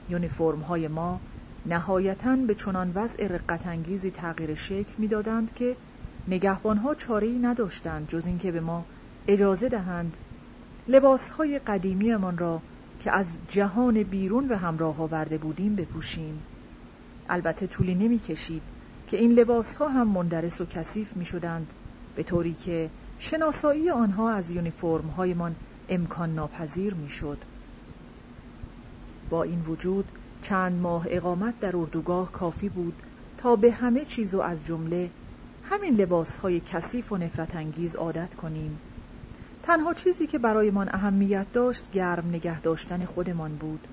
[0.08, 1.20] یونیفرم های ما
[1.66, 5.76] نهایتا به چنان وضع رقتانگیزی تغییر شکل می‌دادند که
[6.28, 8.84] نگهبان ها چاره‌ای نداشتند جز اینکه به ما
[9.28, 10.16] اجازه دهند
[10.88, 12.62] لباس های قدیمیمان را
[13.04, 16.42] که از جهان بیرون به همراه آورده بودیم بپوشیم
[17.28, 18.62] البته طولی نمی کشید
[19.08, 21.72] که این لباس ها هم مندرس و کثیف می شدند
[22.16, 25.54] به طوری که شناسایی آنها از یونیفرم هایمان
[25.88, 27.38] امکان ناپذیر می شد.
[29.30, 30.04] با این وجود
[30.42, 32.94] چند ماه اقامت در اردوگاه کافی بود
[33.36, 35.10] تا به همه چیز و از جمله
[35.62, 38.78] همین لباس های کثیف و نفرت انگیز عادت کنیم
[39.66, 43.88] تنها چیزی که برایمان اهمیت داشت گرم نگه داشتن خودمان بود.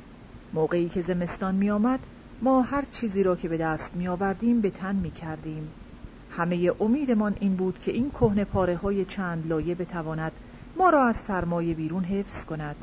[0.53, 1.99] موقعی که زمستان می آمد
[2.41, 5.68] ما هر چیزی را که به دست می آوردیم به تن می کردیم
[6.31, 10.31] همه امیدمان این بود که این کهنه پاره های چند لایه بتواند
[10.77, 12.76] ما را از سرمایه بیرون حفظ کند.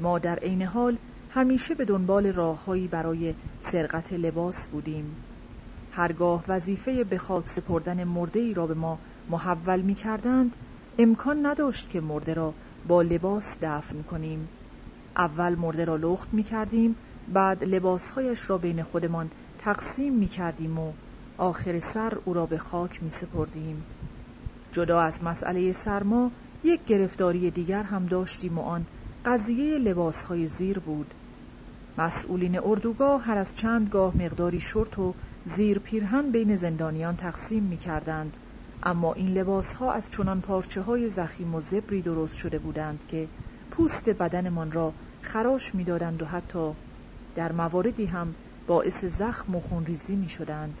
[0.00, 0.96] ما در عین حال
[1.30, 5.16] همیشه به دنبال راههایی برای سرقت لباس بودیم.
[5.92, 8.98] هرگاه وظیفه به خاک سپردن مرده ای را به ما
[9.30, 10.56] محول می کردند
[10.98, 12.54] امکان نداشت که مرده را
[12.84, 14.48] با لباس دفن کنیم.
[15.16, 16.96] اول مرده را لخت می کردیم
[17.28, 20.92] بعد لباسهایش را بین خودمان تقسیم می کردیم و
[21.36, 23.86] آخر سر او را به خاک می سپردیم.
[24.72, 28.86] جدا از مسئله سرما یک گرفتاری دیگر هم داشتیم و آن
[29.24, 31.14] قضیه لباسهای زیر بود.
[31.98, 35.14] مسئولین اردوگاه هر از چند گاه مقداری شرط و
[35.44, 38.36] زیر پیرهن بین زندانیان تقسیم می کردند.
[38.82, 43.28] اما این لباس ها از چنان پارچه های زخیم و زبری درست شده بودند که
[43.70, 44.92] پوست بدنمان را
[45.22, 46.72] خراش می‌دادند و حتی
[47.34, 48.34] در مواردی هم
[48.66, 50.80] باعث زخم و خونریزی می شدند.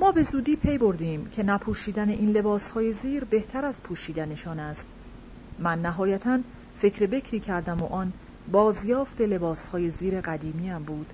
[0.00, 4.88] ما به زودی پی بردیم که نپوشیدن این لباس های زیر بهتر از پوشیدنشان است.
[5.58, 6.38] من نهایتا
[6.74, 8.12] فکر بکری کردم و آن
[8.52, 11.12] بازیافت لباس های زیر قدیمی هم بود.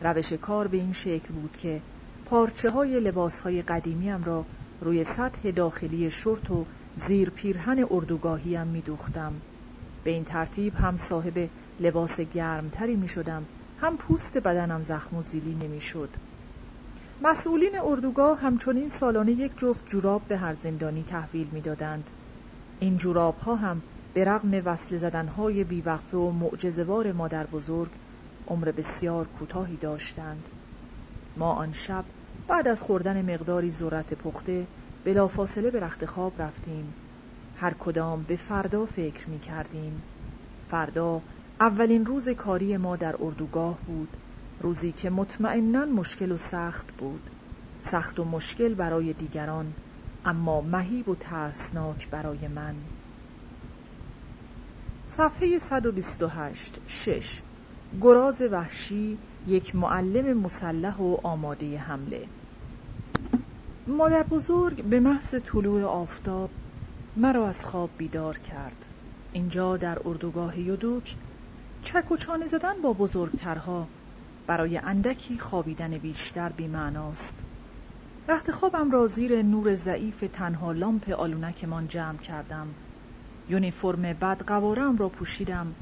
[0.00, 1.80] روش کار به این شکل بود که
[2.30, 4.44] پارچه های لباس های قدیمیم را
[4.80, 6.64] روی سطح داخلی شرط و
[6.96, 9.32] زیر پیرهن اردوگاهیم می دوختم.
[10.04, 11.48] به این ترتیب هم صاحب
[11.80, 13.44] لباس گرمتری می شدم
[13.80, 16.08] هم پوست بدنم زخم و زیلی نمی شد.
[17.22, 22.10] مسئولین اردوگاه همچنین سالانه یک جفت جوراب به هر زندانی تحویل می دادند.
[22.80, 23.82] این جوراب ها هم
[24.14, 27.90] به رغم وصل زدن های بیوقفه و معجزوار مادر بزرگ
[28.48, 30.48] عمر بسیار کوتاهی داشتند.
[31.36, 32.04] ما آن شب
[32.48, 34.66] بعد از خوردن مقداری ذرت پخته
[35.04, 36.94] بلافاصله به رخت خواب رفتیم.
[37.56, 40.02] هر کدام به فردا فکر می کردیم
[40.68, 41.20] فردا
[41.60, 44.08] اولین روز کاری ما در اردوگاه بود.
[44.60, 47.30] روزی که مطمئنا مشکل و سخت بود.
[47.80, 49.72] سخت و مشکل برای دیگران
[50.24, 52.74] اما مهیب و ترسناک برای من.
[55.06, 57.42] صفحه 128 6
[58.00, 62.26] گراز وحشی یک معلم مسلح و آماده حمله.
[63.90, 66.50] مادر بزرگ به محض طلوع آفتاب
[67.16, 68.86] مرا از خواب بیدار کرد.
[69.32, 71.16] اینجا در اردوگاه یودوک
[71.82, 73.88] چک و چانه زدن با بزرگترها
[74.46, 77.44] برای اندکی خوابیدن بیشتر بیمعناست.
[78.28, 82.74] رخت خوابم را زیر نور ضعیف تنها لامپ آلونکمان جمع کردم.
[83.48, 85.74] یونیفرم بدقوارم را پوشیدم.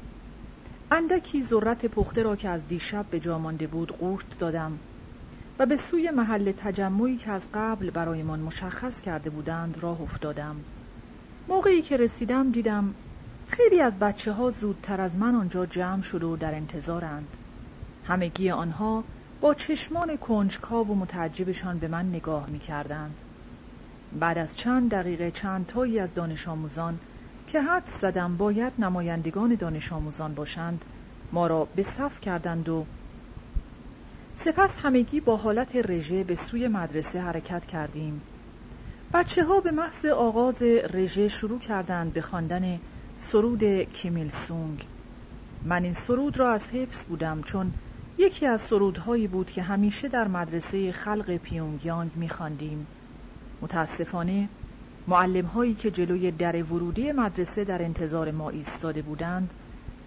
[0.91, 4.79] اندکی ذرت پخته را که از دیشب به جا مانده بود قورت دادم.
[5.59, 10.55] و به سوی محل تجمعی که از قبل برایمان مشخص کرده بودند راه افتادم
[11.49, 12.93] موقعی که رسیدم دیدم
[13.47, 17.37] خیلی از بچه ها زودتر از من آنجا جمع شده و در انتظارند
[18.05, 19.03] همگی آنها
[19.41, 23.21] با چشمان کنجکاو و متعجبشان به من نگاه می کردند.
[24.19, 26.99] بعد از چند دقیقه چند تایی از دانش آموزان
[27.47, 30.85] که حد زدم باید نمایندگان دانش آموزان باشند
[31.31, 32.85] ما را به صف کردند و
[34.39, 38.21] سپس همگی با حالت رژه به سوی مدرسه حرکت کردیم.
[39.13, 42.79] بچه ها به محض آغاز رژه شروع کردند به خواندن
[43.17, 44.85] سرود کیمیل سونگ.
[45.65, 47.71] من این سرود را از حفظ بودم چون
[48.17, 52.87] یکی از سرودهایی بود که همیشه در مدرسه خلق پیونگیانگ میخواندیم.
[53.61, 54.49] متاسفانه
[55.07, 59.53] معلم هایی که جلوی در ورودی مدرسه در انتظار ما ایستاده بودند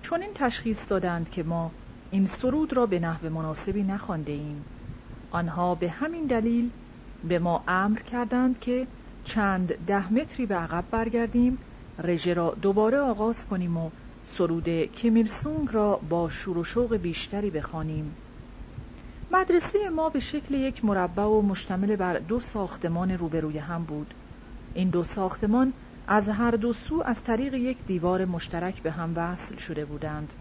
[0.03, 1.71] چون این تشخیص دادند که ما
[2.11, 4.65] این سرود را به نحو مناسبی نخوانده ایم
[5.31, 6.71] آنها به همین دلیل
[7.29, 8.87] به ما امر کردند که
[9.25, 11.59] چند ده متری به عقب برگردیم
[11.99, 13.91] رژه را دوباره آغاز کنیم و
[14.25, 18.15] سرود کیمیلسونگ را با شور و شوق بیشتری بخوانیم.
[19.31, 24.15] مدرسه ما به شکل یک مربع و مشتمل بر دو ساختمان روبروی هم بود.
[24.75, 25.73] این دو ساختمان
[26.09, 30.33] از هر دو سو از طریق یک دیوار مشترک به هم وصل شده بودند.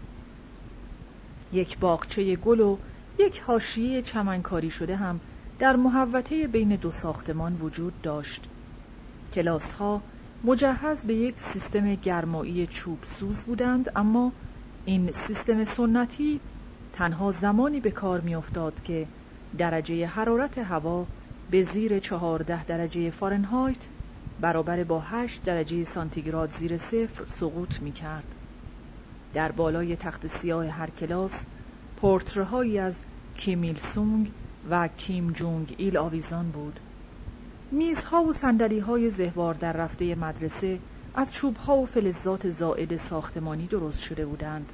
[1.52, 2.76] یک باغچه گل و
[3.18, 5.20] یک حاشیه چمنکاری شده هم
[5.58, 8.48] در محوطه بین دو ساختمان وجود داشت.
[9.32, 10.02] کلاس ها
[10.44, 14.32] مجهز به یک سیستم گرمایی چوب سوز بودند اما
[14.84, 16.40] این سیستم سنتی
[16.92, 19.06] تنها زمانی به کار میافتاد که
[19.58, 21.06] درجه حرارت هوا
[21.50, 23.88] به زیر چهارده درجه فارنهایت
[24.40, 28.39] برابر با هشت درجه سانتیگراد زیر صفر سقوط می کرد.
[29.34, 31.46] در بالای تخت سیاه هر کلاس
[31.96, 33.00] پورترهایی از
[33.36, 34.32] کیم ایل سونگ
[34.70, 36.80] و کیم جونگ ایل آویزان بود.
[37.70, 40.78] میزها و سندلی های زهوار در رفته مدرسه
[41.14, 44.72] از چوبها و فلزات زائد ساختمانی درست شده بودند.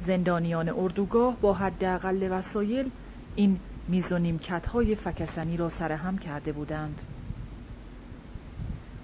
[0.00, 2.90] زندانیان اردوگاه با حداقل وسایل
[3.36, 7.02] این میز و نیمکت های فکسنی را سرهم کرده بودند.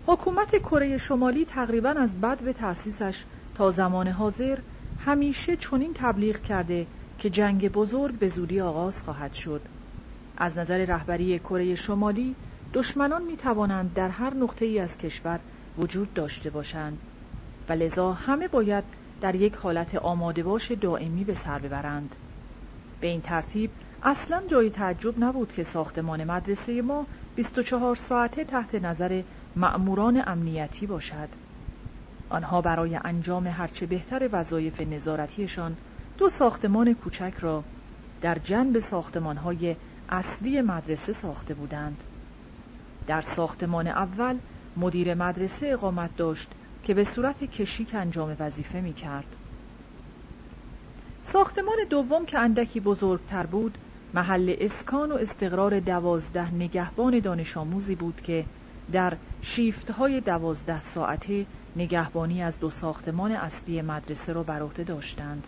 [0.07, 3.25] حکومت کره شمالی تقریبا از بد به تأسیسش
[3.59, 4.59] تا زمان حاضر
[4.99, 6.87] همیشه چنین تبلیغ کرده
[7.19, 9.61] که جنگ بزرگ به زودی آغاز خواهد شد.
[10.37, 12.35] از نظر رهبری کره شمالی
[12.75, 15.41] دشمنان می توانند در هر نقطه ای از کشور
[15.79, 16.99] وجود داشته باشند
[17.69, 18.85] و لذا همه باید
[19.21, 22.17] در یک حالت آماده باش دائمی به سر ببرند.
[23.01, 23.71] به این ترتیب
[24.03, 27.07] اصلا جای تعجب نبود که ساختمان مدرسه ما
[27.37, 29.23] 24 ساعته تحت نظر
[29.57, 31.48] مأموران امنیتی باشد.
[32.31, 35.77] آنها برای انجام هرچه بهتر وظایف نظارتیشان
[36.19, 37.65] دو ساختمان کوچک را
[38.23, 39.77] در جنب ساختمانهای
[40.09, 42.03] اصلی مدرسه ساخته بودند
[43.07, 44.39] در ساختمان اول
[44.77, 46.49] مدیر مدرسه اقامت داشت
[46.85, 49.37] که به صورت کشیک انجام وظیفه می کرد.
[51.23, 53.79] ساختمان دوم که اندکی بزرگتر بود
[54.15, 58.45] محل اسکان و استقرار دوازده نگهبان دانش آموزی بود که
[58.93, 61.47] در شیفتهای دوازده ساعته
[61.77, 65.47] نگهبانی از دو ساختمان اصلی مدرسه را بر عهده داشتند.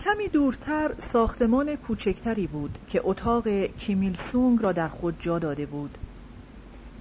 [0.00, 5.98] کمی دورتر ساختمان کوچکتری بود که اتاق کیمیل سونگ را در خود جا داده بود.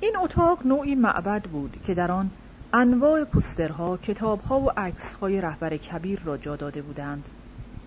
[0.02, 2.30] این اتاق نوعی معبد بود که در آن
[2.74, 7.30] انواع پوسترها، کتابها و عکسهای رهبر کبیر را جا داده بودند.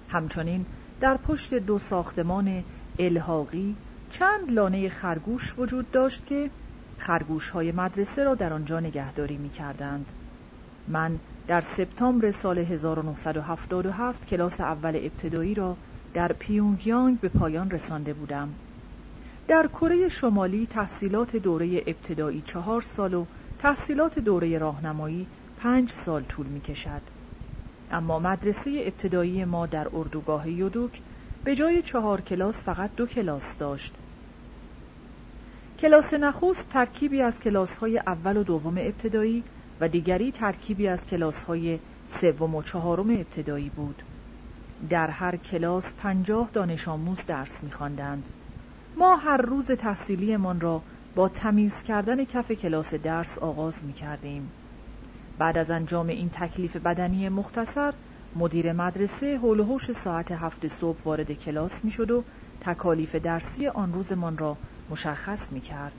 [0.08, 0.66] همچنین
[1.00, 2.64] در پشت دو ساختمان
[2.98, 3.76] الحاقی
[4.10, 6.50] چند لانه خرگوش وجود داشت که
[6.98, 10.12] خرگوش های مدرسه را در آنجا نگهداری می کردند.
[10.88, 15.76] من در سپتامبر سال 1977 کلاس اول ابتدایی را
[16.14, 18.48] در پیونگیانگ به پایان رسانده بودم.
[19.48, 23.24] در کره شمالی تحصیلات دوره ابتدایی چهار سال و
[23.58, 27.02] تحصیلات دوره راهنمایی پنج سال طول می کشد.
[27.90, 31.00] اما مدرسه ابتدایی ما در اردوگاه یودوک
[31.44, 33.94] به جای چهار کلاس فقط دو کلاس داشت.
[35.78, 39.42] کلاس نخست ترکیبی از کلاس های اول و دوم ابتدایی
[39.80, 41.78] و دیگری ترکیبی از کلاس های
[42.08, 44.02] سوم و چهارم ابتدایی بود.
[44.90, 48.28] در هر کلاس پنجاه دانش آموز درس می‌خواندند.
[48.96, 50.82] ما هر روز تحصیلیمان را
[51.14, 54.50] با تمیز کردن کف کلاس درس آغاز می کردیم.
[55.38, 57.94] بعد از انجام این تکلیف بدنی مختصر
[58.36, 62.24] مدیر مدرسه حول ساعت هفت صبح وارد کلاس می شد و
[62.60, 64.56] تکالیف درسی آن روزمان را
[64.90, 65.92] مشخص می کرد.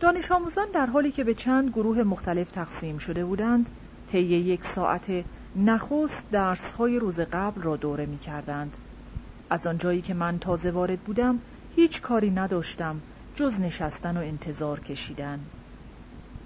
[0.00, 3.70] دانش آموزان در حالی که به چند گروه مختلف تقسیم شده بودند
[4.06, 5.24] طی یک ساعت
[5.56, 8.76] نخست درس های روز قبل را دوره می کردند.
[9.50, 11.38] از آنجایی که من تازه وارد بودم
[11.76, 13.00] هیچ کاری نداشتم
[13.34, 15.40] جز نشستن و انتظار کشیدن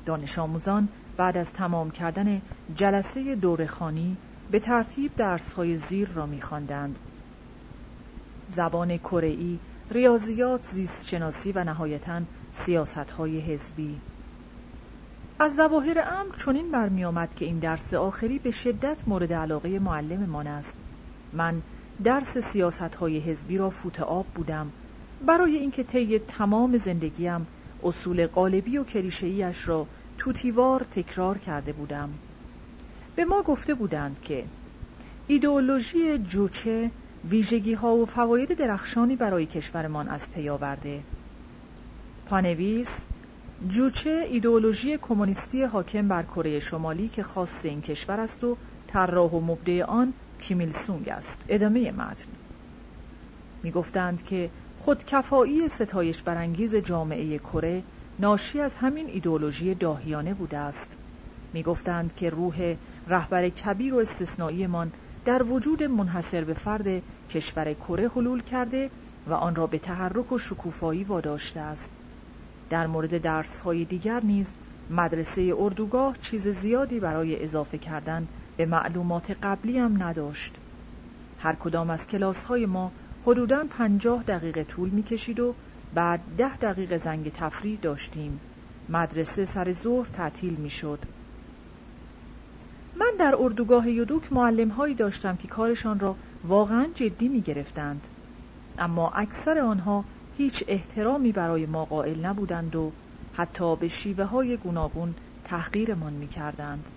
[0.06, 2.42] دانش آموزان بعد از تمام کردن
[2.74, 4.16] جلسه دورخانی
[4.50, 6.98] به ترتیب درسهای زیر را میخواندند.
[8.48, 9.58] زبان کره‌ای،
[9.90, 14.00] ریاضیات، زیستشناسی و نهایتا سیاستهای حزبی.
[15.40, 20.76] از ظواهر امر چنین برمیآمد که این درس آخری به شدت مورد علاقه معلممان است.
[21.32, 21.62] من
[22.04, 24.72] درس سیاستهای حزبی را فوت آب بودم
[25.26, 27.46] برای اینکه طی تمام زندگیم
[27.82, 29.86] اصول قالبی و کلیشه‌ایش را
[30.18, 32.10] توتیوار تکرار کرده بودم
[33.14, 34.44] به ما گفته بودند که
[35.26, 36.90] ایدئولوژی جوچه
[37.24, 41.04] ویژگی ها و فواید درخشانی برای کشورمان از پی آورده.
[42.26, 43.06] پانویس
[43.68, 49.40] جوچه ایدئولوژی کمونیستی حاکم بر کره شمالی که خاص این کشور است و طراح و
[49.40, 51.44] مبدع آن کیمیل سونگ است.
[51.48, 52.32] ادامه متن.
[53.62, 57.84] می‌گفتند که خودکفایی ستایش برانگیز جامعه کره
[58.18, 60.96] ناشی از همین ایدئولوژی داهیانه بوده است.
[61.52, 62.76] می‌گفتند که روح
[63.06, 64.92] رهبر کبیر و استثنائیمان
[65.24, 68.90] در وجود منحصر به فرد کشور کره حلول کرده
[69.26, 71.90] و آن را به تحرک و شکوفایی واداشته است.
[72.70, 74.54] در مورد درسهای دیگر نیز
[74.90, 80.56] مدرسه اردوگاه چیز زیادی برای اضافه کردن به معلومات قبلی هم نداشت.
[81.38, 82.92] هر کدام از کلاس های ما
[83.26, 85.54] حدوداً پنجاه دقیقه طول می کشید و
[85.94, 88.40] بعد ده دقیقه زنگ تفریح داشتیم.
[88.88, 90.98] مدرسه سر ظهر تعطیل می شد
[93.00, 98.08] من در اردوگاه یودوک معلم هایی داشتم که کارشان را واقعا جدی می گرفتند
[98.78, 100.04] اما اکثر آنها
[100.36, 102.92] هیچ احترامی برای ما قائل نبودند و
[103.32, 105.14] حتی به شیوه های گوناگون
[105.44, 106.88] تحقیرمان می کردند.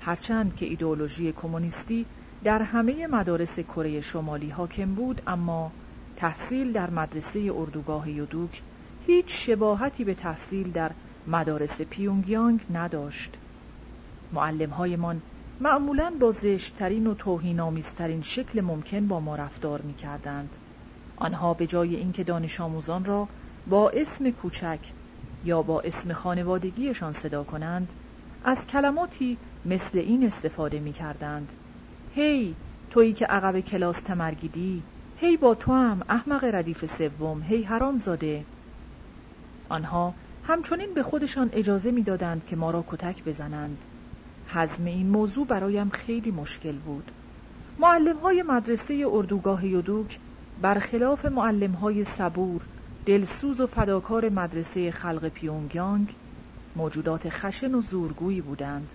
[0.00, 2.06] هرچند که ایدئولوژی کمونیستی
[2.44, 5.72] در همه مدارس کره شمالی حاکم بود اما
[6.16, 8.62] تحصیل در مدرسه اردوگاه یودوک
[9.06, 10.90] هیچ شباهتی به تحصیل در
[11.26, 13.38] مدارس پیونگیانگ نداشت.
[14.34, 15.22] معلمهایمان
[15.60, 20.56] معمولا با زشتترین و توهینآمیزترین شکل ممکن با ما رفتار می کردند.
[21.16, 23.28] آنها به جای اینکه دانش آموزان را
[23.66, 24.80] با اسم کوچک
[25.44, 27.92] یا با اسم خانوادگیشان صدا کنند
[28.44, 31.52] از کلماتی مثل این استفاده می کردند
[32.14, 32.54] هی
[32.90, 34.82] تویی که عقب کلاس تمرگیدی
[35.16, 38.44] هی با تو هم احمق ردیف سوم هی حرام زاده
[39.68, 43.84] آنها همچنین به خودشان اجازه می‌دادند که ما را کتک بزنند.
[44.54, 47.10] حزم این موضوع برایم خیلی مشکل بود.
[47.78, 50.18] معلم های مدرسه اردوگاه یودوک
[50.62, 52.62] برخلاف معلم های صبور
[53.06, 56.14] دلسوز و فداکار مدرسه خلق پیونگیانگ
[56.76, 58.92] موجودات خشن و زورگویی بودند.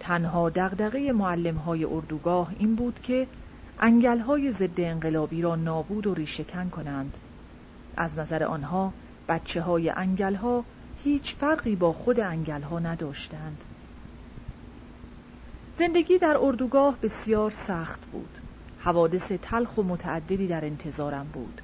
[0.00, 3.26] تنها دغدغه معلم های اردوگاه این بود که
[3.78, 7.18] انگل های ضد انقلابی را نابود و ریشهکن کنند.
[7.96, 8.92] از نظر آنها
[9.28, 10.64] بچه های انگل ها
[11.04, 13.64] هیچ فرقی با خود انگل ها نداشتند.
[15.80, 18.38] زندگی در اردوگاه بسیار سخت بود.
[18.78, 21.60] حوادث تلخ و متعددی در انتظارم بود.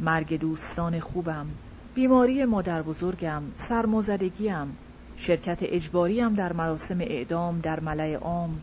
[0.00, 1.46] مرگ دوستان خوبم
[1.94, 4.76] بیماری مادر بزرگم سرمازدگیم
[5.16, 8.60] شرکت اجباریم در مراسم اعدام در ملع عام.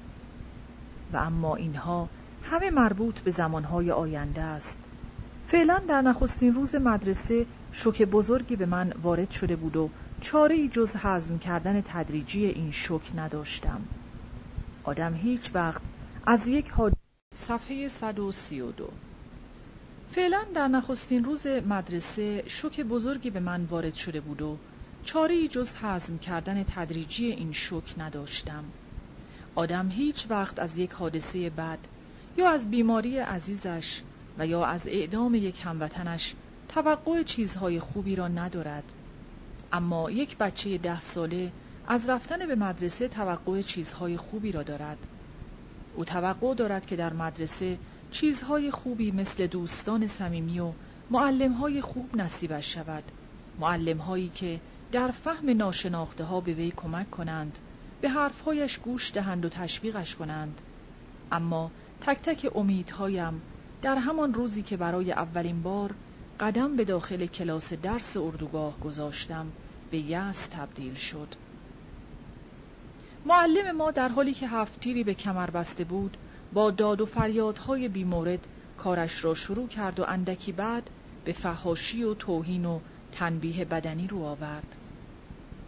[1.14, 2.10] و اما اینها
[2.44, 4.78] همه مربوط به زمانهای آینده است.
[5.48, 9.90] فعلا در نخستین روز مدرسه شوک بزرگی به من وارد شده بود و
[10.22, 13.82] چاره جز حزم کردن تدریجی این شوک نداشتم.
[14.84, 15.82] آدم هیچ وقت
[16.26, 16.98] از یک حادثه
[17.36, 18.90] صفحه 132
[20.12, 24.58] فعلا در نخستین روز مدرسه شوک بزرگی به من وارد شده بود و
[25.04, 28.64] چاره جز حزم کردن تدریجی این شوک نداشتم.
[29.56, 31.80] آدم هیچ وقت از یک حادثه بد
[32.38, 34.02] یا از بیماری عزیزش
[34.38, 36.36] و یا از اعدام یک هموطنش
[36.70, 38.84] توقع چیزهای خوبی را ندارد.
[39.72, 41.52] اما یک بچه ده ساله
[41.88, 44.98] از رفتن به مدرسه توقع چیزهای خوبی را دارد.
[45.96, 47.78] او توقع دارد که در مدرسه
[48.12, 50.72] چیزهای خوبی مثل دوستان صمیمی و
[51.12, 53.04] معلمهای خوب نصیبش شود.
[53.60, 54.60] معلمهایی که
[54.92, 57.60] در فهم ناشناخته ها به وی کمک کنند
[58.02, 60.62] به حرفهایش گوش دهند و تشویقش کنند.
[61.32, 63.42] اما تک تک امیدهایم
[63.82, 65.96] در همان روزی که برای اولین بار
[66.40, 69.48] قدم به داخل کلاس درس اردوگاه گذاشتم
[69.92, 71.28] به یأس تبدیل شد.
[73.26, 76.18] معلم ما در حالی که هفت تیری به کمر بسته بود
[76.54, 78.48] با داد و فریادهای بیمورد
[78.78, 80.90] کارش را شروع کرد و اندکی بعد
[81.26, 82.80] به فهاشی و توهین و
[83.12, 84.76] تنبیه بدنی رو آورد.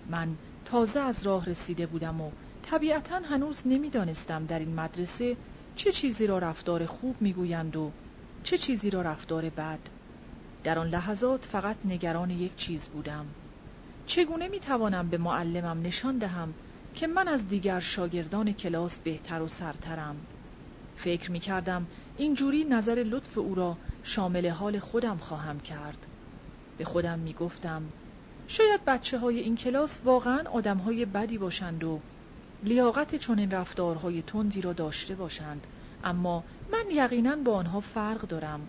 [0.09, 2.31] من تازه از راه رسیده بودم و
[2.63, 5.37] طبیعتا هنوز نمی‌دانستم در این مدرسه
[5.75, 7.91] چه چیزی را رفتار خوب می‌گویند و
[8.43, 9.79] چه چیزی را رفتار بد.
[10.63, 13.25] در آن لحظات فقط نگران یک چیز بودم.
[14.05, 16.53] چگونه می توانم به معلمم نشان دهم
[16.95, 20.15] که من از دیگر شاگردان کلاس بهتر و سرترم.
[20.95, 25.97] فکر می کردم اینجوری نظر لطف او را شامل حال خودم خواهم کرد.
[26.77, 27.83] به خودم می گفتم
[28.47, 31.99] شاید بچه های این کلاس واقعا آدم های بدی باشند و
[32.63, 35.67] لیاقت چون این رفتارهای تندی را داشته باشند
[36.03, 38.67] اما من یقینا با آنها فرق دارم.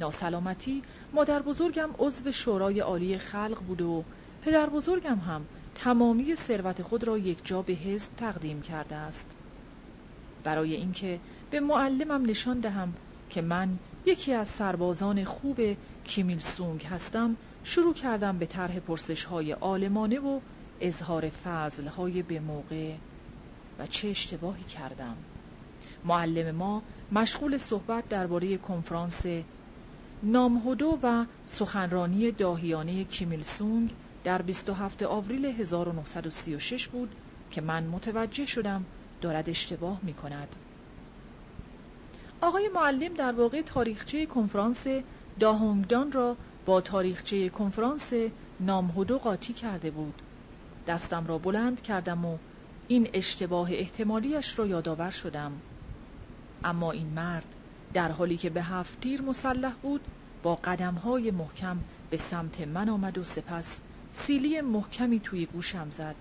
[0.00, 0.82] ناسلامتی
[1.12, 4.04] مادر بزرگم عضو شورای عالی خلق بود و
[4.42, 9.36] پدر بزرگم هم تمامی ثروت خود را یک جا به حزب تقدیم کرده است.
[10.44, 11.20] برای اینکه
[11.50, 12.92] به معلمم نشان دهم
[13.30, 15.60] که من یکی از سربازان خوب
[16.04, 20.40] کیمیل سونگ هستم شروع کردم به طرح پرسش های آلمانه و
[20.80, 22.94] اظهار فضل های به موقع
[23.78, 25.16] و چه اشتباهی کردم.
[26.04, 26.82] معلم ما
[27.12, 29.22] مشغول صحبت درباره کنفرانس
[30.22, 33.90] نامهدو و سخنرانی داهیانه کیمیل سونگ
[34.24, 37.14] در 27 آوریل 1936 بود
[37.50, 38.84] که من متوجه شدم
[39.20, 40.56] دارد اشتباه می کند.
[42.40, 44.86] آقای معلم در واقع تاریخچه کنفرانس
[45.40, 46.36] داهونگدان را
[46.66, 48.12] با تاریخچه کنفرانس
[48.60, 50.22] نامهدو قاطی کرده بود.
[50.86, 52.38] دستم را بلند کردم و
[52.88, 55.52] این اشتباه احتمالیش را یادآور شدم.
[56.64, 57.46] اما این مرد
[57.94, 60.00] در حالی که به هفت تیر مسلح بود
[60.42, 61.78] با قدمهای محکم
[62.10, 63.80] به سمت من آمد و سپس
[64.14, 66.16] سیلی محکمی توی گوشم زد.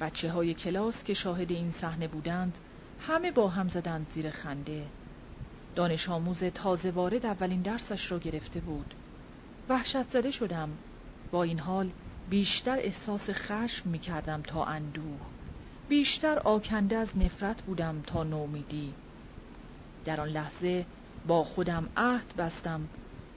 [0.00, 2.58] بچه های کلاس که شاهد این صحنه بودند
[2.98, 4.86] همه با هم زدند زیر خنده.
[5.74, 8.94] دانش آموز تازه وارد اولین درسش را گرفته بود.
[9.68, 10.78] وحشت زده شدم.
[11.30, 11.92] با این حال
[12.26, 15.20] بیشتر احساس خشم می کردم تا اندوه.
[15.88, 18.94] بیشتر آکنده از نفرت بودم تا نومیدی.
[20.04, 20.86] در آن لحظه
[21.26, 22.88] با خودم عهد بستم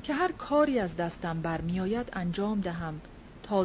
[0.04, 3.02] که هر کاری از دستم برمیآید انجام دهم.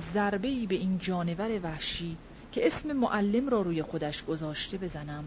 [0.00, 2.16] ضربه ای به این جانور وحشی
[2.52, 5.24] که اسم معلم را روی خودش گذاشته بزنم.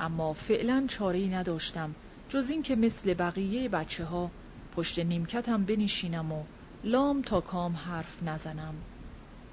[0.00, 1.94] اما فعلا چاره ای نداشتم
[2.28, 4.30] جز اینکه مثل بقیه بچه ها
[4.72, 6.44] پشت نیمکتم بنشینم و
[6.84, 8.74] لام تا کام حرف نزنم.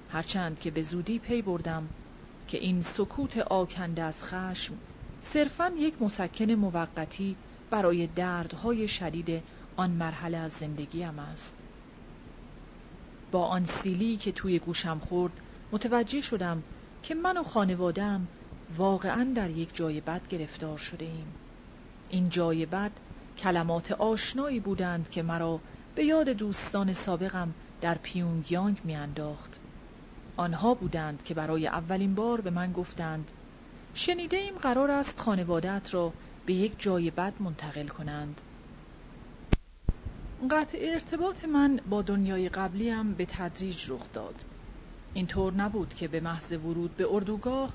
[0.10, 1.90] هرچند که به زودی پی بردم
[2.48, 4.74] که این سکوت آکنده از خشم
[5.22, 7.36] صرفا یک مسکن موقتی
[7.70, 9.44] برای دردهای شدید
[9.76, 11.61] آن مرحله از زندگیم است.
[13.32, 15.34] با آن سیلی که توی گوشم خورد
[15.72, 16.64] متوجه شدم
[17.04, 18.28] که من و خانوادم
[18.78, 21.36] واقعا در یک جای بد گرفتار شده ایم.
[22.10, 22.92] این جای بد
[23.38, 25.60] کلمات آشنایی بودند که مرا
[25.96, 29.60] به یاد دوستان سابقم در پیونگیانگ میانداخت.
[30.38, 33.32] آنها بودند که برای اولین بار به من گفتند
[33.94, 36.14] شنیده ایم قرار است خانوادت را
[36.46, 38.42] به یک جای بد منتقل کنند.
[40.50, 44.44] قطع ارتباط من با دنیای قبلیم به تدریج رخ داد.
[45.14, 47.74] اینطور نبود که به محض ورود به اردوگاه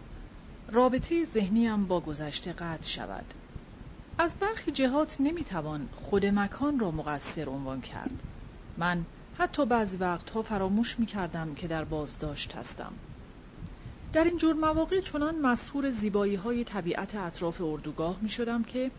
[0.72, 3.34] رابطه ذهنیم با گذشته قطع شود.
[4.18, 8.22] از برخی جهات نمی‌توان خود مکان را مقصر عنوان کرد.
[8.76, 9.04] من
[9.38, 12.92] حتی بعضی وقتها فراموش می کردم که در بازداشت هستم.
[14.12, 18.90] در این جور مواقع چنان مسهور زیبایی های طبیعت اطراف اردوگاه می شدم که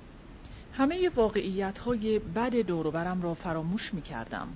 [0.78, 4.48] همه واقعیت های بد دوروبرم را فراموش می کردم.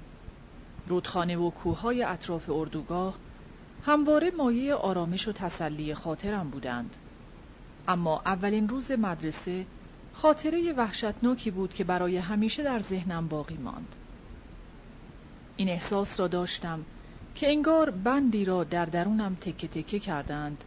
[0.88, 3.18] رودخانه و کوههای اطراف اردوگاه
[3.86, 6.96] همواره مایه آرامش و تسلی خاطرم بودند.
[7.88, 9.66] اما اولین روز مدرسه
[10.14, 13.96] خاطره وحشتناکی بود که برای همیشه در ذهنم باقی ماند.
[15.58, 16.86] این احساس را داشتم
[17.36, 20.64] که انگار بندی را در درونم تکه تکه کردند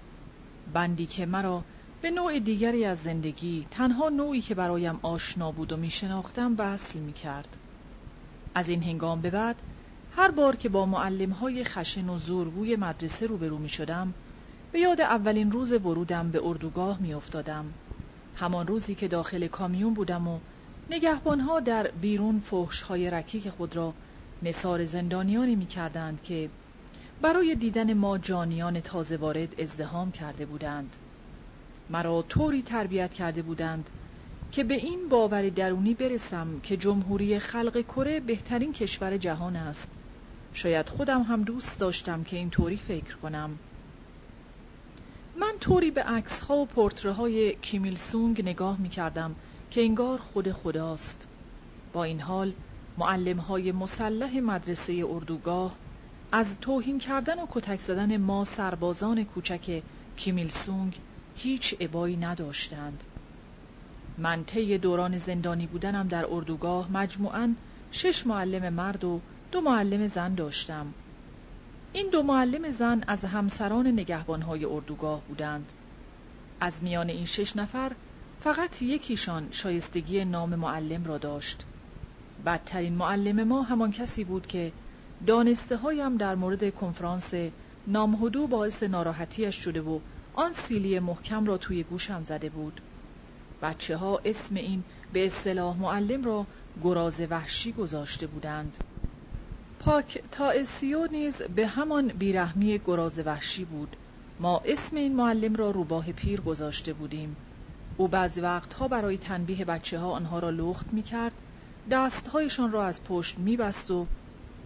[0.72, 1.64] بندی که مرا
[2.04, 7.12] به نوع دیگری از زندگی تنها نوعی که برایم آشنا بود و میشناختم وصل می
[7.12, 7.56] کرد.
[8.54, 9.62] از این هنگام به بعد
[10.16, 14.14] هر بار که با معلم های خشن و زورگوی مدرسه روبرو می شدم
[14.72, 17.74] به یاد اولین روز ورودم به اردوگاه می افتادم.
[18.34, 20.38] همان روزی که داخل کامیون بودم و
[20.90, 23.94] نگهبانها در بیرون فحش های رکیک خود را
[24.42, 26.50] نصار زندانیانی می کردند که
[27.22, 30.96] برای دیدن ما جانیان تازه وارد ازدهام کرده بودند.
[31.90, 33.90] مرا طوری تربیت کرده بودند
[34.52, 39.88] که به این باور درونی برسم که جمهوری خلق کره بهترین کشور جهان است.
[40.52, 43.58] شاید خودم هم دوست داشتم که این طوری فکر کنم.
[45.40, 49.34] من طوری به عکس ها و پورتره های کیمیل سونگ نگاه می کردم
[49.70, 51.26] که انگار خود خداست.
[51.92, 52.52] با این حال
[52.98, 55.74] معلم های مسلح مدرسه اردوگاه
[56.32, 59.82] از توهین کردن و کتک زدن ما سربازان کوچک
[60.16, 60.98] کیمیل سونگ
[61.36, 63.04] هیچ عبایی نداشتند.
[64.18, 67.54] من طی دوران زندانی بودنم در اردوگاه مجموعاً
[67.90, 69.20] شش معلم مرد و
[69.52, 70.94] دو معلم زن داشتم.
[71.92, 75.72] این دو معلم زن از همسران نگهبانهای اردوگاه بودند.
[76.60, 77.92] از میان این شش نفر
[78.40, 81.64] فقط یکیشان شایستگی نام معلم را داشت.
[82.46, 84.72] بدترین معلم ما همان کسی بود که
[85.26, 87.34] دانسته هایم در مورد کنفرانس
[87.86, 89.98] نامهدو باعث ناراحتیش شده و
[90.36, 92.80] آن سیلی محکم را توی گوشم زده بود.
[93.62, 96.46] بچه ها اسم این به اصطلاح معلم را
[96.82, 98.78] گراز وحشی گذاشته بودند.
[99.78, 103.96] پاک تائسیو نیز به همان بیرحمی گراز وحشی بود.
[104.40, 107.36] ما اسم این معلم را روباه پیر گذاشته بودیم.
[107.96, 111.34] او بعضی وقتها برای تنبیه بچه ها آنها را لخت می کرد
[111.90, 114.06] دستهایشان را از پشت می بست و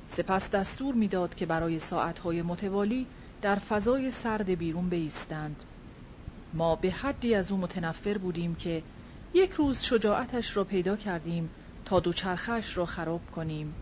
[0.06, 3.08] سپس دستور می‌داد که برای ساعتهای متوالی
[3.42, 5.64] در فضای سرد بیرون بایستند
[6.52, 8.82] ما به حدی از او متنفر بودیم که
[9.34, 11.50] یک روز شجاعتش را پیدا کردیم
[11.84, 13.74] تا دوچرخش را خراب کنیم.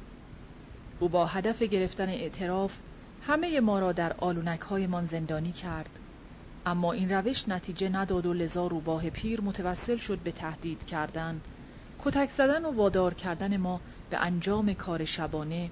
[0.98, 2.78] او با هدف گرفتن اعتراف
[3.26, 5.90] همه ما را در آلونک من زندانی کرد.
[6.66, 11.40] اما این روش نتیجه نداد و لذا روباه پیر متوسل شد به تهدید کردن.
[11.98, 13.80] کتک زدن و وادار کردن ما
[14.10, 15.70] به انجام کار شبانه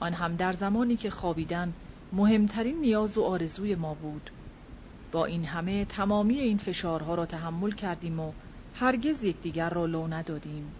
[0.00, 1.74] آن هم در زمانی که خوابیدن
[2.12, 4.30] مهمترین نیاز و آرزوی ما بود.
[5.12, 8.32] با این همه تمامی این فشارها را تحمل کردیم و
[8.72, 10.74] هرگز یکدیگر را لو ندادیم.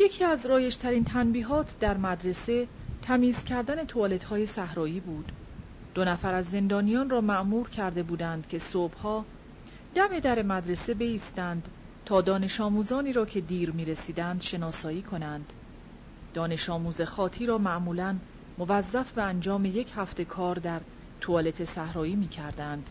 [0.00, 2.68] یکی از رایشترین تنبیهات در مدرسه
[3.02, 5.32] تمیز کردن توالت های صحرایی بود.
[5.94, 9.24] دو نفر از زندانیان را معمور کرده بودند که صبحها
[9.94, 11.68] دم در مدرسه بیستند
[12.04, 15.52] تا دانش آموزانی را که دیر می رسیدند شناسایی کنند.
[16.34, 18.18] دانش آموز خاطی را معمولا
[18.58, 20.80] موظف به انجام یک هفته کار در
[21.20, 22.90] توالت صحرایی می کردند.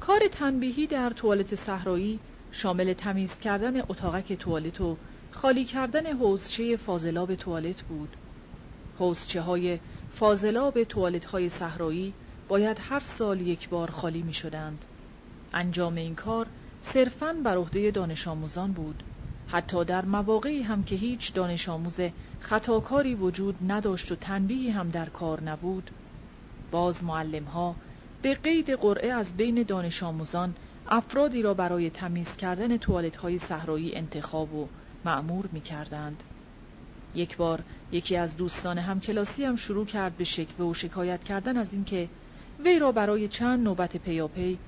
[0.00, 2.18] کار تنبیهی در توالت صحرایی
[2.52, 4.96] شامل تمیز کردن اتاقک توالت و
[5.30, 8.16] خالی کردن حوزچه فاضلاب توالت بود.
[8.98, 9.78] حوزچه های
[10.12, 12.12] فاضلاب توالت های صحرایی
[12.48, 14.84] باید هر سال یک بار خالی می شدند.
[15.52, 16.46] انجام این کار
[16.80, 19.02] صرفاً بر عهده دانش آموزان بود.
[19.48, 22.00] حتی در مواقعی هم که هیچ دانش آموز
[22.40, 25.90] خطاکاری وجود نداشت و تنبیهی هم در کار نبود
[26.70, 27.74] باز معلم ها
[28.22, 30.54] به قید قرعه از بین دانش آموزان
[30.88, 34.68] افرادی را برای تمیز کردن توالت های صحرایی انتخاب و
[35.04, 36.22] معمور می کردند.
[37.14, 37.62] یک بار
[37.92, 42.08] یکی از دوستان همکلاسی هم شروع کرد به شکوه و شکایت کردن از اینکه
[42.64, 44.58] وی را برای چند نوبت پیاپی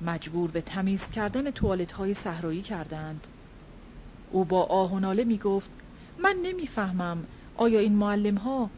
[0.00, 3.26] مجبور به تمیز کردن توالت های صحرایی کردند.
[4.30, 5.70] او با آه و ناله می گفت
[6.22, 7.24] من نمی‌فهمم
[7.56, 8.70] آیا این معلم ها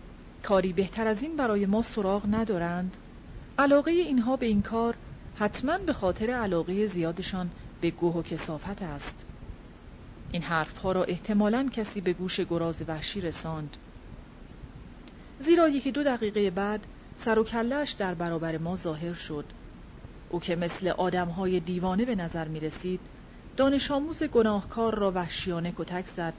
[0.43, 2.97] کاری بهتر از این برای ما سراغ ندارند؟
[3.59, 4.95] علاقه اینها به این کار
[5.35, 7.51] حتما به خاطر علاقه زیادشان
[7.81, 9.25] به گوه و کسافت است.
[10.33, 13.77] این حرفها را احتمالا کسی به گوش گراز وحشی رساند.
[15.41, 16.87] زیرا یکی دو دقیقه بعد
[17.17, 19.45] سر و کلش در برابر ما ظاهر شد.
[20.31, 23.01] او که مثل آدمهای دیوانه به نظر می رسید
[23.57, 26.35] دانش آموز گناهکار را وحشیانه کتک زد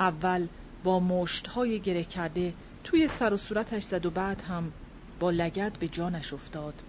[0.00, 0.46] اول
[0.84, 2.54] با مشتهای گره کرده
[2.84, 4.72] توی سر و صورتش زد و بعد هم
[5.20, 6.82] با لگت به جانش افتاد.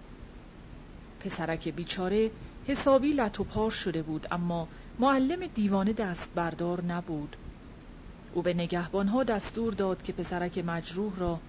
[1.20, 2.30] پسرک بیچاره
[2.66, 4.68] حسابی لط و پار شده بود اما
[4.98, 7.36] معلم دیوانه دست بردار نبود.
[8.32, 11.40] او به نگهبانها دستور داد که پسرک مجروح را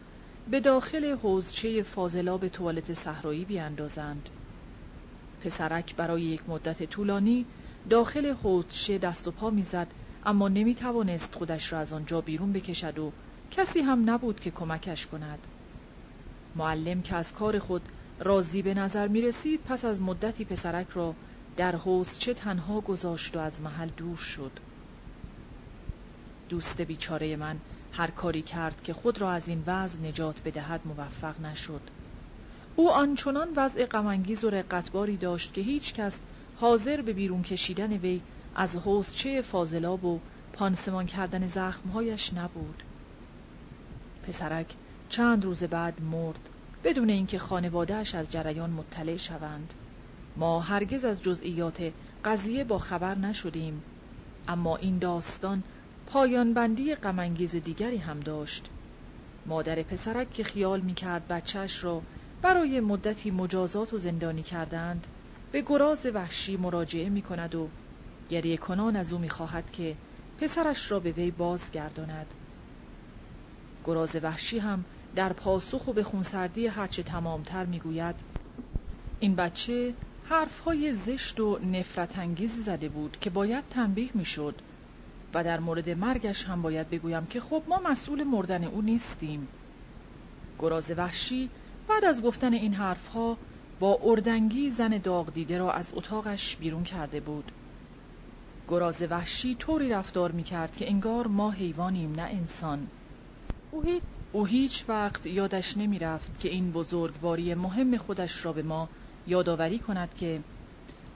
[0.51, 4.29] به داخل حوزچه فاضلاب توالت صحرایی بیاندازند.
[5.41, 7.45] پسرک برای یک مدت طولانی
[7.89, 9.87] داخل حوزچه دست و پا می‌زد
[10.23, 13.11] اما نمی توانست خودش را از آنجا بیرون بکشد و
[13.51, 15.47] کسی هم نبود که کمکش کند.
[16.55, 17.81] معلم که از کار خود
[18.19, 21.15] راضی به نظر می رسید پس از مدتی پسرک را
[21.57, 24.51] در حوزچه تنها گذاشت و از محل دور شد.
[26.49, 27.59] دوست بیچاره من
[27.91, 31.81] هر کاری کرد که خود را از این وضع نجات بدهد موفق نشد.
[32.75, 36.21] او آنچنان وضع غمانگیز و رقتباری داشت که هیچ کس
[36.55, 38.21] حاضر به بیرون کشیدن وی
[38.59, 40.19] از حوزچه فاضلاب و
[40.53, 42.83] پانسمان کردن زخمهایش نبود.
[44.27, 44.73] پسرک
[45.09, 46.49] چند روز بعد مرد
[46.83, 49.73] بدون اینکه خانوادهش از جریان مطلع شوند.
[50.37, 51.93] ما هرگز از جزئیات
[52.25, 53.83] قضیه با خبر نشدیم
[54.47, 55.63] اما این داستان
[56.07, 58.69] پایان بندی غمانگیز دیگری هم داشت.
[59.45, 62.01] مادر پسرک که خیال می‌کرد بچهش را
[62.41, 65.07] برای مدتی مجازات و زندانی کردند
[65.51, 67.69] به گراز وحشی مراجعه می کند و
[68.29, 69.95] گریه کنان از او می خواهد که
[70.41, 72.27] پسرش را به وی بازگرداند.
[73.85, 74.85] گراز وحشی هم
[75.15, 78.15] در پاسخ و به خونسردی هرچه تمامتر می گوید
[79.19, 79.93] این بچه
[80.23, 84.55] حرفهای زشت و نفرت انگیز زده بود که باید تنبیه می شد
[85.33, 89.47] و در مورد مرگش هم باید بگویم که خب ما مسئول مردن او نیستیم.
[90.59, 91.49] گراز وحشی
[91.87, 93.37] بعد از گفتن این حرفها
[93.79, 97.51] با اردنگی زن داغ دیده را از اتاقش بیرون کرده بود
[98.69, 102.87] گراز وحشی طوری رفتار می کرد که انگار ما حیوانیم نه انسان.
[103.71, 108.63] او هیچ, او هیچ وقت یادش نمی رفت که این بزرگواری مهم خودش را به
[108.63, 108.89] ما
[109.27, 110.39] یادآوری کند که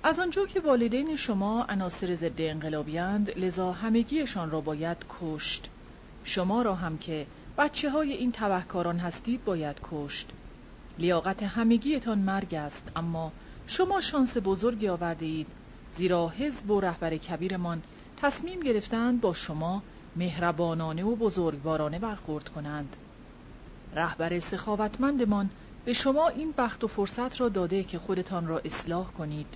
[0.03, 5.69] از آنجا که والدین شما عناصر ضد انقلابیاند لذا همگیشان را باید کشت.
[6.23, 7.25] شما را هم که
[7.57, 10.29] بچه های این تبهکاران هستید باید کشت.
[10.99, 13.31] لیاقت همگیتان مرگ است اما
[13.67, 15.47] شما شانس بزرگی آورده اید
[15.95, 17.81] زیرا حزب و رهبر کبیرمان
[18.17, 19.83] تصمیم گرفتند با شما
[20.15, 22.97] مهربانانه و بزرگوارانه برخورد کنند.
[23.95, 25.49] رهبر سخاوتمندمان
[25.85, 29.47] به شما این بخت و فرصت را داده که خودتان را اصلاح کنید.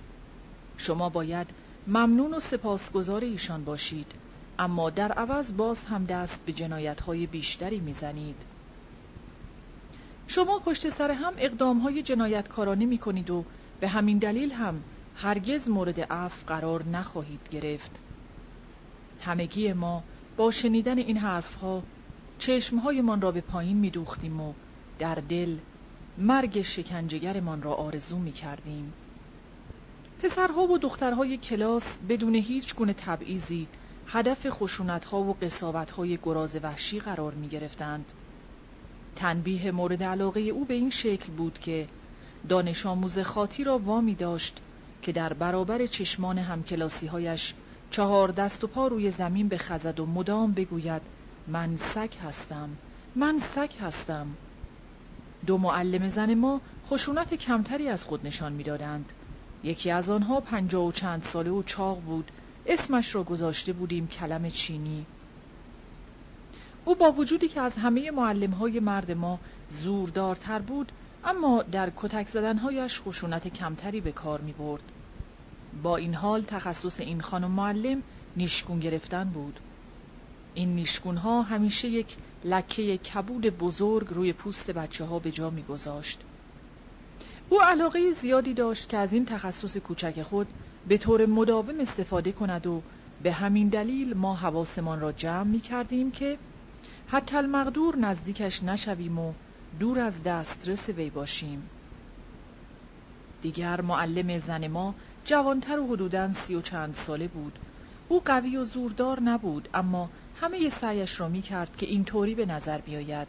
[0.76, 1.46] شما باید
[1.86, 4.12] ممنون و سپاسگزار ایشان باشید
[4.58, 8.36] اما در عوض باز هم دست به جنایتهای بیشتری می‌زنید.
[10.26, 13.44] شما پشت سر هم اقدامهای جنایتکارانه می کنید و
[13.80, 14.82] به همین دلیل هم
[15.20, 17.90] هرگز مورد عفو قرار نخواهید گرفت
[19.20, 20.02] همگی ما
[20.36, 21.82] با شنیدن این حرفها
[22.38, 24.52] چشمهایمان را به پایین می دوختیم و
[24.98, 25.56] در دل
[26.18, 28.92] مرگ شکنجگرمان را آرزو می کردیم
[30.22, 33.66] پسرها و دخترهای کلاس بدون هیچ گونه تبعیضی
[34.06, 38.12] هدف خشونتها و قصاوتهای گراز وحشی قرار می گرفتند.
[39.16, 41.88] تنبیه مورد علاقه او به این شکل بود که
[42.48, 44.60] دانش آموز خاطی را وامی داشت
[45.08, 47.54] که در برابر چشمان همکلاسی هایش
[47.90, 51.02] چهار دست و پا روی زمین بخزد و مدام بگوید
[51.46, 52.68] من سگ هستم
[53.14, 54.26] من سگ هستم.
[55.46, 56.60] دو معلم زن ما
[56.90, 59.12] خشونت کمتری از خود نشان می‌دادند.
[59.64, 62.30] یکی از آنها پنجاه و چند ساله و چاق بود.
[62.66, 65.06] اسمش را گذاشته بودیم کلم چینی.
[66.84, 69.38] او با وجودی که از همه معلم های مرد ما
[69.70, 70.92] زوردارتر بود
[71.24, 74.82] اما در کتک زدنهایش خشونت کمتری به کار می برد.
[75.82, 78.02] با این حال تخصص این خانم معلم
[78.36, 79.60] نیشگون گرفتن بود
[80.54, 85.62] این نیشگون ها همیشه یک لکه کبود بزرگ روی پوست بچه ها به جا می
[85.62, 86.20] گذاشت.
[87.48, 90.46] او علاقه زیادی داشت که از این تخصص کوچک خود
[90.88, 92.82] به طور مداوم استفاده کند و
[93.22, 96.38] به همین دلیل ما حواسمان را جمع می کردیم که
[97.06, 99.32] حتی المقدور نزدیکش نشویم و
[99.80, 101.70] دور از دسترس وی باشیم
[103.42, 104.94] دیگر معلم زن ما
[105.28, 107.58] جوانتر و حدوداً سی و چند ساله بود.
[108.08, 112.80] او قوی و زوردار نبود اما همه سعیش را می کرد که اینطوری به نظر
[112.80, 113.28] بیاید.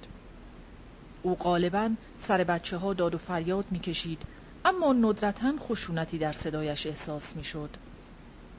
[1.21, 1.89] او غالبا
[2.19, 4.25] سر بچه ها داد و فریاد می کشید
[4.65, 7.77] اما ندرتا خشونتی در صدایش احساس می شد.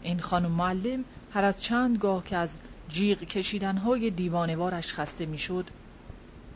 [0.02, 2.58] این خانم معلم هر از چند گاه که از
[2.88, 5.70] جیغ کشیدنهای دیوانوارش خسته می شد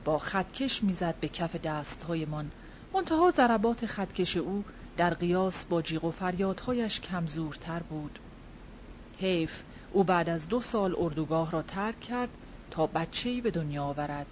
[0.05, 2.53] با خطکش می‌زد به کف دستهایمان.
[2.95, 4.65] منتها ضربات خطکش او
[4.97, 8.19] در قیاس با جیغ و فریادهایش کمزورتر بود.
[9.19, 9.63] حیف
[9.93, 12.29] او بعد از دو سال اردوگاه را ترک کرد
[12.71, 14.27] تا بچه‌ای به دنیا آورد.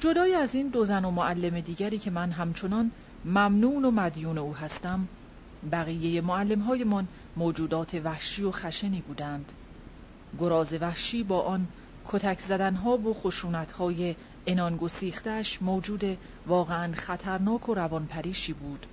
[0.00, 2.90] جدای از این دو زن و معلم دیگری که من همچنان
[3.24, 5.08] ممنون و مدیون او هستم
[5.72, 9.52] بقیه معلم موجودات وحشی و خشنی بودند.
[10.40, 11.68] گراز وحشی با آن
[12.08, 14.16] کتک زدنها و خشونتهای
[14.46, 18.86] انان گسیختش موجود واقعا خطرناک و روانپریشی بود.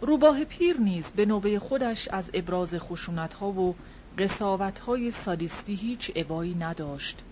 [0.00, 3.74] روباه پیر نیز به نوبه خودش از ابراز خشونتها و
[4.18, 7.22] قصاوتهای سادیستی هیچ عبایی نداشت.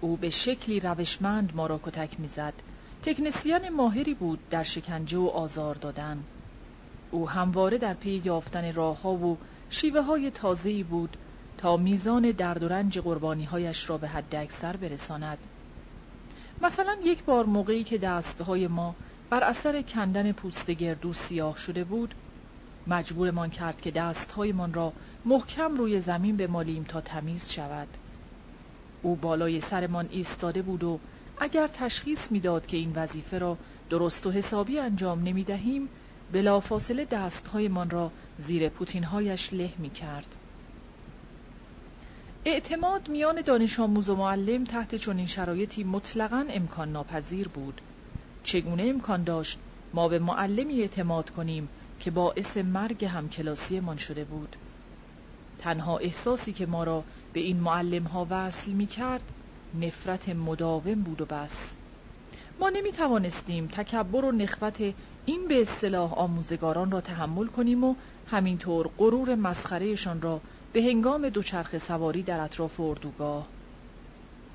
[0.00, 2.54] او به شکلی روشمند ما را کتک می‌زد.
[3.02, 6.22] تکنسیان ماهری بود در شکنجه و آزار دادن.
[7.10, 9.38] او همواره در پی یافتن راهها و
[9.70, 11.16] شیوه های تازه‌ای بود
[11.58, 15.38] تا میزان درد و رنج قربانیهایش را به حد اکثر برساند.
[16.62, 18.94] مثلا یک بار موقعی که دستهای ما
[19.30, 22.14] بر اثر کندن پوست گردو سیاه شده بود
[22.86, 24.94] مجبورمان کرد که دستهایمان را
[25.24, 27.88] محکم روی زمین بمالیم تا تمیز شود
[29.02, 31.00] او بالای سرمان ایستاده بود و
[31.38, 33.58] اگر تشخیص می‌داد که این وظیفه را
[33.90, 35.90] درست و حسابی انجام نمی دهیم
[36.30, 40.36] بلافاصله دستهایمان را زیر پوتینهایش له می کرد.
[42.44, 47.82] اعتماد میان دانش آموز و معلم تحت چنین شرایطی مطلقا امکان ناپذیر بود.
[48.46, 49.58] چگونه امکان داشت
[49.94, 51.68] ما به معلمی اعتماد کنیم
[52.00, 54.56] که باعث مرگ همکلاسیمان شده بود؟
[55.58, 59.22] تنها احساسی که ما را به این معلم ها وصل می کرد
[59.80, 61.76] نفرت مداوم بود و بس
[62.60, 64.94] ما نمی توانستیم تکبر و نخوت
[65.26, 67.94] این به اصطلاح آموزگاران را تحمل کنیم و
[68.26, 70.40] همینطور غرور مسخرهشان را
[70.72, 73.46] به هنگام دوچرخ سواری در اطراف اردوگاه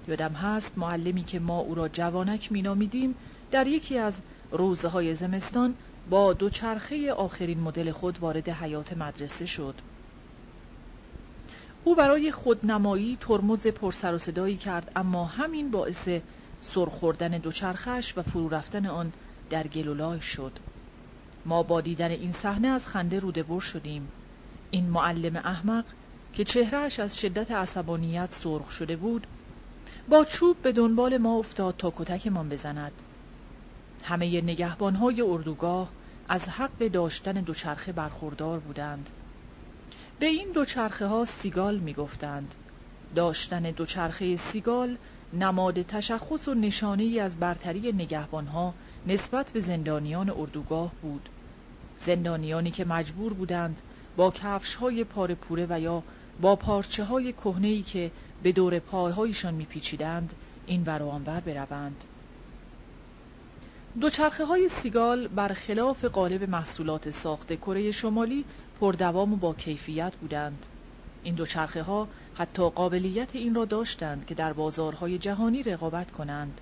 [0.07, 3.15] یادم هست معلمی که ما او را جوانک مینامیدیم
[3.51, 4.21] در یکی از
[4.51, 5.75] روزه های زمستان
[6.09, 9.75] با دوچرخه آخرین مدل خود وارد حیات مدرسه شد.
[11.83, 16.09] او برای خودنمایی ترمز پرسر و صدایی کرد اما همین باعث
[16.59, 19.13] سرخوردن دوچرخش و فرو رفتن آن
[19.49, 20.51] در گلولای شد.
[21.45, 24.07] ما با دیدن این صحنه از خنده روده بر شدیم.
[24.71, 25.85] این معلم احمق
[26.33, 29.27] که چهرهش از شدت عصبانیت سرخ شده بود
[30.09, 32.91] با چوب به دنبال ما افتاد تا کتکمان بزند.
[34.03, 35.89] همه نگهبانهای اردوگاه
[36.29, 39.09] از حق داشتن دوچرخه برخوردار بودند.
[40.19, 42.55] به این دوچرخه ها سیگال می گفتند.
[43.15, 44.97] داشتن دوچرخه سیگال
[45.33, 48.73] نماد تشخص و نشانه ای از برتری نگهبانها
[49.07, 51.29] نسبت به زندانیان اردوگاه بود.
[51.97, 53.81] زندانیانی که مجبور بودند
[54.17, 56.03] با کفش های پاره پوره و یا
[56.41, 57.33] با پارچه های
[57.83, 58.11] که
[58.43, 60.33] به دور پایهایشان میپیچیدند
[60.67, 62.03] این ور و آنور بروند.
[63.99, 68.45] دوچرخه های سیگال برخلاف قالب محصولات ساخت کره شمالی
[68.81, 70.65] پردوام و با کیفیت بودند.
[71.23, 76.61] این دوچرخه ها حتی قابلیت این را داشتند که در بازارهای جهانی رقابت کنند.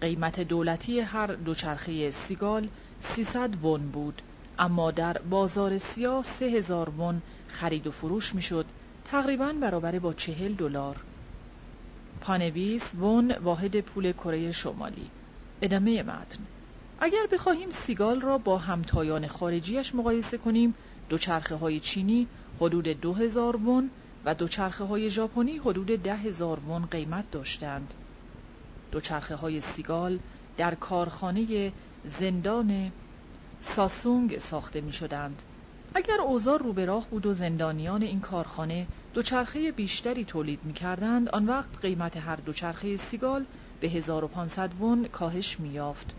[0.00, 2.68] قیمت دولتی هر دوچرخه سیگال
[3.00, 4.22] 300 ون بود
[4.58, 8.66] اما در بازار سیاه 3000 ون خرید و فروش می‌شد
[9.04, 10.96] تقریبا برابر با چهل دلار.
[12.20, 15.10] پانویس ون واحد پول کره شمالی.
[15.64, 16.38] ادامه متن
[17.00, 20.74] اگر بخواهیم سیگال را با همتایان خارجیش مقایسه کنیم
[21.08, 22.26] دوچرخه های چینی
[22.60, 23.90] حدود 2000 ون
[24.24, 27.94] و دوچرخه های ژاپنی حدود ده هزار ون قیمت داشتند.
[28.92, 30.18] دوچرخه های سیگال
[30.56, 31.72] در کارخانه
[32.04, 32.92] زندان
[33.60, 35.42] ساسونگ ساخته می شدند.
[35.94, 41.28] اگر اوزار رو به راه بود و زندانیان این کارخانه دوچرخه بیشتری تولید می کردند،
[41.28, 43.44] آن وقت قیمت هر دوچرخه سیگال
[43.80, 46.14] به 1500 ون کاهش می یافت.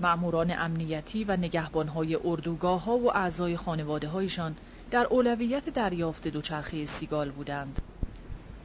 [0.00, 4.56] معموران امنیتی و نگهبانهای اردوگاه ها و اعضای خانواده هایشان
[4.90, 7.80] در اولویت دریافت دوچرخه سیگال بودند.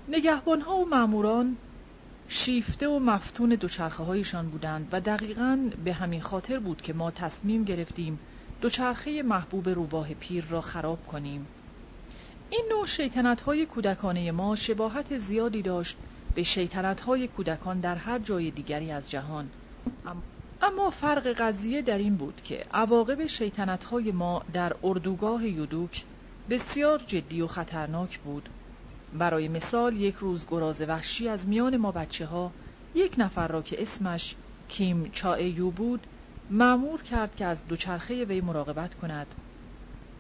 [0.08, 1.58] نگهبانها و ماموران
[2.28, 7.64] شیفته و مفتون دوچرخه هایشان بودند و دقیقا به همین خاطر بود که ما تصمیم
[7.64, 8.20] گرفتیم
[8.62, 11.48] دوچرخه محبوب روباه پیر را خراب کنیم.
[12.50, 15.98] این نوع شیطنت های کودکانه ما شباهت زیادی داشت
[16.36, 19.50] به شیطنت های کودکان در هر جای دیگری از جهان.
[20.62, 26.04] اما فرق قضیه در این بود که عواقب شیطنت های ما در اردوگاه یودوک
[26.50, 28.50] بسیار جدی و خطرناک بود
[29.14, 32.52] برای مثال یک روز گراز وحشی از میان ما بچه ها
[32.96, 34.36] یک نفر را که اسمش
[34.68, 36.08] کیم چائیو بود
[36.50, 39.36] معمور کرد که از دوچرخه وی مراقبت کند.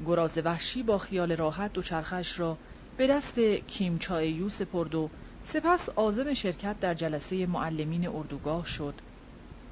[0.05, 2.57] گراز وحشی با خیال راحت دوچرخش را
[2.97, 5.09] به دست کیم چائیو سپرد و
[5.43, 9.01] سپس آزم شرکت در جلسه معلمین اردوگاه شد.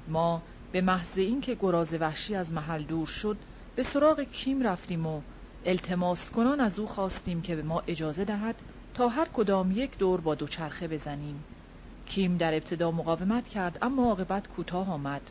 [0.08, 3.36] ما به محض اینکه گراز وحشی از محل دور شد
[3.74, 5.22] به سراغ کیم رفتیم و
[5.64, 8.62] التماس کنان از او خواستیم که به ما اجازه دهد
[8.94, 11.44] تا هر کدام یک دور با دوچرخه بزنیم.
[12.06, 15.30] کیم در ابتدا مقاومت کرد اما عاقبت کوتاه آمد.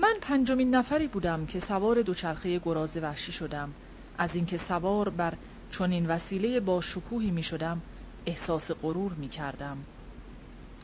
[0.00, 3.74] من پنجمین نفری بودم که سوار دوچرخه گراز وحشی شدم.
[4.18, 5.34] از اینکه سوار بر
[5.70, 7.82] چنین وسیله با شکوهی می شدم
[8.26, 9.76] احساس غرور می کردم.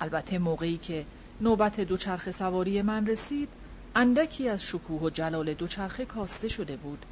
[0.00, 1.06] البته موقعی که
[1.40, 3.48] نوبت دوچرخه سواری من رسید
[3.94, 7.06] اندکی از شکوه و جلال دوچرخه کاسته شده بود.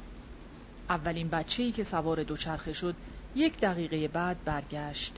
[0.89, 2.95] اولین بچه‌ای که سوار دوچرخه شد
[3.35, 5.13] یک دقیقه بعد برگشت.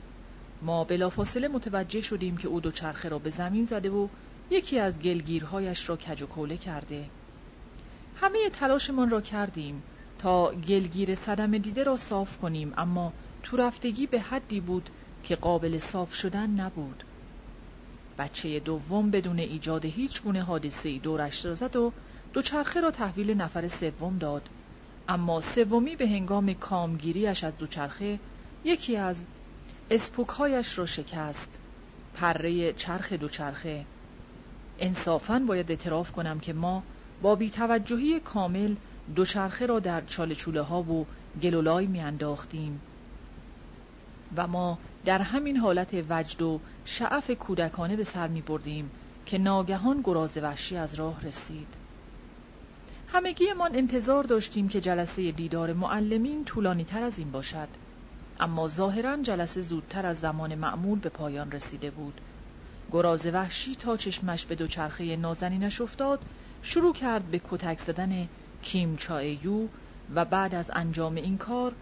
[0.61, 4.07] ما بلافاصله متوجه شدیم که او دوچرخه را به زمین زده و
[4.49, 7.09] یکی از گلگیرهایش را کج و کوله کرده.
[8.15, 9.83] همه تلاشمان را کردیم
[10.17, 13.13] تا گلگیر صدم دیده را صاف کنیم اما
[13.43, 14.89] تو رفتگی به حدی بود
[15.23, 17.03] که قابل صاف شدن نبود.
[18.17, 21.93] بچه دوم بدون ایجاد هیچ گونه حادثه دورش را زد و
[22.33, 24.49] دوچرخه را تحویل نفر سوم داد.
[25.07, 28.19] اما سومی به هنگام کامگیریش از دوچرخه
[28.63, 29.25] یکی از
[29.89, 31.59] اسپوکهایش را شکست.
[32.13, 33.85] پره چرخ دوچرخه.
[34.79, 36.83] انصافا باید اعتراف کنم که ما
[37.21, 38.75] با بیتوجهی کامل
[39.15, 41.05] دوچرخه را در چاله چوله ها و
[41.41, 42.81] گلولای میانداختیم.
[44.37, 48.91] و ما در همین حالت وجد و شعف کودکانه به سر می بردیم
[49.25, 51.67] که ناگهان گراز وحشی از راه رسید.
[53.07, 57.67] همگیمان انتظار داشتیم که جلسه دیدار معلمین طولانی تر از این باشد.
[58.39, 62.21] اما ظاهرا جلسه زودتر از زمان معمول به پایان رسیده بود.
[62.93, 66.19] گراز وحشی تا چشمش به دوچرخه نازنینش افتاد
[66.61, 68.29] شروع کرد به کتک زدن
[68.61, 69.67] کیم چایو
[70.15, 71.73] و بعد از انجام این کار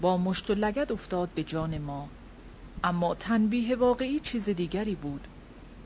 [0.00, 2.08] با مشت و لگد افتاد به جان ما.
[2.84, 5.28] اما تنبیه واقعی چیز دیگری بود.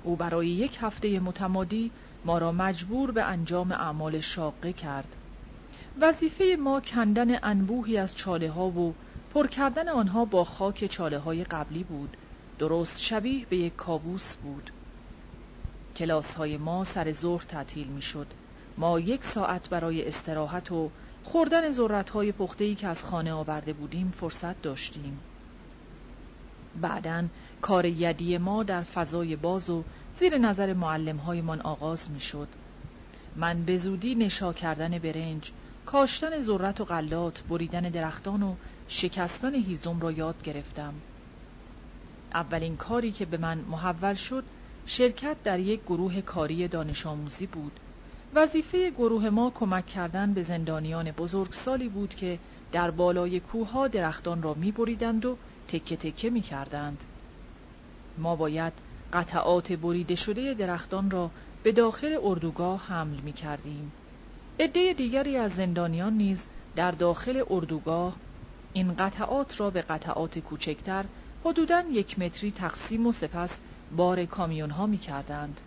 [0.02, 1.90] او برای یک هفته متمادی
[2.24, 5.16] ما را مجبور به انجام اعمال شاقه کرد.
[6.00, 8.94] وظیفه ما کندن انبوهی از چاله ها و
[9.30, 12.16] پر کردن آنها با خاک چاله های قبلی بود.
[12.59, 14.70] درست شبیه به یک کابوس بود
[15.97, 18.26] کلاس های ما سر ظهر تعطیل می شد
[18.78, 20.90] ما یک ساعت برای استراحت و
[21.24, 25.20] خوردن زرت های پخته که از خانه آورده بودیم فرصت داشتیم
[26.80, 27.24] بعدا
[27.60, 32.48] کار یدی ما در فضای باز و زیر نظر معلم هایمان آغاز می شد.
[33.36, 35.52] من به زودی نشا کردن برنج،
[35.86, 38.55] کاشتن ذرت و غلات، بریدن درختان و
[38.89, 40.94] شکستن هیزم را یاد گرفتم.
[42.34, 44.44] اولین کاری که به من محول شد
[44.86, 47.80] شرکت در یک گروه کاری دانش آموزی بود.
[48.34, 52.38] وظیفه گروه ما کمک کردن به زندانیان بزرگسالی بود که
[52.72, 55.36] در بالای کوه درختان را می بریدند و
[55.68, 57.05] تکه تکه می کردند.
[58.18, 58.72] ما باید
[59.12, 61.30] قطعات بریده شده درختان را
[61.62, 63.92] به داخل اردوگاه حمل می کردیم.
[64.60, 66.46] عده دیگری از زندانیان نیز
[66.76, 68.16] در داخل اردوگاه
[68.72, 71.05] این قطعات را به قطعات کوچکتر
[71.44, 73.60] حدوداً یک متری تقسیم و سپس
[73.97, 75.60] بار کامیون ها می کردند.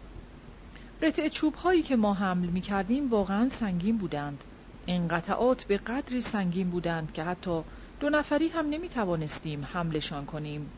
[1.01, 4.43] قطع چوب هایی که ما حمل می کردیم واقعا سنگین بودند.
[4.85, 7.61] این قطعات به قدری سنگین بودند که حتی
[7.99, 10.69] دو نفری هم نمی توانستیم حملشان کنیم.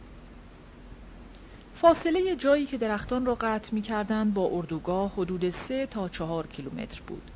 [1.74, 7.02] فاصله جایی که درختان را قطع می کردند با اردوگاه حدود سه تا چهار کیلومتر
[7.08, 7.32] بود.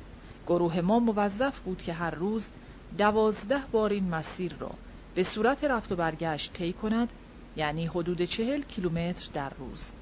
[0.46, 2.50] گروه ما موظف بود که هر روز
[2.98, 4.70] دوازده بار این مسیر را
[5.14, 7.12] به صورت رفت و برگشت طی کند
[7.56, 9.92] یعنی حدود چهل کیلومتر در روز.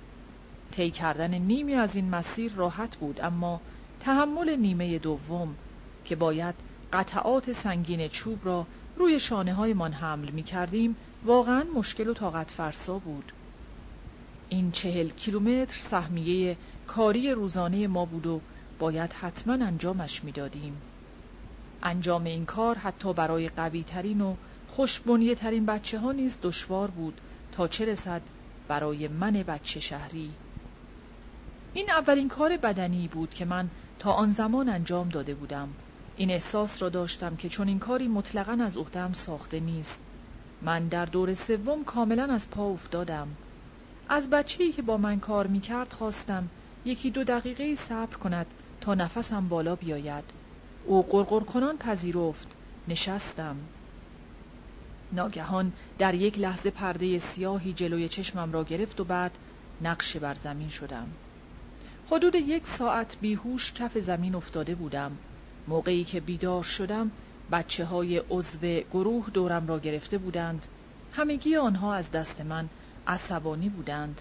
[0.71, 3.61] طی کردن نیمی از این مسیر راحت بود اما
[4.01, 5.57] تحمل نیمه دوم
[6.05, 6.55] که باید
[6.93, 8.67] قطعات سنگین چوب را
[8.97, 13.33] روی شانه های من حمل می کردیم واقعا مشکل و طاقت فرسا بود.
[14.49, 16.57] این چهل کیلومتر سهمیه
[16.87, 18.41] کاری روزانه ما بود و
[18.79, 20.77] باید حتما انجامش می‌دادیم.
[21.83, 24.35] انجام این کار حتی برای قوی ترین و
[24.69, 27.21] خوشبنیه ترین بچه ها نیز دشوار بود
[27.57, 28.23] تا چه رسد
[28.69, 30.31] برای من بچه شهری.
[31.75, 35.69] این اولین کار بدنی بود که من تا آن زمان انجام داده بودم.
[36.17, 40.01] این احساس را داشتم که چون این کاری مطلقا از عهدهام ساخته نیست.
[40.63, 43.29] من در دور سوم کاملا از پا افتادم.
[44.09, 46.51] از بچه‌ای که با من کار می‌کرد خواستم
[46.85, 48.47] یکی دو دقیقه صبر کند
[48.81, 50.25] تا نفسم بالا بیاید
[50.85, 52.57] او قرقر کنان پذیرفت
[52.89, 53.57] نشستم
[55.13, 59.39] ناگهان در یک لحظه پرده سیاهی جلوی چشمم را گرفت و بعد
[59.83, 61.09] نقش بر زمین شدم.
[62.11, 65.19] حدود یک ساعت بیهوش کف زمین افتاده بودم.
[65.69, 67.11] موقعی که بیدار شدم
[67.53, 68.59] بچه های عضو
[68.93, 70.67] گروه دورم را گرفته بودند.
[71.13, 72.69] همگی آنها از دست من
[73.07, 74.21] عصبانی بودند.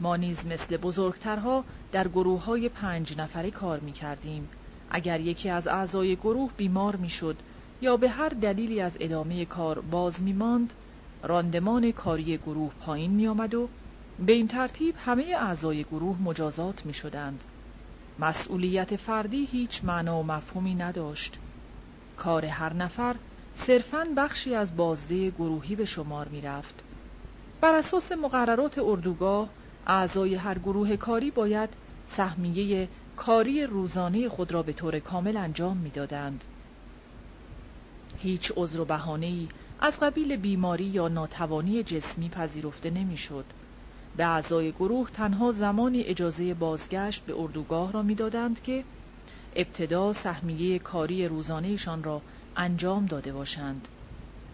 [0.00, 4.48] ما نیز مثل بزرگترها در گروه های پنج نفره کار می کردیم.
[4.90, 7.36] اگر یکی از اعضای گروه بیمار می شد
[7.80, 10.74] یا به هر دلیلی از ادامه کار باز می ماند،
[11.22, 13.70] راندمان کاری گروه پایین می آمد و
[14.18, 17.44] به این ترتیب همه اعضای گروه مجازات می شدند.
[18.18, 21.40] مسئولیت فردی هیچ معنا و مفهومی نداشت.
[22.16, 23.16] کار هر نفر
[23.54, 26.84] صرفاً بخشی از بازده گروهی به شمار می رفت.
[27.60, 29.54] بر اساس مقررات اردوگاه
[29.86, 31.76] اعضای هر گروه کاری باید
[32.06, 36.44] سهمیه کاری روزانه خود را به طور کامل انجام می‌دادند.
[38.20, 43.52] هیچ عذر و بهانه‌ای از قبیل بیماری یا ناتوانی جسمی پذیرفته نمی‌شد.
[44.16, 48.84] به اعضای گروه تنها زمانی اجازه بازگشت به اردوگاه را می‌دادند که
[49.56, 52.22] ابتدا سهمیه کاری روزانهشان را
[52.56, 53.88] انجام داده باشند.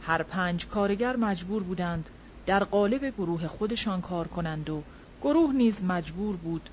[0.00, 2.10] هر پنج کارگر مجبور بودند
[2.46, 4.84] در قالب گروه خودشان کار کنند و
[5.20, 6.70] گروه نیز مجبور بود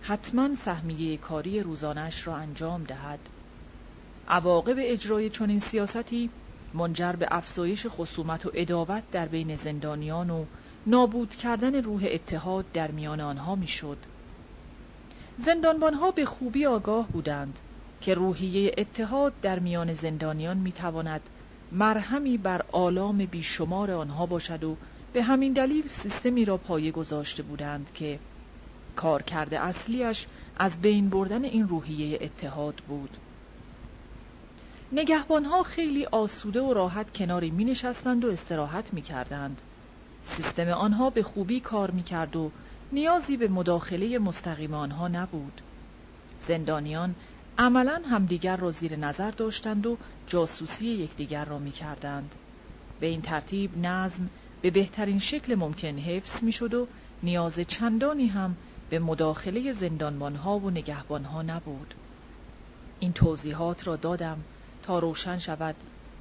[0.00, 3.28] حتما سهمیه کاری روزانش را انجام دهد
[4.28, 6.30] عواقب اجرای چنین سیاستی
[6.74, 10.44] منجر به افزایش خصومت و اداوت در بین زندانیان و
[10.86, 13.98] نابود کردن روح اتحاد در میان آنها می‌شد.
[15.38, 17.58] زندانبانها به خوبی آگاه بودند
[18.00, 21.20] که روحیه اتحاد در میان زندانیان می‌تواند
[21.72, 24.76] مرهمی بر آلام بیشمار آنها باشد و
[25.12, 28.18] به همین دلیل سیستمی را پایه گذاشته بودند که
[28.96, 30.26] کارکرد اصلیش
[30.56, 33.16] از بین بردن این روحیه اتحاد بود.
[34.96, 39.62] نگهبانها خیلی آسوده و راحت کناری می نشستند و استراحت می کردند.
[40.22, 42.50] سیستم آنها به خوبی کار می کرد و
[42.92, 45.60] نیازی به مداخله مستقیم آنها نبود.
[46.40, 47.16] زندانیان
[47.58, 52.34] عملا همدیگر را زیر نظر داشتند و جاسوسی یکدیگر را می کردند.
[53.00, 54.30] به این ترتیب نظم
[54.60, 56.88] به بهترین شکل ممکن حفظ می‌شد و
[57.22, 58.56] نیاز چندانی هم
[58.88, 61.94] به مداخله زندانبانها و نگهبانها نبود.
[62.98, 64.44] این توضیحات را دادم
[64.84, 65.74] تا روشن شود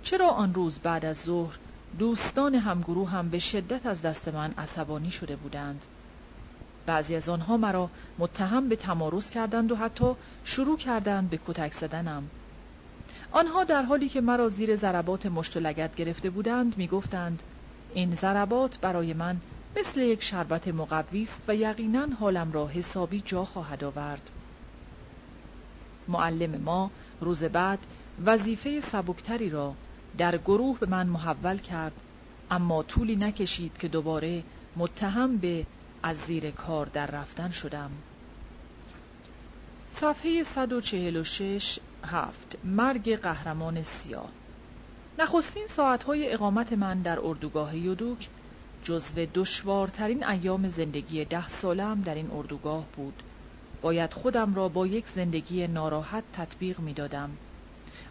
[0.03, 1.57] چرا آن روز بعد از ظهر
[1.99, 5.85] دوستان همگروه هم به شدت از دست من عصبانی شده بودند.
[6.85, 12.23] بعضی از آنها مرا متهم به تمارز کردند و حتی شروع کردند به کتک زدنم.
[13.31, 17.43] آنها در حالی که مرا زیر ضربات مشت لگت گرفته بودند می‌گفتند
[17.93, 19.37] این ضربات برای من
[19.77, 24.29] مثل یک شربت مقوی است و یقینا حالم را حسابی جا خواهد آورد
[26.07, 26.91] معلم ما
[27.21, 27.79] روز بعد
[28.25, 29.73] وظیفه سبکتری را
[30.17, 31.93] در گروه به من محول کرد
[32.51, 34.43] اما طولی نکشید که دوباره
[34.75, 35.65] متهم به
[36.03, 37.91] از زیر کار در رفتن شدم.
[39.91, 44.29] صفحه 146 هفت مرگ قهرمان سیاه.
[45.19, 48.29] نخستین ساعتهای اقامت من در اردوگاه یودوک
[48.83, 53.23] جزو دشوارترین ایام زندگی ده سالم در این اردوگاه بود.
[53.81, 57.37] باید خودم را با یک زندگی ناراحت تطبیق می دادم.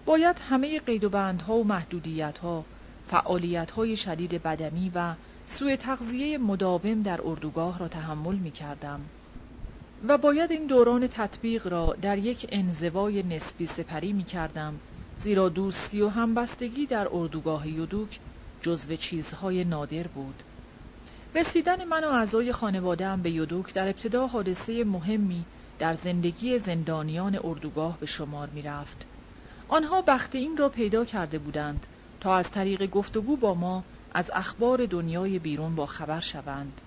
[0.06, 2.64] باید همه قید و بندها و محدودیتها
[3.08, 5.14] فعالیتهای شدید بدنی و
[5.46, 9.00] سوء تغذیه مداوم در اردوگاه را تحمل می کردم.
[10.08, 14.80] و باید این دوران تطبیق را در یک انزوای نسبی سپری می کردم
[15.16, 18.20] زیرا دوستی و همبستگی در اردوگاه یودوک
[18.60, 20.42] جزو چیزهای نادر بود
[21.34, 25.44] رسیدن من و اعضای خانوادهام به یودوک در ابتدا حادثه مهمی
[25.78, 29.06] در زندگی زندانیان اردوگاه به شمار می رفت.
[29.72, 31.86] آنها بخت این را پیدا کرده بودند
[32.20, 33.84] تا از طریق گفتگو با ما
[34.14, 36.80] از اخبار دنیای بیرون با خبر شوند.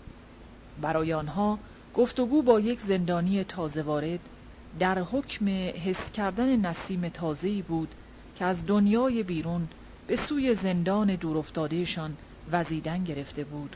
[0.82, 1.60] برای آنها
[1.94, 4.20] گفتگو با یک زندانی تازه وارد
[4.80, 5.48] در حکم
[5.86, 7.96] حس کردن نسیم تازه‌ای بود
[8.36, 9.68] که از دنیای بیرون
[10.08, 12.18] به سوی زندان دورافتادهشان
[12.52, 13.76] وزیدن گرفته بود.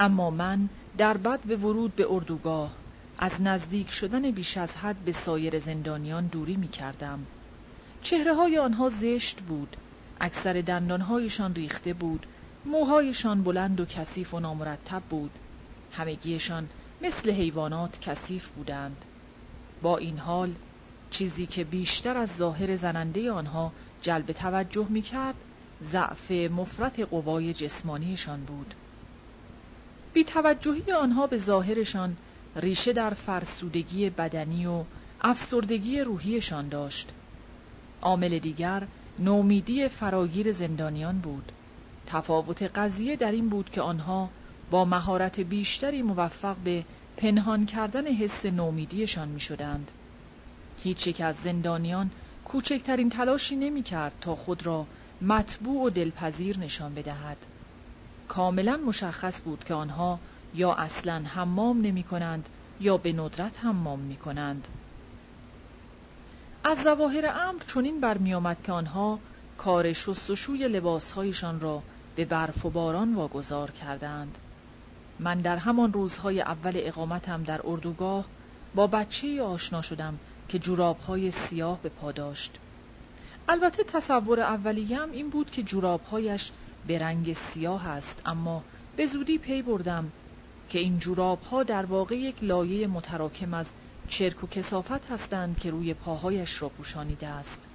[0.00, 2.77] اما من در بد به ورود به اردوگاه
[3.18, 7.26] از نزدیک شدن بیش از حد به سایر زندانیان دوری می کردم.
[8.02, 9.76] چهره های آنها زشت بود،
[10.20, 12.26] اکثر دندانهایشان ریخته بود،
[12.64, 15.30] موهایشان بلند و کثیف و نامرتب بود،
[15.92, 16.68] همگیشان
[17.02, 19.04] مثل حیوانات کثیف بودند.
[19.82, 20.54] با این حال
[21.10, 23.72] چیزی که بیشتر از ظاهر زننده آنها
[24.02, 25.36] جلب توجه می کرد
[25.82, 28.74] ضعف مفرت قوای جسمانیشان بود.
[30.12, 32.16] بی توجهی آنها به ظاهرشان
[32.56, 34.84] ریشه در فرسودگی بدنی و
[35.20, 37.08] افسردگی روحیشان داشت.
[38.02, 38.86] عامل دیگر
[39.18, 41.52] نومیدی فراگیر زندانیان بود.
[42.06, 44.30] تفاوت قضیه در این بود که آنها
[44.70, 46.84] با مهارت بیشتری موفق به
[47.16, 49.90] پنهان کردن حس نومیدیشان می شدند.
[50.82, 52.10] هیچ یک از زندانیان
[52.44, 54.86] کوچکترین تلاشی نمی کرد تا خود را
[55.22, 57.36] مطبوع و دلپذیر نشان بدهد.
[58.28, 60.18] کاملا مشخص بود که آنها
[60.54, 62.48] یا اصلا حمام نمی کنند
[62.80, 64.68] یا به ندرت حمام می کنند.
[66.64, 69.18] از ظواهر امر چنین برمیآمد که آنها
[69.58, 71.82] کار شستشوی لباسهایشان را
[72.16, 74.38] به برف و باران واگذار کردند.
[75.20, 78.24] من در همان روزهای اول اقامتم در اردوگاه
[78.74, 80.18] با بچه آشنا شدم
[80.48, 82.58] که جورابهای سیاه به پا داشت.
[83.48, 86.50] البته تصور اولیم این بود که جورابهایش
[86.86, 88.62] به رنگ سیاه است اما
[88.96, 90.12] به زودی پی بردم
[90.68, 93.70] که این جورابها در واقع یک لایه متراکم از
[94.08, 97.66] چرک و کسافت هستند که روی پاهایش را پوشانیده است.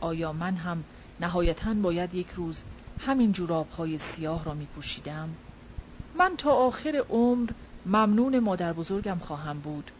[0.00, 0.84] آیا من هم
[1.20, 2.64] نهایتا باید یک روز
[2.98, 5.28] همین جورابهای سیاه را می پوشیدم؟
[6.18, 7.50] من تا آخر عمر
[7.86, 9.90] ممنون مادر بزرگم خواهم بود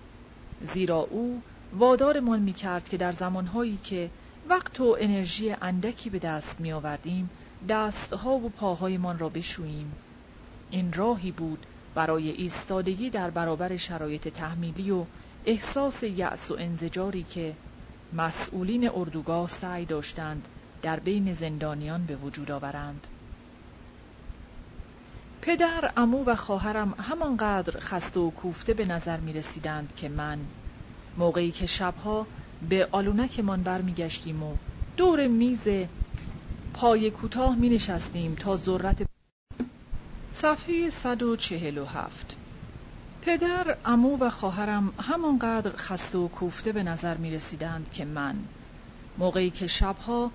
[0.63, 4.11] زیرا او وادارمان می کرد که در زمانهایی که
[4.49, 7.31] وقت و انرژی اندکی به دست می آوردیم
[7.69, 9.93] دستها و پاهایمان را بشوییم
[10.71, 15.05] این راهی بود برای ایستادگی در برابر شرایط تحمیلی و
[15.47, 17.55] احساس یأس و انزجاری که
[18.13, 20.49] مسئولین اردوگاه سعی داشتند
[20.83, 23.07] در بین زندانیان به وجود آورند.
[25.43, 30.39] پدر، امو و خواهرم همانقدر خسته و کوفته به نظر می رسیدند که من
[31.19, 32.27] موقعی که شبها
[32.69, 34.55] به آلونکمان برمیگشتیم و
[34.97, 35.69] دور میز
[36.75, 39.10] پای کوتاه می نشستیم تا ذرت
[40.43, 42.37] صفحه 147
[43.23, 48.37] پدر، امو و خواهرم همانقدر خسته و کوفته به نظر می رسیدند که من
[49.19, 50.31] موقعی که شبها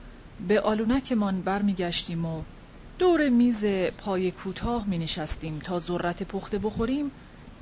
[0.48, 2.42] به آلونکمان برمیگشتیم و
[3.00, 3.66] دور میز
[3.98, 7.12] پای کوتاه می نشستیم تا ذرت پخته بخوریم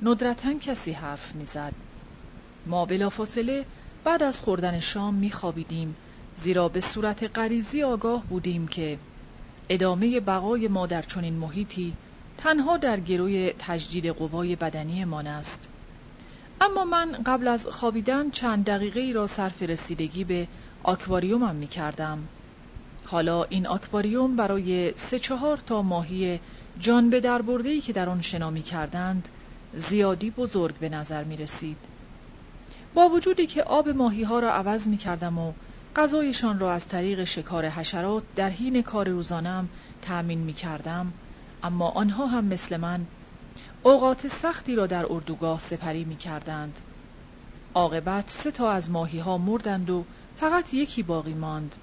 [0.02, 1.72] ندرتا کسی حرف می‌زد.
[2.66, 3.64] ما بلافاصله
[4.04, 5.96] بعد از خوردن شام می خوابیدیم
[6.34, 8.98] زیرا به صورت غریزی آگاه بودیم که
[9.68, 11.96] ادامه بقای ما در چنین محیطی
[12.38, 15.68] تنها در گروی تجدید قوای بدنی ما است.
[16.60, 20.48] اما من قبل از خوابیدن چند دقیقه ای را صرف رسیدگی به
[20.82, 22.18] آکواریومم می کردم.
[23.04, 26.40] حالا این آکواریوم برای سه چهار تا ماهی
[26.80, 27.42] جان به در
[27.80, 29.28] که در آن شنا می کردند
[29.76, 31.76] زیادی بزرگ به نظر می رسید.
[32.94, 35.52] با وجودی که آب ماهی ها را عوض می کردم و
[35.96, 39.68] غذایشان را از طریق شکار حشرات در حین کار روزانم
[40.02, 41.12] تأمین می کردم
[41.64, 43.06] اما آنها هم مثل من
[43.82, 46.80] اوقات سختی را در اردوگاه سپری می کردند.
[47.74, 50.04] عاقبت سه تا از ماهی ها مردند و
[50.36, 51.76] فقط یکی باقی ماند.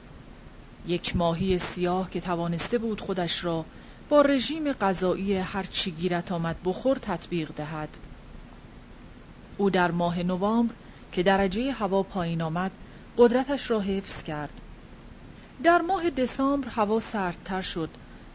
[0.87, 3.65] یک ماهی سیاه که توانسته بود خودش را
[4.09, 7.97] با رژیم غذایی هر چی گیرت آمد بخور تطبیق دهد.
[9.57, 10.73] او در ماه نوامبر
[11.11, 12.71] که درجه هوا پایین آمد
[13.17, 14.61] قدرتش را حفظ کرد.
[15.63, 17.89] در ماه دسامبر هوا سردتر شد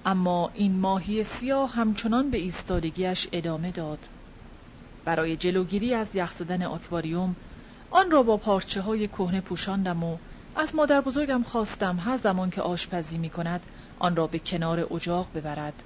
[0.07, 3.99] اما این ماهی سیاه همچنان به ایستادگیش ادامه داد.
[5.05, 7.37] برای جلوگیری از یخ زدن آکواریوم
[7.91, 10.17] آن را با پارچه های کهنه پوشاندم و
[10.57, 13.67] از مادر بزرگم خواستم هر زمان که آشپزی می کند
[13.99, 15.83] آن را به کنار اجاق ببرد.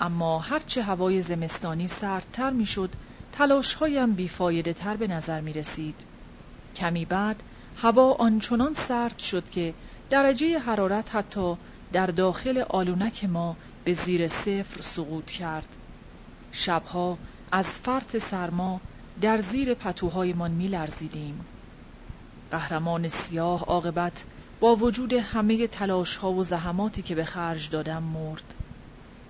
[0.00, 2.90] اما هرچه هوای زمستانی سردتر می شد
[3.32, 5.94] تلاش هایم بیفایده تر به نظر می رسید.
[6.76, 7.42] کمی بعد
[7.76, 9.74] هوا آنچنان سرد شد که
[10.10, 11.56] درجه حرارت حتی
[11.92, 15.68] در داخل آلونک ما به زیر صفر سقوط کرد.
[16.52, 17.18] شبها
[17.52, 18.80] از فرط سرما
[19.20, 21.44] در زیر پتوهایمان می لرزیدیم.
[22.50, 24.24] قهرمان سیاه عاقبت
[24.60, 28.54] با وجود همه تلاش ها و زحماتی که به خرج دادم مرد.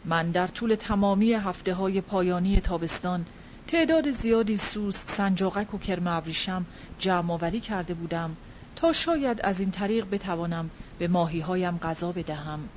[0.05, 3.27] من در طول تمامی هفته های پایانی تابستان
[3.67, 6.67] تعداد زیادی سوسک، سنجاقک و کرم ابریشم
[6.99, 8.37] جمع آوری کرده بودم
[8.77, 12.69] تا شاید از این طریق بتوانم به ماهی هایم غذا بدهم.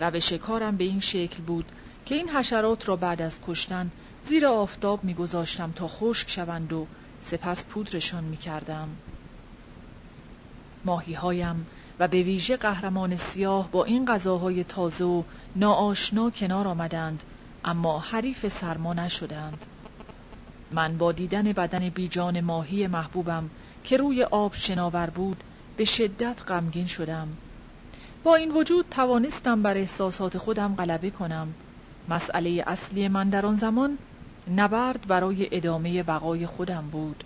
[0.00, 1.64] روش کارم به این شکل بود
[2.06, 3.90] که این حشرات را بعد از کشتن
[4.22, 6.86] زیر آفتاب میگذاشتم تا خشک شوند و
[7.22, 8.88] سپس پودرشان می‌کردم.
[10.84, 11.66] ماهی هایم
[11.98, 15.22] و به ویژه قهرمان سیاه با این غذاهای تازه و
[15.56, 17.22] ناآشنا کنار آمدند
[17.64, 19.64] اما حریف سرما نشدند.
[20.72, 23.50] من با دیدن بدن بیجان ماهی محبوبم
[23.84, 25.44] که روی آب شناور بود
[25.76, 27.28] به شدت غمگین شدم.
[28.24, 31.54] با این وجود توانستم بر احساسات خودم غلبه کنم.
[32.08, 33.98] مسئله اصلی من در آن زمان
[34.56, 37.24] نبرد برای ادامه بقای خودم بود.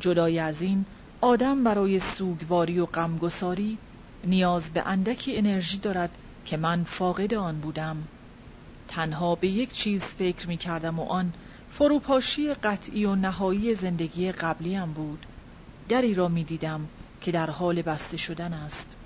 [0.00, 0.84] جدای از این
[1.20, 3.78] آدم برای سوگواری و غمگساری
[4.24, 6.10] نیاز به اندکی انرژی دارد
[6.44, 7.96] که من فاقد آن بودم.
[8.88, 11.32] تنها به یک چیز فکر می کردم و آن
[11.70, 15.26] فروپاشی قطعی و نهایی زندگی قبلیم بود.
[15.88, 16.88] دری را می دیدم
[17.20, 18.96] که در حال بسته شدن است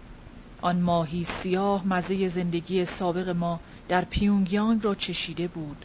[0.61, 5.85] آن ماهی سیاه مزه زندگی سابق ما در پیونگیانگ را چشیده بود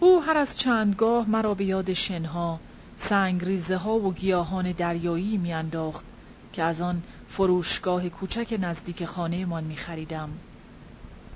[0.00, 2.60] او هر از چندگاه مرا به یاد شنها
[2.96, 6.04] سنگریزه ها و گیاهان دریایی میانداخت
[6.52, 10.30] که از آن فروشگاه کوچک نزدیک خانهمان می خریدم.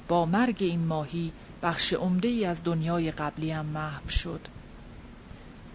[0.09, 1.33] با مرگ این ماهی
[1.63, 4.41] بخش عمده ای از دنیای قبلیم محو شد.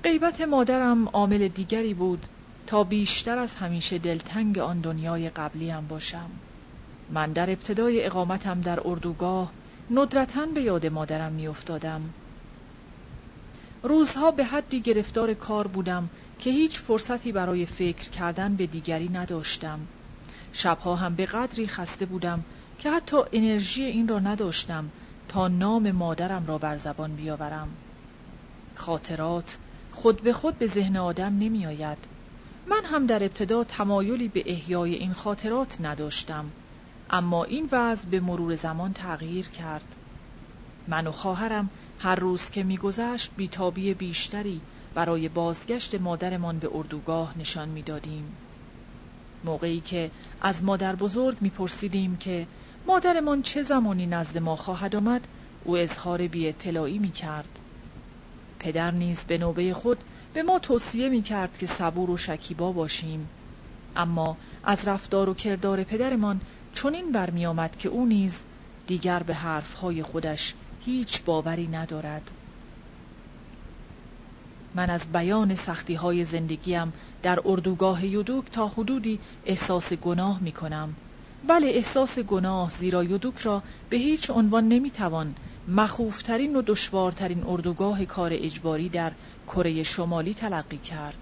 [0.03, 2.25] غیبت مادرم عامل دیگری بود
[2.67, 6.29] تا بیشتر از همیشه دلتنگ آن دنیای قبلیم باشم.
[7.09, 9.51] من در ابتدای اقامتم در اردوگاه
[9.91, 12.01] ندرتا به یاد مادرم میافتادم.
[13.83, 16.09] روزها به حدی گرفتار کار بودم
[16.39, 19.79] که هیچ فرصتی برای فکر کردن به دیگری نداشتم.
[20.53, 22.43] شبها هم به قدری خسته بودم
[22.79, 24.89] که حتی انرژی این را نداشتم
[25.29, 27.67] تا نام مادرم را بر زبان بیاورم.
[28.75, 29.57] خاطرات
[29.91, 32.12] خود به خود به ذهن آدم نمی آید.
[32.67, 36.51] من هم در ابتدا تمایلی به احیای این خاطرات نداشتم
[37.09, 39.85] اما این وضع به مرور زمان تغییر کرد
[40.87, 41.69] من و خواهرم
[41.99, 44.61] هر روز که میگذشت بیتابی بیشتری
[44.93, 48.37] برای بازگشت مادرمان به اردوگاه نشان می‌دادیم.
[49.43, 50.11] موقعی که
[50.41, 52.47] از مادر بزرگ میپرسیدیم که
[52.87, 55.27] مادرمان چه زمانی نزد ما خواهد آمد
[55.63, 57.59] او اظهار بی اطلاعی می کرد.
[58.59, 59.97] پدر نیز به نوبه خود
[60.33, 63.29] به ما توصیه می کرد که صبور و شکیبا باشیم.
[63.95, 66.41] اما از رفتار و کردار پدرمان
[66.73, 68.43] چنین برمی آمد که او نیز
[68.87, 70.53] دیگر به حرفهای خودش
[70.85, 72.31] هیچ باوری ندارد.
[74.75, 76.93] من از بیان سختی های زندگیم
[77.23, 80.95] در اردوگاه یودوک تا حدودی احساس گناه می کنم
[81.47, 85.35] بله احساس گناه زیرا یودوک را به هیچ عنوان نمی‌توان
[85.67, 89.11] مخوفترین و دشوارترین اردوگاه کار اجباری در
[89.47, 91.17] کره شمالی تلقی کرد.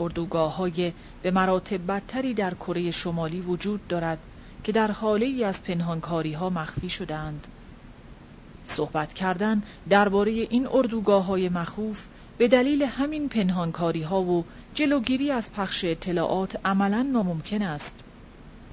[0.00, 0.92] اردوگاه های
[1.22, 4.18] به مراتب بدتری در کره شمالی وجود دارد
[4.64, 7.46] که در حاله ای از پنهانکاری ها مخفی شدند.
[8.64, 14.44] صحبت کردن درباره این اردوگاه های مخوف به دلیل همین پنهانکاری ها و
[14.74, 17.94] جلوگیری از پخش اطلاعات عملا ناممکن است.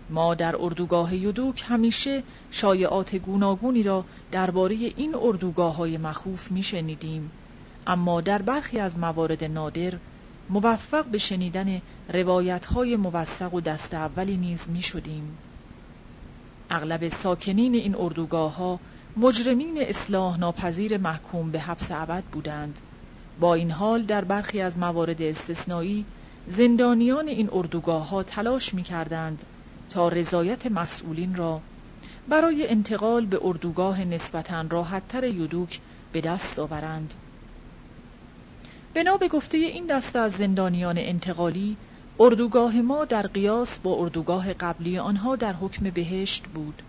[0.10, 7.32] ما در اردوگاه یودوک همیشه شایعات گوناگونی را درباره این اردوگاه های مخوف می شنیدیم.
[7.88, 9.94] اما در برخی از موارد نادر
[10.50, 11.82] موفق به شنیدن
[12.14, 15.38] روایتهای موثق و دست اولی نیز می شدیم.
[16.70, 18.80] اغلب ساکنین این اردوگاه ها
[19.18, 22.80] مجرمین اصلاح ناپذیر محکوم به حبس ابد بودند.
[23.40, 26.06] با این حال در برخی از موارد استثنایی
[26.48, 29.44] زندانیان این اردوگاه ها تلاش می کردند
[29.90, 31.62] تا رضایت مسئولین را
[32.30, 35.80] برای انتقال به اردوگاه نسبتا راحتتر یودوک
[36.12, 37.14] به دست آورند.
[38.96, 41.78] بنا به گفته این دسته از زندانیان انتقالی
[42.20, 46.82] اردوگاه ما در قیاس با اردوگاه قبلی آنها در حکم بهشت بود.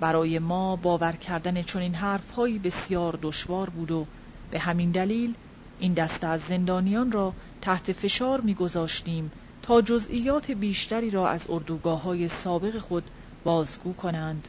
[0.00, 4.06] برای ما باور کردن چنین حرفهایی بسیار دشوار بود و
[4.50, 5.34] به همین دلیل
[5.78, 9.32] این دسته از زندانیان را تحت فشار میگذاشتیم
[9.62, 13.10] تا جزئیات بیشتری را از اردوگاه های سابق خود
[13.44, 14.48] بازگو کنند.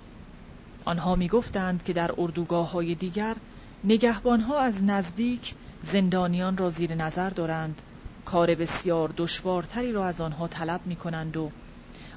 [0.86, 3.36] آنها می‌گفتند که در اردوگاه های دیگر
[3.84, 7.82] نگهبانها از نزدیک زندانیان را زیر نظر دارند
[8.26, 11.52] کار بسیار دشوارتری را از آنها طلب می کنند و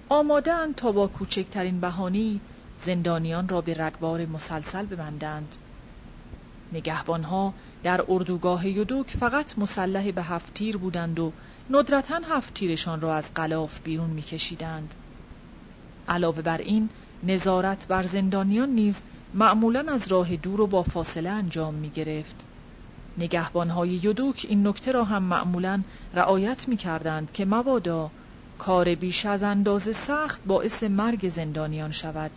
[0.08, 2.40] آمادن تا با کوچکترین بهانی
[2.76, 5.54] زندانیان را به رگبار مسلسل ببندند
[6.72, 11.32] نگهبانها در اردوگاه یودوک فقط مسلح به هفت تیر بودند و
[11.70, 14.94] ندرتا هفت تیرشان را از قلاف بیرون میکشیدند.
[16.08, 16.90] علاوه بر این
[17.22, 19.02] نظارت بر زندانیان نیز
[19.34, 22.46] معمولا از راه دور و با فاصله انجام می گرفت.
[23.18, 25.82] نگهبانهای یودوک این نکته را هم معمولا
[26.14, 28.10] رعایت می کردند که مبادا
[28.58, 32.30] کار بیش از اندازه سخت باعث مرگ زندانیان شود.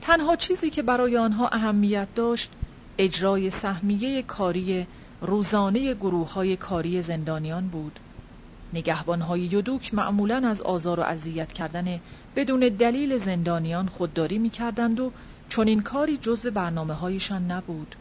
[0.00, 2.50] تنها چیزی که برای آنها اهمیت داشت
[2.98, 4.86] اجرای سهمیه کاری
[5.20, 8.00] روزانه گروه های کاری زندانیان بود.
[8.72, 12.00] نگهبانهای یودوک معمولا از آزار و اذیت کردن
[12.36, 15.12] بدون دلیل زندانیان خودداری می کردند و
[15.48, 17.96] چون این کاری جزو برنامه هایشان نبود.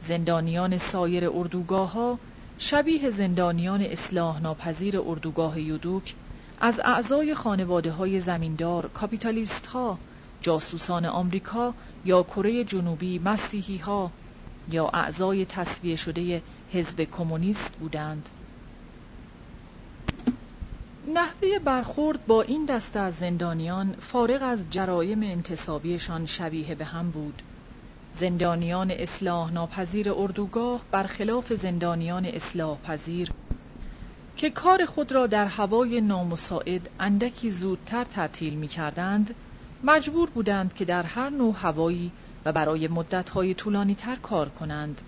[0.00, 2.18] زندانیان سایر اردوگاه ها
[2.58, 6.14] شبیه زندانیان اصلاح ناپذیر اردوگاه یودوک
[6.60, 9.98] از اعضای خانواده های زمیندار، کاپیتالیست ها،
[10.42, 14.10] جاسوسان آمریکا یا کره جنوبی مسیحی ها
[14.70, 16.42] یا اعضای تصویه شده
[16.72, 18.28] حزب کمونیست بودند.
[21.14, 27.42] نحوه برخورد با این دسته از زندانیان فارغ از جرایم انتصابیشان شبیه به هم بود.
[28.18, 33.30] زندانیان اصلاح ناپذیر اردوگاه برخلاف زندانیان اصلاح پذیر
[34.36, 39.34] که کار خود را در هوای نامساعد اندکی زودتر تعطیل می کردند،
[39.84, 42.10] مجبور بودند که در هر نوع هوایی
[42.44, 45.00] و برای مدتهای طولانی تر کار کنند.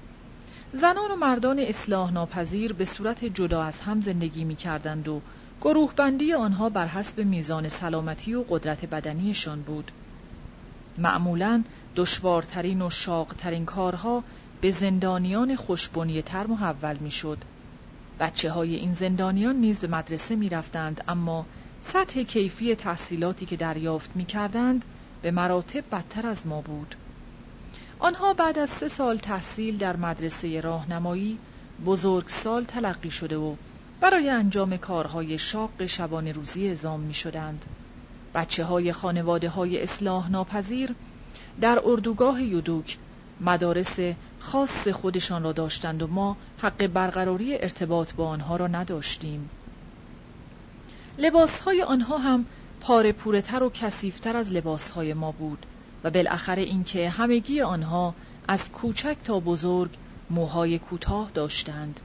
[0.72, 5.20] زنان و مردان اصلاح ناپذیر به صورت جدا از هم زندگی می کردند و
[5.60, 9.90] گروه بندی آنها بر حسب میزان سلامتی و قدرت بدنیشان بود.
[10.98, 11.64] معمولا
[11.96, 14.24] دشوارترین و شاقترین کارها
[14.60, 15.56] به زندانیان
[16.24, 17.38] تر محول می شد.
[18.20, 21.46] بچه های این زندانیان نیز به مدرسه می رفتند اما
[21.80, 24.84] سطح کیفی تحصیلاتی که دریافت می کردند
[25.22, 26.94] به مراتب بدتر از ما بود.
[27.98, 31.38] آنها بعد از سه سال تحصیل در مدرسه راهنمایی
[31.86, 33.54] بزرگ سال تلقی شده و
[34.00, 37.64] برای انجام کارهای شاق شبانه روزی اعزام می شدند.
[38.34, 40.94] بچه های خانواده های اصلاح ناپذیر
[41.60, 42.98] در اردوگاه یودوک
[43.40, 43.98] مدارس
[44.38, 49.50] خاص خودشان را داشتند و ما حق برقراری ارتباط با آنها را نداشتیم.
[51.18, 52.46] لباسهای آنها هم
[52.80, 55.66] پاره پورتر و کسیفتر از لباسهای ما بود
[56.04, 58.14] و بالاخره اینکه همگی آنها
[58.48, 59.90] از کوچک تا بزرگ
[60.30, 62.00] موهای کوتاه داشتند.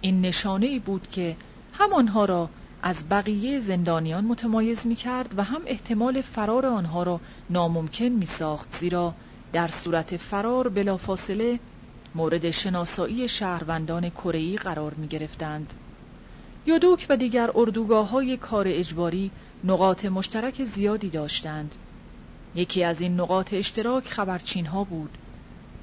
[0.00, 1.36] این نشانه ای بود که
[1.72, 2.48] هم آنها را
[2.82, 7.20] از بقیه زندانیان متمایز می کرد و هم احتمال فرار آنها را
[7.50, 9.14] ناممکن می ساخت زیرا
[9.52, 11.58] در صورت فرار بلافاصله
[12.14, 15.74] مورد شناسایی شهروندان کره‌ای قرار می گرفتند.
[16.66, 19.30] یودوک و دیگر اردوگاه های کار اجباری
[19.64, 21.74] نقاط مشترک زیادی داشتند.
[22.54, 25.18] یکی از این نقاط اشتراک خبرچین ها بود.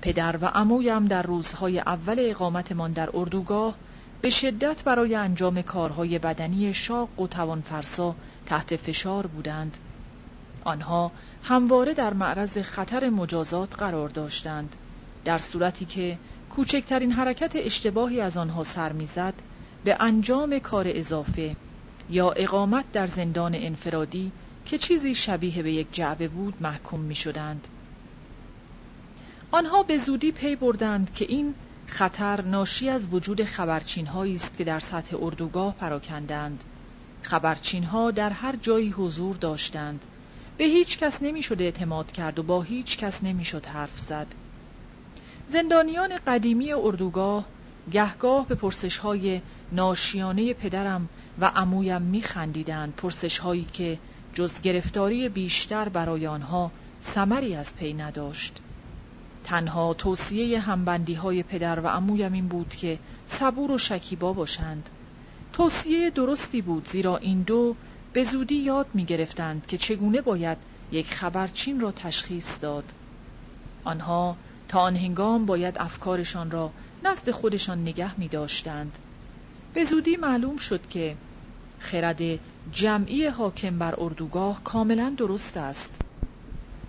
[0.01, 3.75] پدر و عمویم در روزهای اول اقامتمان در اردوگاه
[4.22, 8.15] به شدت برای انجام کارهای بدنی شاق و توانفرسا
[8.45, 9.77] تحت فشار بودند.
[10.64, 11.11] آنها
[11.44, 14.76] همواره در معرض خطر مجازات قرار داشتند.
[15.26, 16.18] در صورتی که
[16.49, 19.34] کوچکترین حرکت اشتباهی از آنها سر می‌زد
[19.84, 21.56] به انجام کار اضافه
[22.10, 24.31] یا اقامت در زندان انفرادی
[24.65, 27.68] که چیزی شبیه به یک جعبه بود محکوم می شدند.
[29.52, 31.53] آنها به زودی پی بردند که این
[31.88, 36.64] خطر ناشی از وجود خبرچین است که در سطح اردوگاه پراکندند.
[37.22, 40.05] خبرچین ها در هر جایی حضور داشتند.
[40.57, 44.27] به هیچ کس نمی‌شد اعتماد کرد و با هیچ کس نمی‌شد حرف زد.
[45.49, 47.45] زندانیان قدیمی اردوگاه
[47.91, 49.41] گهگاه به پرسش های
[49.72, 51.09] ناشیانه پدرم
[51.39, 53.99] و عمویم میخندیدند پرسش هایی که
[54.34, 56.72] جز گرفتاری بیشتر برای آنها
[57.03, 58.61] ثمری از پی نداشت
[59.47, 64.89] تنها توصیه همبندی های پدر و عمویم این بود که صبور و شکیبا باشند.
[65.53, 67.75] توصیه درستی بود زیرا این دو
[68.13, 70.57] به زودی یاد می گرفتند که چگونه باید
[70.91, 72.83] یک خبرچین را تشخیص داد.
[73.83, 74.37] آنها
[74.67, 76.71] تا آن هنگام باید افکارشان را
[77.03, 78.99] نزد خودشان نگه می داشتند
[79.73, 81.17] به زودی معلوم شد که
[81.79, 82.21] خرد
[82.71, 86.06] جمعی حاکم بر اردوگاه کاملا درست است.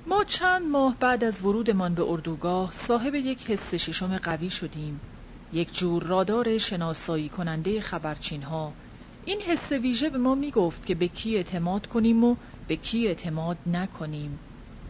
[0.09, 5.01] ما چند ماه بعد از ورودمان به اردوگاه صاحب یک حس ششم قوی شدیم
[5.53, 8.73] یک جور رادار شناسایی کننده خبرچین ها
[9.25, 12.37] این حس ویژه به ما می گفت که به کی اعتماد کنیم و
[12.69, 14.39] به کی اعتماد نکنیم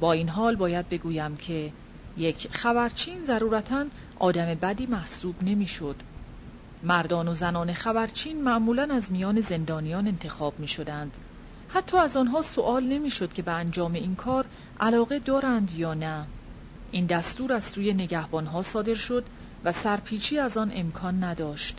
[0.01, 1.73] با این حال باید بگویم که
[2.17, 3.85] یک خبرچین ضرورتا
[4.19, 5.97] آدم بدی محسوب نمی‌شد.
[6.83, 11.17] مردان و زنان خبرچین معمولا از میان زندانیان انتخاب می شدند.
[11.69, 14.47] حتی از آنها سوال نمی شد که به انجام این کار
[14.81, 16.27] علاقه دارند یا نه.
[16.91, 19.25] این دستور از سوی نگهبانها صادر شد
[19.65, 21.79] و سرپیچی از آن امکان نداشت.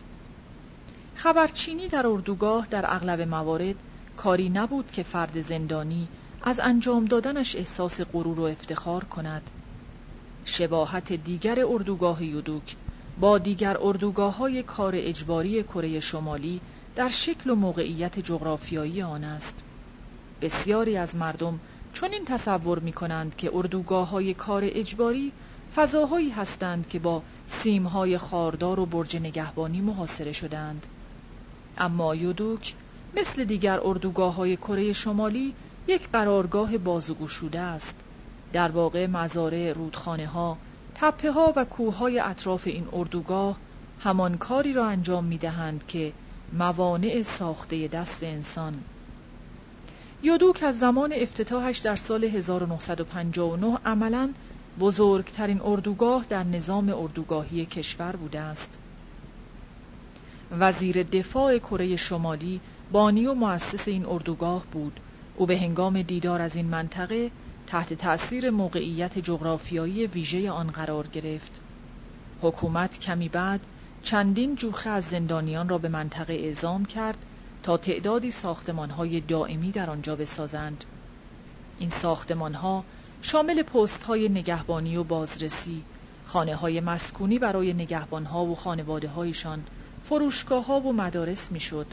[1.16, 3.76] خبرچینی در اردوگاه در اغلب موارد
[4.18, 6.08] کاری نبود که فرد زندانی
[6.42, 9.50] از انجام دادنش احساس غرور و افتخار کند.
[10.46, 12.76] شباهت دیگر اردوگاه یودوک
[13.20, 16.62] با دیگر اردوگاه های کار اجباری کره شمالی
[16.96, 19.64] در شکل و موقعیت جغرافیایی آن است.
[20.42, 21.60] بسیاری از مردم
[21.94, 25.32] چون این تصور می کنند که اردوگاه های کار اجباری
[25.76, 30.88] فضاهایی هستند که با سیمهای خاردار و برج نگهبانی محاصره شدند.
[31.78, 32.74] اما یودوک
[33.18, 35.54] مثل دیگر اردوگاه های کره شمالی
[35.88, 37.96] یک قرارگاه بازوگشوده است.
[38.54, 40.58] در واقع مزارع رودخانه ها،
[40.96, 43.58] تپه ها و کوه های اطراف این اردوگاه
[44.00, 46.14] همان کاری را انجام می دهند که
[46.54, 48.74] موانع ساخته دست انسان.
[50.24, 54.30] یودوک از زمان افتتاحش در سال 1959 عملا
[54.80, 58.78] بزرگترین اردوگاه در نظام اردوگاهی کشور بوده است.
[60.52, 65.00] وزیر دفاع کره شمالی بانی و مؤسس این اردوگاه بود.
[65.36, 67.32] او به هنگام دیدار از این منطقه
[67.68, 71.62] تحت تأثیر موقعیت جغرافیایی ویژه آن قرار گرفت.
[72.42, 73.60] حکومت کمی بعد
[74.04, 77.26] چندین جوخه از زندانیان را به منطقه اعزام کرد
[77.64, 80.84] تا تعدادی ساختمانهای دائمی در آنجا بسازند.
[81.80, 82.84] این ساختمانها
[83.22, 85.84] شامل پست های نگهبانی و بازرسی،
[86.26, 89.64] خانه های مسکونی برای نگهبانها و خانواده هایشان،
[90.04, 91.88] فروشگاه ها و مدارس می‌شد.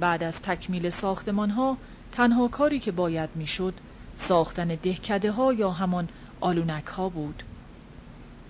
[0.00, 1.76] بعد از تکمیل ساختمان ها
[2.12, 3.74] تنها کاری که باید می‌شد
[4.16, 6.08] ساختن دهکده ها یا همان
[6.40, 7.42] آلونک ها بود.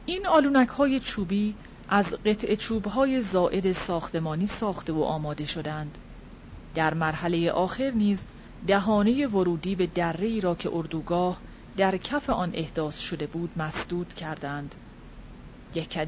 [0.07, 1.55] این آلونک های چوبی
[1.89, 5.98] از قطع چوب های زائد ساختمانی ساخته و آماده شدند.
[6.78, 8.26] در مرحله آخر نیز
[8.66, 11.39] دهانه ورودی به دره ای را که اردوگاه
[11.76, 14.74] در کف آن احداث شده بود مسدود کردند.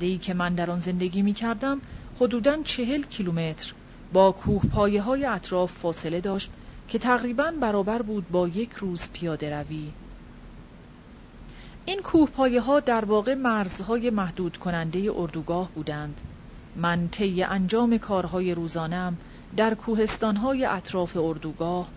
[0.01, 1.81] ای که من در آن زندگی می کردم
[2.21, 3.73] حدوداً چهل کیلومتر
[4.13, 6.51] با کوه پایه های اطراف فاصله داشت
[6.89, 9.93] که تقریبا برابر بود با یک روز پیاده روی.
[11.85, 16.21] این کوه پایه ها در واقع مرزهای محدود کننده اردوگاه بودند.
[16.77, 19.17] من طی انجام کارهای روزانم
[19.57, 21.89] در کوهستانهای اطراف اردوگاه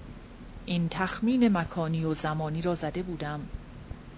[0.66, 3.40] این تخمین مکانی و زمانی را زده بودم.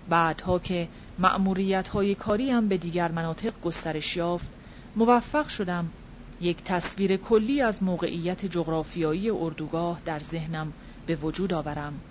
[0.09, 4.49] بعدها که مأموریت های کاری هم به دیگر مناطق گسترش یافت
[4.95, 5.91] موفق شدم
[6.41, 10.73] یک تصویر کلی از موقعیت جغرافیایی اردوگاه در ذهنم
[11.05, 12.01] به وجود آورم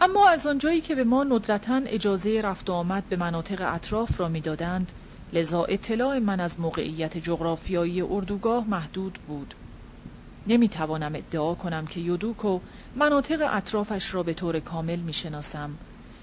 [0.00, 4.28] اما از آنجایی که به ما ندرتا اجازه رفت و آمد به مناطق اطراف را
[4.28, 4.92] می‌دادند
[5.32, 9.54] لذا اطلاع من از موقعیت جغرافیایی اردوگاه محدود بود
[10.46, 12.60] نمی توانم ادعا کنم که یودوک و
[12.96, 15.70] مناطق اطرافش را به طور کامل می شناسم.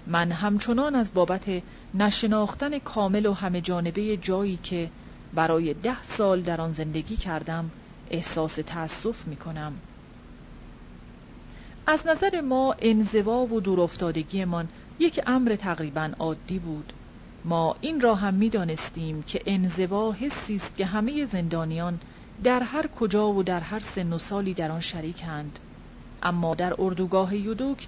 [0.08, 4.90] من همچنان از بابت نشناختن کامل و همه جانبه جایی که
[5.34, 7.72] برای ده سال در آن زندگی کردم
[8.12, 9.74] احساس تأسف می کنم.
[11.88, 14.68] از نظر ما انزوا و دورافتادگیمان
[15.00, 16.94] یک امر تقریبا عادی بود.
[17.46, 22.00] ما این را هم می دانستیم که انزوا حسی است که همه زندانیان
[22.44, 25.60] در هر کجا و در هر سن و سالی در آن شریکند.
[26.24, 27.88] اما در اردوگاه یودوک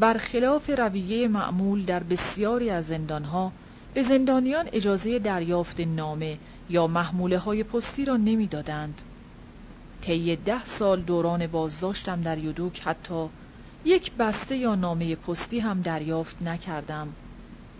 [0.00, 3.52] برخلاف رویه معمول در بسیاری از زندانها
[3.94, 6.38] به زندانیان اجازه دریافت نامه
[6.70, 9.02] یا محموله های پستی را نمی‌دادند.
[10.00, 13.28] طی ده سال دوران بازداشتم در یودوک حتی
[13.84, 17.08] یک بسته یا نامه پستی هم دریافت نکردم.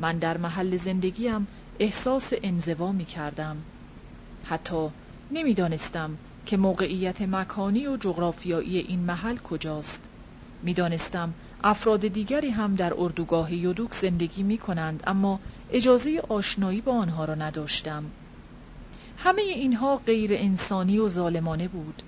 [0.01, 1.47] من در محل زندگیم
[1.79, 3.57] احساس انزوا می کردم.
[4.45, 4.89] حتی
[5.31, 10.09] نمی‌دانستم که موقعیت مکانی و جغرافیایی این محل کجاست.
[10.63, 11.35] می‌دانستم
[11.65, 15.41] افراد دیگری هم در اردوگاه یودوک زندگی می کنند اما
[15.73, 18.05] اجازه آشنایی با آنها را نداشتم.
[19.19, 22.03] همه اینها غیر انسانی و ظالمانه بود.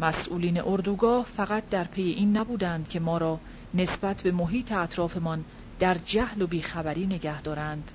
[0.00, 3.40] مسئولین اردوگاه فقط در پی این نبودند که ما را
[3.74, 5.44] نسبت به محیط اطرافمان
[5.78, 7.90] در جهل و بیخبری نگه دارند.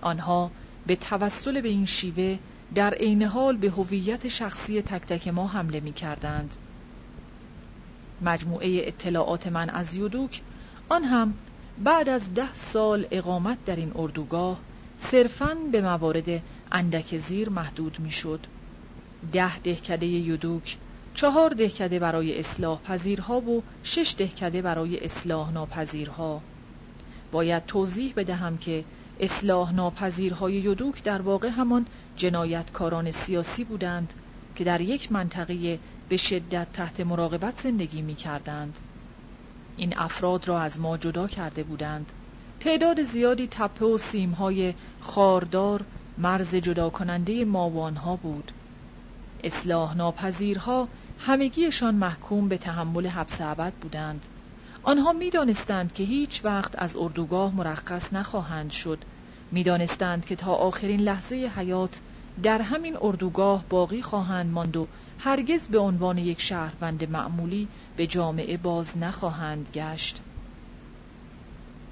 [0.00, 0.50] آنها
[0.86, 2.38] به توسل به این شیوه
[2.74, 6.54] در عین حال به هویت شخصی تک تک ما حمله می کردند.
[8.22, 10.40] مجموعه اطلاعات من از یودوک
[10.88, 11.34] آن هم
[11.84, 14.60] بعد از ده سال اقامت در این اردوگاه
[14.98, 18.40] صرفاً به موارد اندک زیر محدود می شد.
[19.32, 20.76] ده دهکده یودوک
[21.14, 26.40] چهار دهکده برای اصلاح پذیرها و شش دهکده برای اصلاح ناپذیرها
[27.32, 28.84] باید توضیح بدهم که
[29.20, 31.86] اصلاح ناپذیرهای یودوک در واقع همان
[32.16, 34.12] جنایتکاران سیاسی بودند
[34.54, 35.78] که در یک منطقه
[36.08, 38.78] به شدت تحت مراقبت زندگی می کردند.
[39.76, 42.12] این افراد را از ما جدا کرده بودند.
[42.60, 45.84] تعداد زیادی تپه و سیمهای خاردار
[46.18, 48.52] مرز جدا کننده ماوانها بود.
[49.44, 54.26] اصلاح ناپذیرها همگیشان محکوم به تحمل حبس ابد بودند.
[54.86, 58.98] آنها می‌دانستند که هیچ وقت از اردوگاه مرخص نخواهند شد.
[59.52, 62.00] می‌دانستند که تا آخرین لحظه حیات
[62.42, 64.86] در همین اردوگاه باقی خواهند ماند و
[65.18, 70.20] هرگز به عنوان یک شهروند معمولی به جامعه باز نخواهند گشت.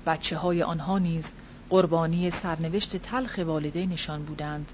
[0.07, 1.33] بچه های آنها نیز
[1.71, 4.73] قربانی سرنوشت تلخ والدینشان بودند.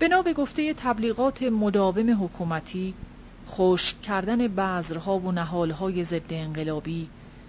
[0.00, 2.94] بنا به گفته تبلیغات مداوم حکومتی
[3.48, 7.08] خشک کردن بذرها و نهالهای ضد انقلابی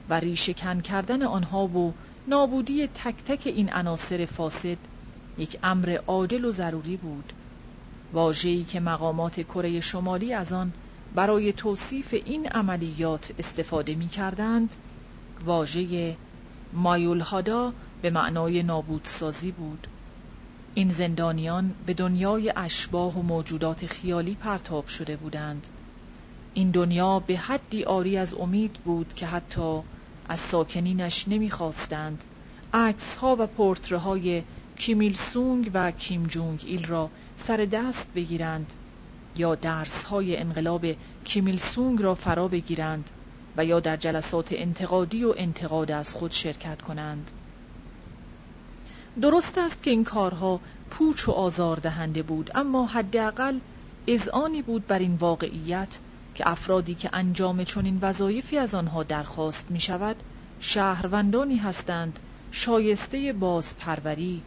[0.09, 1.93] و ریشهکن کردن آنها و
[2.27, 4.77] نابودی تک تک این عناصر فاسد
[5.37, 7.33] یک امر عاجل و ضروری بود.
[8.13, 10.73] واژه‌ای که مقامات کره شمالی از آن
[11.15, 14.75] برای توصیف این عملیات استفاده می کردند
[15.45, 16.15] واژه
[16.73, 19.87] مایولهادا به معنای نابودسازی بود.
[20.73, 25.67] این زندانیان به دنیای اشباه و موجودات خیالی پرتاب شده بودند.
[26.53, 29.79] این دنیا به حدی آری از امید بود که حتی
[30.29, 32.23] از ساکنینش نمی‌خواستند.
[32.73, 34.43] عکس ها و پورتره های
[34.77, 38.73] کیمیل سونگ و کیم جونگ ایل را سر دست بگیرند
[39.35, 40.85] یا درس های انقلاب
[41.23, 43.09] کیمیل سونگ را فرا بگیرند
[43.57, 47.31] و یا در جلسات انتقادی و انتقاد از خود شرکت کنند.
[49.21, 53.59] درست است که این کارها پوچ و آزار دهنده بود اما حداقل
[54.07, 55.97] اذعانی بود بر این واقعیت
[56.39, 60.15] که افرادی که انجام چنین وظایفی از آنها درخواست می شود
[60.59, 62.19] شهروندانی هستند
[62.51, 64.41] شایسته بازپروری.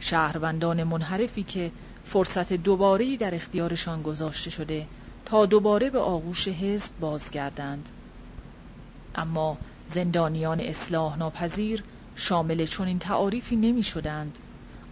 [0.00, 1.70] شهروندان منحرفی که
[2.04, 4.86] فرصت دوباره در اختیارشان گذاشته شده
[5.24, 7.88] تا دوباره به آغوش حزب بازگردند.
[9.14, 11.84] اما زندانیان اصلاح ناپذیر
[12.16, 14.38] شامل چنین تعاریفی نمی شدند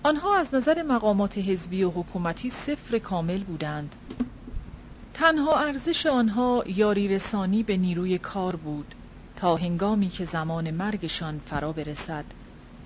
[0.02, 3.97] آنها از نظر مقامات حزبی و حکومتی صفر کامل بودند.
[5.17, 8.95] تنها ارزش آنها یاری رسانی به نیروی کار بود
[9.36, 12.25] تا هنگامی که زمان مرگشان فرا برسد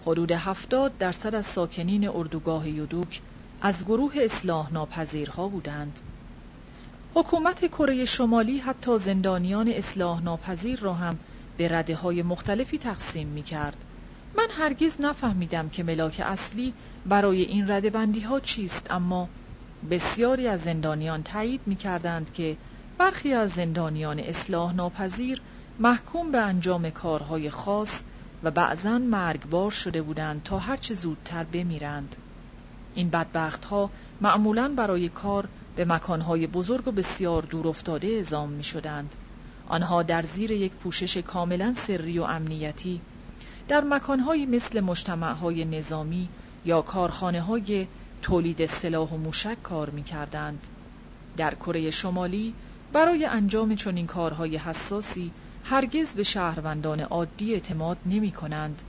[0.07, 3.21] حدود هفتاد درصد از ساکنین اردوگاه یودوک
[3.61, 5.99] از گروه اصلاح ناپذیرها بودند
[7.15, 11.19] حکومت کره شمالی حتی زندانیان اصلاح ناپذیر را هم
[11.57, 13.77] به رده های مختلفی تقسیم می کرد.
[14.37, 16.73] من هرگز نفهمیدم که ملاک اصلی
[17.07, 19.29] برای این رده بندی ها چیست اما
[19.91, 22.57] بسیاری از زندانیان تایید می کردند که
[22.99, 25.41] برخی از زندانیان اصلاح ناپذیر
[25.79, 28.05] محکوم به انجام کارهای خاص
[28.43, 32.17] و بعضا مرگبار شده بودند تا هرچه زودتر بمیرند.
[32.95, 38.65] این بدبخت ها معمولا برای کار به مکانهای بزرگ و بسیار دور افتاده ازام می
[38.65, 39.15] شدند.
[39.69, 43.01] آنها در زیر یک پوشش کاملا سری و امنیتی
[43.69, 46.29] در مکانهایی مثل مجتمعهای نظامی
[46.65, 47.87] یا کارخانه های
[48.23, 50.67] تولید سلاح و موشک کار می کردند.
[51.37, 52.55] در کره شمالی
[52.93, 55.31] برای انجام چنین کارهای حساسی
[55.65, 58.83] هرگز به شهروندان عادی اعتماد نمی کنند.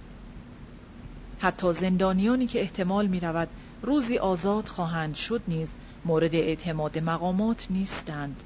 [1.40, 3.48] حتی زندانیانی که احتمال می رود
[3.82, 5.72] روزی آزاد خواهند شد نیز
[6.06, 8.43] مورد اعتماد مقامات نیستند.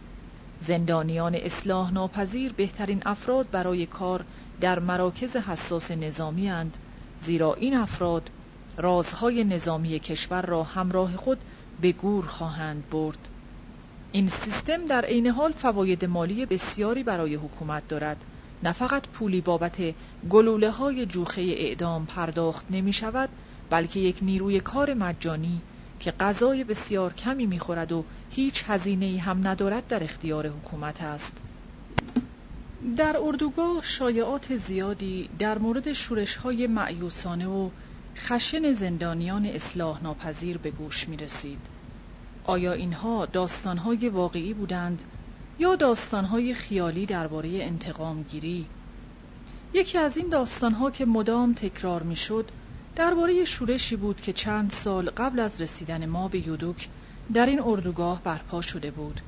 [0.59, 4.25] زندانیان اصلاح ناپذیر بهترین افراد برای کار
[4.61, 6.77] در مراکز حساس نظامی اند
[7.19, 8.29] زیرا این افراد
[8.77, 11.37] رازهای نظامی کشور را همراه خود
[11.81, 13.27] به گور خواهند برد.
[14.11, 18.25] این سیستم در عین حال فواید مالی بسیاری برای حکومت دارد.
[18.63, 19.75] نه فقط پولی بابت
[20.29, 23.29] گلوله های جوخه اعدام پرداخت نمی شود
[23.69, 25.61] بلکه یک نیروی کار مجانی
[25.99, 31.41] که غذای بسیار کمی می‌خورد و هیچ هزینه هم ندارد در اختیار حکومت است.
[32.97, 37.69] در اردوگاه شایعات زیادی در مورد شورش های معیوسانه و
[38.17, 41.59] خشن زندانیان اصلاح ناپذیر به گوش می رسید.
[42.43, 45.03] آیا اینها داستانهای واقعی بودند
[45.59, 48.65] یا داستانهای خیالی درباره انتقام گیری؟
[49.73, 52.49] یکی از این داستانها که مدام تکرار می شد
[52.95, 56.87] درباره شورشی بود که چند سال قبل از رسیدن ما به یودوک
[57.33, 59.21] در این اردوگاه برپا شده بود.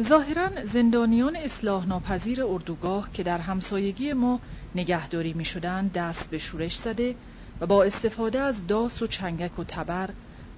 [0.00, 4.40] ظاهرا زندانیان اصلاح ناپذیر اردوگاه که در همسایگی ما
[4.74, 7.14] نگهداری می شدند دست به شورش زده
[7.62, 10.10] و با استفاده از داس و چنگک و تبر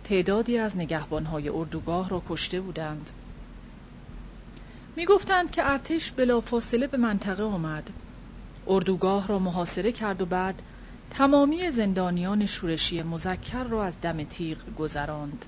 [0.04, 3.10] تعدادی از نگهبانهای اردوگاه را کشته بودند.
[4.96, 7.90] می گفتند که ارتش بلافاصله به منطقه آمد.
[8.66, 10.62] اردوگاه را محاصره کرد و بعد
[11.10, 15.44] تمامی زندانیان شورشی مزکر را از دم تیغ گذراند.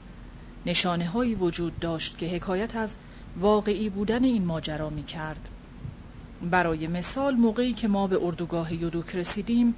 [0.66, 2.96] نشانه هایی وجود داشت که حکایت از
[3.36, 5.48] واقعی بودن این ماجرا می کرد.
[6.50, 9.74] برای مثال موقعی که ما به اردوگاه یودوک رسیدیم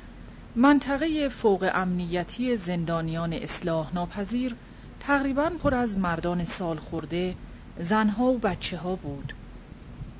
[0.56, 4.56] منطقه فوق امنیتی زندانیان اصلاح ناپذیر
[5.00, 7.34] تقریبا پر از مردان سال خورده
[7.78, 9.32] زنها و بچه ها بود.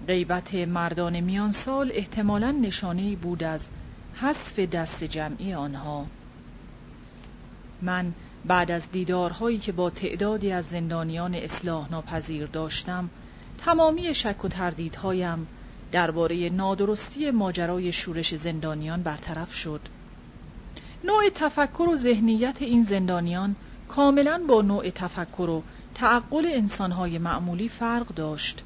[0.06, 3.68] غیبت مردان میان سال احتمالا نشانه بود از
[4.14, 6.06] حذف دست جمعی آنها.
[7.82, 8.12] من
[8.44, 13.10] بعد از دیدارهایی که با تعدادی از زندانیان اصلاح ناپذیر داشتم
[13.58, 15.46] تمامی شک و تردیدهایم
[15.92, 19.80] درباره نادرستی ماجرای شورش زندانیان برطرف شد.
[21.04, 23.56] نوع تفکر و ذهنیت این زندانیان
[23.88, 25.62] کاملا با نوع تفکر و
[25.94, 28.64] تعقل انسانهای معمولی فرق داشت.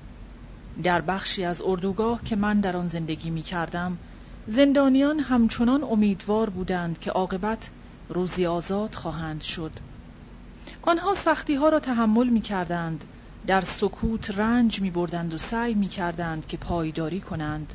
[0.83, 3.99] در بخشی از اردوگاه که من در آن زندگی می کردم
[4.47, 7.71] زندانیان همچنان امیدوار بودند که عاقبت
[8.09, 9.73] روزی آزاد خواهند شد.
[10.83, 13.05] آنها سختی ها را تحمل می کردند
[13.47, 17.75] در سکوت رنج می بردند و سعی می کردند که پایداری کنند.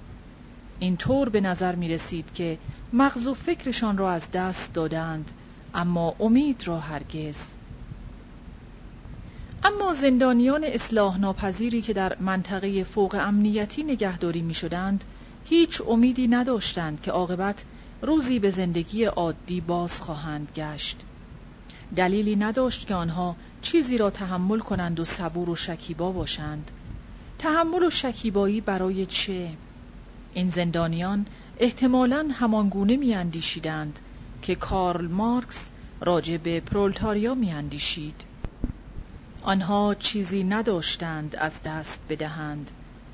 [0.79, 2.57] این طور به نظر می رسید که
[2.93, 5.31] مغز و فکرشان را از دست دادند
[5.73, 7.37] اما امید را هرگز.
[9.63, 15.03] اما زندانیان اصلاح ناپذیری که در منطقه فوق امنیتی نگهداری می شدند
[15.45, 17.65] هیچ امیدی نداشتند که عاقبت
[18.01, 20.97] روزی به زندگی عادی باز خواهند گشت.
[21.95, 26.71] دلیلی نداشت که آنها چیزی را تحمل کنند و صبور و شکیبا باشند.
[27.39, 29.49] تحمل و شکیبایی برای چه؟
[30.33, 31.25] این زندانیان
[31.59, 33.99] احتمالا همانگونه میاندیشیدند
[34.41, 35.69] که کارل مارکس
[36.01, 38.23] راجع به پرولتاریا میاندیشید.
[39.41, 42.71] آنها چیزی نداشتند از دست بدهند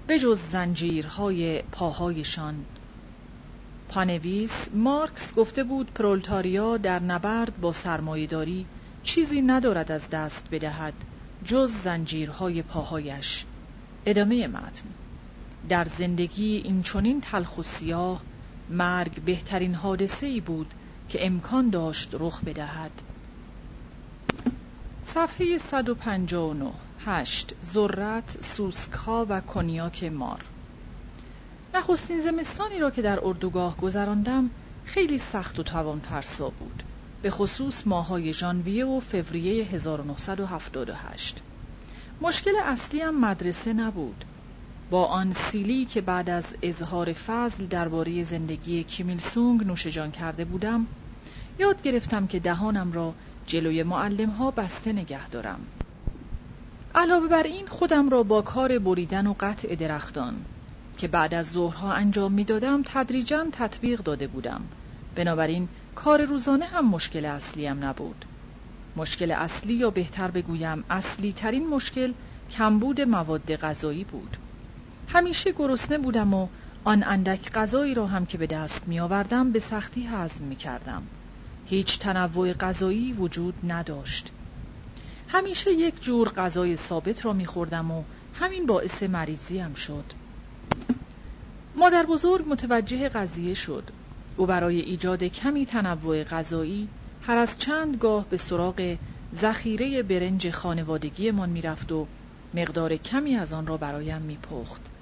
[0.08, 2.56] به جز زنجیرهای پاهایشان.
[3.90, 8.66] پانویس مارکس گفته بود پرولتاریا در نبرد با سرمایهداری
[9.03, 10.93] چیزی ندارد از دست بدهد
[11.45, 13.45] جز زنجیرهای پاهایش.
[14.06, 14.85] ادامه متن.
[15.69, 18.22] در زندگی این چنین تلخ و سیاه
[18.69, 20.74] مرگ بهترین حادثه ای بود
[21.09, 22.92] که امکان داشت رخ بدهد.
[25.03, 26.72] صفحه 159
[27.06, 30.40] هشت ذرت، سوسکها و کنیاک مار.
[31.74, 34.50] نخستین زمستانی را که در اردوگاه گذراندم
[34.85, 36.83] خیلی سخت و توان فرسا بود
[37.22, 41.42] به خصوص ماهای ژانویه و فوریه 1978
[42.22, 44.25] مشکل اصلی هم مدرسه نبود.
[44.94, 50.88] با آن سیلی که بعد از اظهار فضل درباره زندگی کیمیل سونگ نوشجان کرده بودم
[51.60, 53.14] یاد گرفتم که دهانم را
[53.48, 55.60] جلوی معلم ها بسته نگه دارم.
[56.96, 60.36] علاوه بر این خودم را با کار بریدن و قطع درختان
[60.98, 64.62] که بعد از ظهرها انجام می‌دادم تدریجا تطبیق داده بودم.
[65.16, 68.26] بنابراین کار روزانه هم مشکل اصلیم نبود.
[68.96, 72.14] مشکل اصلی یا بهتر بگویم اصلی ترین مشکل
[72.52, 74.38] کمبود مواد غذایی بود.
[75.07, 76.48] همیشه گرسنه بودم و
[76.83, 81.03] آن اندک غذایی را هم که به دست می آوردم به سختی هضم می کردم.
[81.65, 84.32] هیچ تنوع غذایی وجود نداشت.
[85.27, 90.06] همیشه یک جور غذای ثابت را می خوردم و همین باعث مریضیم شد.
[91.75, 93.83] مادر بزرگ متوجه قضیه شد.
[94.38, 96.90] او برای ایجاد کمی تنوع غذایی
[97.22, 98.98] هر از چند گاه به سراغ
[99.35, 102.07] ذخیره برنج خانوادگیمان می‌رفت و
[102.53, 104.93] مقدار کمی از آن را برایم میپخت.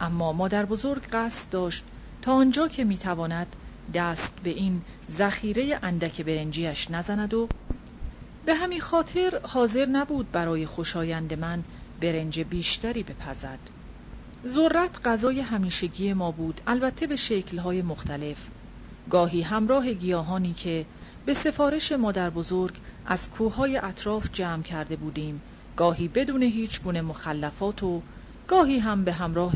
[0.00, 1.84] اما مادر بزرگ قصد داشت
[2.22, 3.56] تا آنجا که می‌تواند
[3.94, 7.48] دست به این ذخیره اندک برنجیش نزند و
[8.46, 11.64] به همین خاطر حاضر نبود برای خوشایند من
[12.00, 13.58] برنج بیشتری بپزد.
[14.46, 18.38] ذرت غذای همیشگی ما بود البته به شکلهای مختلف.
[19.10, 20.86] گاهی همراه گیاهانی که
[21.26, 22.74] به سفارش مادر بزرگ
[23.06, 25.42] از کوههای اطراف جمع کرده بودیم
[25.76, 28.02] گاهی بدون هیچ گونه مخلفات و
[28.48, 29.54] گاهی هم به همراه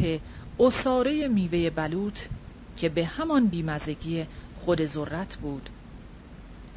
[0.61, 2.21] اصاره میوه بلوط
[2.77, 5.69] که به همان بیمزگی خود ذرت بود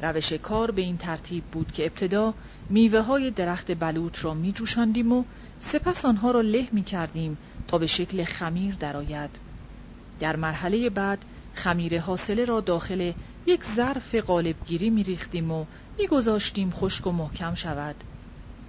[0.02, 2.34] روش کار به این ترتیب بود که ابتدا
[2.70, 5.24] میوه های درخت بلوط را می جوشاندیم و
[5.60, 7.38] سپس آنها را له می کردیم
[7.68, 9.30] تا به شکل خمیر درآید.
[10.20, 13.12] در مرحله بعد خمیر حاصله را داخل
[13.46, 15.64] یک ظرف قالبگیری می ریختیم و
[15.98, 17.96] می گذاشتیم خشک و محکم شود.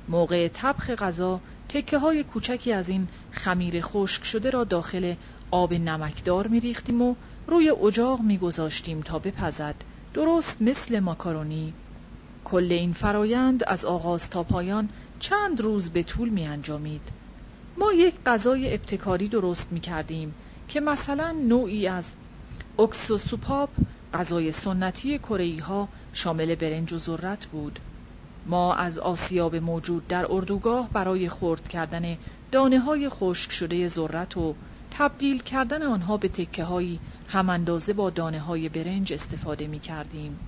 [0.09, 1.39] موقع طبخ غذا
[1.69, 5.15] تکه های کوچکی از این خمیر خشک شده را داخل
[5.51, 7.15] آب نمکدار می ریختیم و
[7.47, 9.75] روی اجاق می گذاشتیم تا بپزد
[10.13, 11.73] درست مثل ماکارونی
[12.45, 14.89] کل این فرایند از آغاز تا پایان
[15.19, 17.01] چند روز به طول می انجامید.
[17.77, 20.35] ما یک غذای ابتکاری درست می کردیم
[20.67, 22.15] که مثلا نوعی از
[22.79, 23.69] اکسوسوپاپ
[24.13, 27.79] غذای سنتی کره ها شامل برنج و ذرت بود.
[28.47, 32.17] ما از آسیاب موجود در اردوگاه برای خرد کردن
[32.51, 34.55] دانه های خشک شده ذرت و
[34.91, 40.39] تبدیل کردن آنها به تکه هایی هم اندازه با دانه های برنج استفاده می کردیم.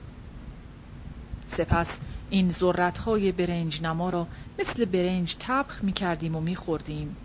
[1.48, 4.28] سپس این ذرت های برنج نما را
[4.60, 7.16] مثل برنج تبخ می کردیم و می خوردیم.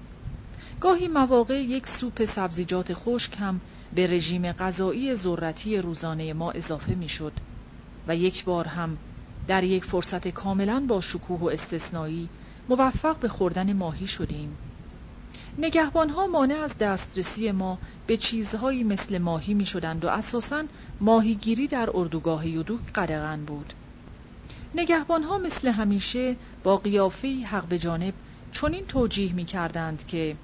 [0.80, 3.60] گاهی مواقع یک سوپ سبزیجات خشک هم
[3.94, 7.32] به رژیم غذایی ذرتی روزانه ما اضافه می شد
[8.08, 8.98] و یک بار هم
[9.48, 12.28] در یک فرصت کاملا با شکوه و استثنایی
[12.68, 14.56] موفق به خوردن ماهی شدیم.
[15.58, 20.64] نگهبان ها مانع از دسترسی ما به چیزهایی مثل ماهی می شدند و اساساً
[21.00, 23.72] ماهیگیری در اردوگاه یودوک قدغن بود.
[24.74, 28.14] نگهبان ها مثل همیشه با قیافه حق به جانب
[28.52, 30.36] چنین توجیه می کردند که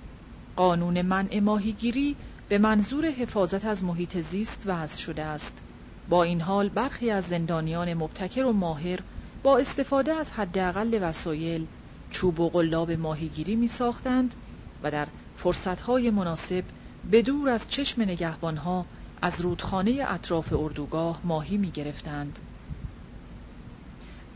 [0.56, 2.16] قانون منع ماهیگیری
[2.48, 5.62] به منظور حفاظت از محیط زیست وضع شده است.
[6.10, 8.98] با این حال برخی از زندانیان مبتکر و ماهر
[9.42, 11.66] با استفاده از حداقل وسایل
[12.10, 14.34] چوب و قلاب ماهیگیری می ساختند
[14.82, 16.64] و در فرصتهای مناسب
[17.10, 18.86] به دور از چشم نگهبانها
[19.22, 22.38] از رودخانه اطراف اردوگاه ماهی می گرفتند.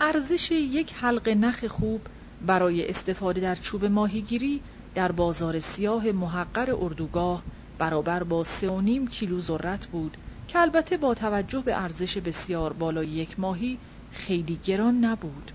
[0.01, 2.07] ارزش یک حلقه نخ خوب
[2.41, 4.63] برای استفاده در چوب ماهیگیری
[4.95, 7.45] در بازار سیاه محقر اردوگاه
[7.79, 10.17] برابر با سه و نیم کیلو ذرت بود
[10.55, 13.79] که البته با توجه به ارزش بسیار بالای یک ماهی
[14.13, 15.53] خیلی گران نبود.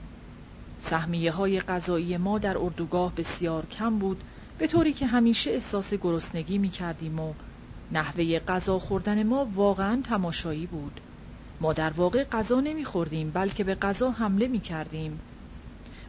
[0.80, 4.24] سهمیه های غذایی ما در اردوگاه بسیار کم بود
[4.58, 7.34] به طوری که همیشه احساس گرسنگی می کردیم و
[7.92, 11.02] نحوه غذا خوردن ما واقعا تماشایی بود.
[11.62, 15.20] ما در واقع غذا نمی خوردیم بلکه به غذا حمله می کردیم.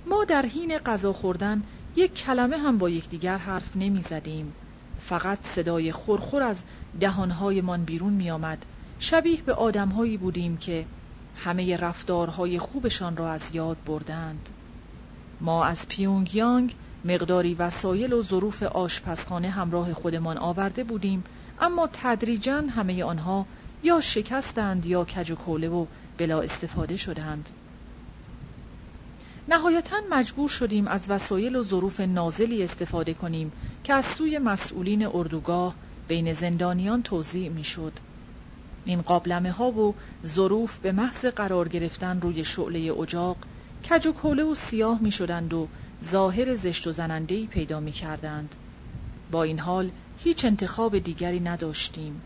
[0.06, 1.62] ما در حین غذا خوردن
[1.96, 4.52] یک کلمه هم با یکدیگر حرف نمی زدیم.
[5.00, 6.62] فقط صدای خورخور از
[7.00, 8.64] دهانهایمان بیرون می آمد.
[9.02, 10.86] شبیه به آدمهایی بودیم که
[11.36, 14.48] همه رفتارهای خوبشان را از یاد بردند.
[15.40, 21.24] ما از پیونگ یانگ مقداری وسایل و ظروف آشپزخانه همراه خودمان آورده بودیم
[21.60, 23.46] اما تدریجا همه آنها
[23.82, 25.86] یا شکستند یا کج و کوله و
[26.18, 27.50] بلا استفاده شدند
[29.48, 33.52] نهایتا مجبور شدیم از وسایل و ظروف نازلی استفاده کنیم
[33.84, 35.74] که از سوی مسئولین اردوگاه
[36.08, 37.92] بین زندانیان توضیع می‌شد.
[38.84, 39.94] این قابلمه ها و
[40.26, 43.36] ظروف به محض قرار گرفتن روی شعله اجاق
[43.90, 45.68] کج و کوله و سیاه می شدند و
[46.04, 48.54] ظاهر زشت و زنندهی پیدا می کردند.
[49.30, 52.22] با این حال هیچ انتخاب دیگری نداشتیم.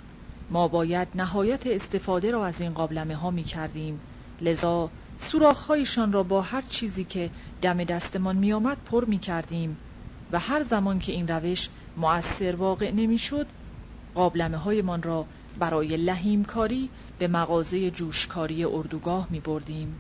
[0.50, 4.00] ما باید نهایت استفاده را از این قابلمه ها می کردیم.
[4.41, 7.31] لذا سوراخهایشان را با هر چیزی که
[7.62, 9.76] دم دستمان می آمد پر می کردیم
[10.33, 13.47] و هر زمان که این روش مؤثر واقع نمی شد
[14.15, 15.26] قابلمه های من را
[15.58, 19.99] برای لحیمکاری به مغازه جوشکاری اردوگاه می بردیم.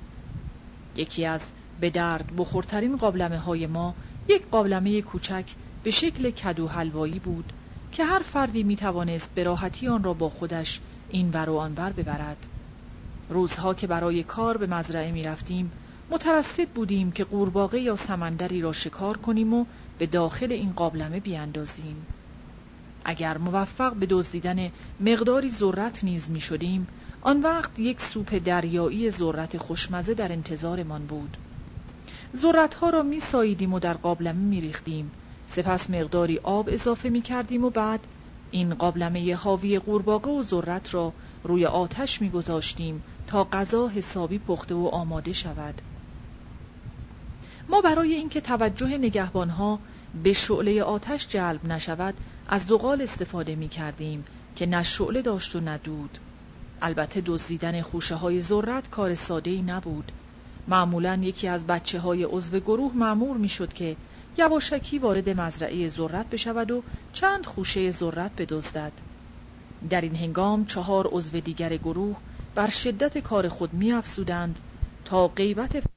[0.96, 3.94] یکی از به درد بخورترین قابلمه های ما
[4.28, 5.44] یک قابلمه کوچک
[5.82, 7.52] به شکل کدو حلوایی بود
[7.92, 11.74] که هر فردی می توانست به راحتی آن را با خودش این ور و آن
[11.74, 12.46] ببرد.
[13.28, 15.72] روزها که برای کار به مزرعه می رفتیم
[16.10, 19.64] مترصد بودیم که قورباغه یا سمندری را شکار کنیم و
[19.98, 22.06] به داخل این قابلمه بیاندازیم.
[23.04, 26.88] اگر موفق به دزدیدن مقداری ذرت نیز می شدیم
[27.22, 31.36] آن وقت یک سوپ دریایی ذرت خوشمزه در انتظارمان بود.
[32.36, 35.10] ذرت ها را می ساییدیم و در قابلمه می ریختیم.
[35.46, 38.00] سپس مقداری آب اضافه می کردیم و بعد
[38.50, 41.12] این قابلمه حاوی قورباغه و ذرت را
[41.44, 45.82] روی آتش می گذاشتیم تا غذا حسابی پخته و آماده شود.
[47.68, 49.78] ما برای اینکه توجه نگهبانها
[50.24, 52.14] به شعله آتش جلب نشود
[52.48, 54.24] از زغال استفاده می کردیم
[54.56, 56.18] که نه شعله داشت و نه دود.
[56.82, 60.12] البته دزدیدن خوشه های ذرت کار ساده ای نبود.
[60.68, 63.96] معمولا یکی از بچه های عضو گروه معمور می شد که
[64.38, 66.82] یواشکی وارد مزرعه ذرت بشود و
[67.12, 68.92] چند خوشه ذرت بدزدد.
[69.90, 72.16] در این هنگام چهار عضو دیگر گروه
[72.54, 74.58] بر شدت کار خود می افسودند
[75.04, 75.93] تا غیبت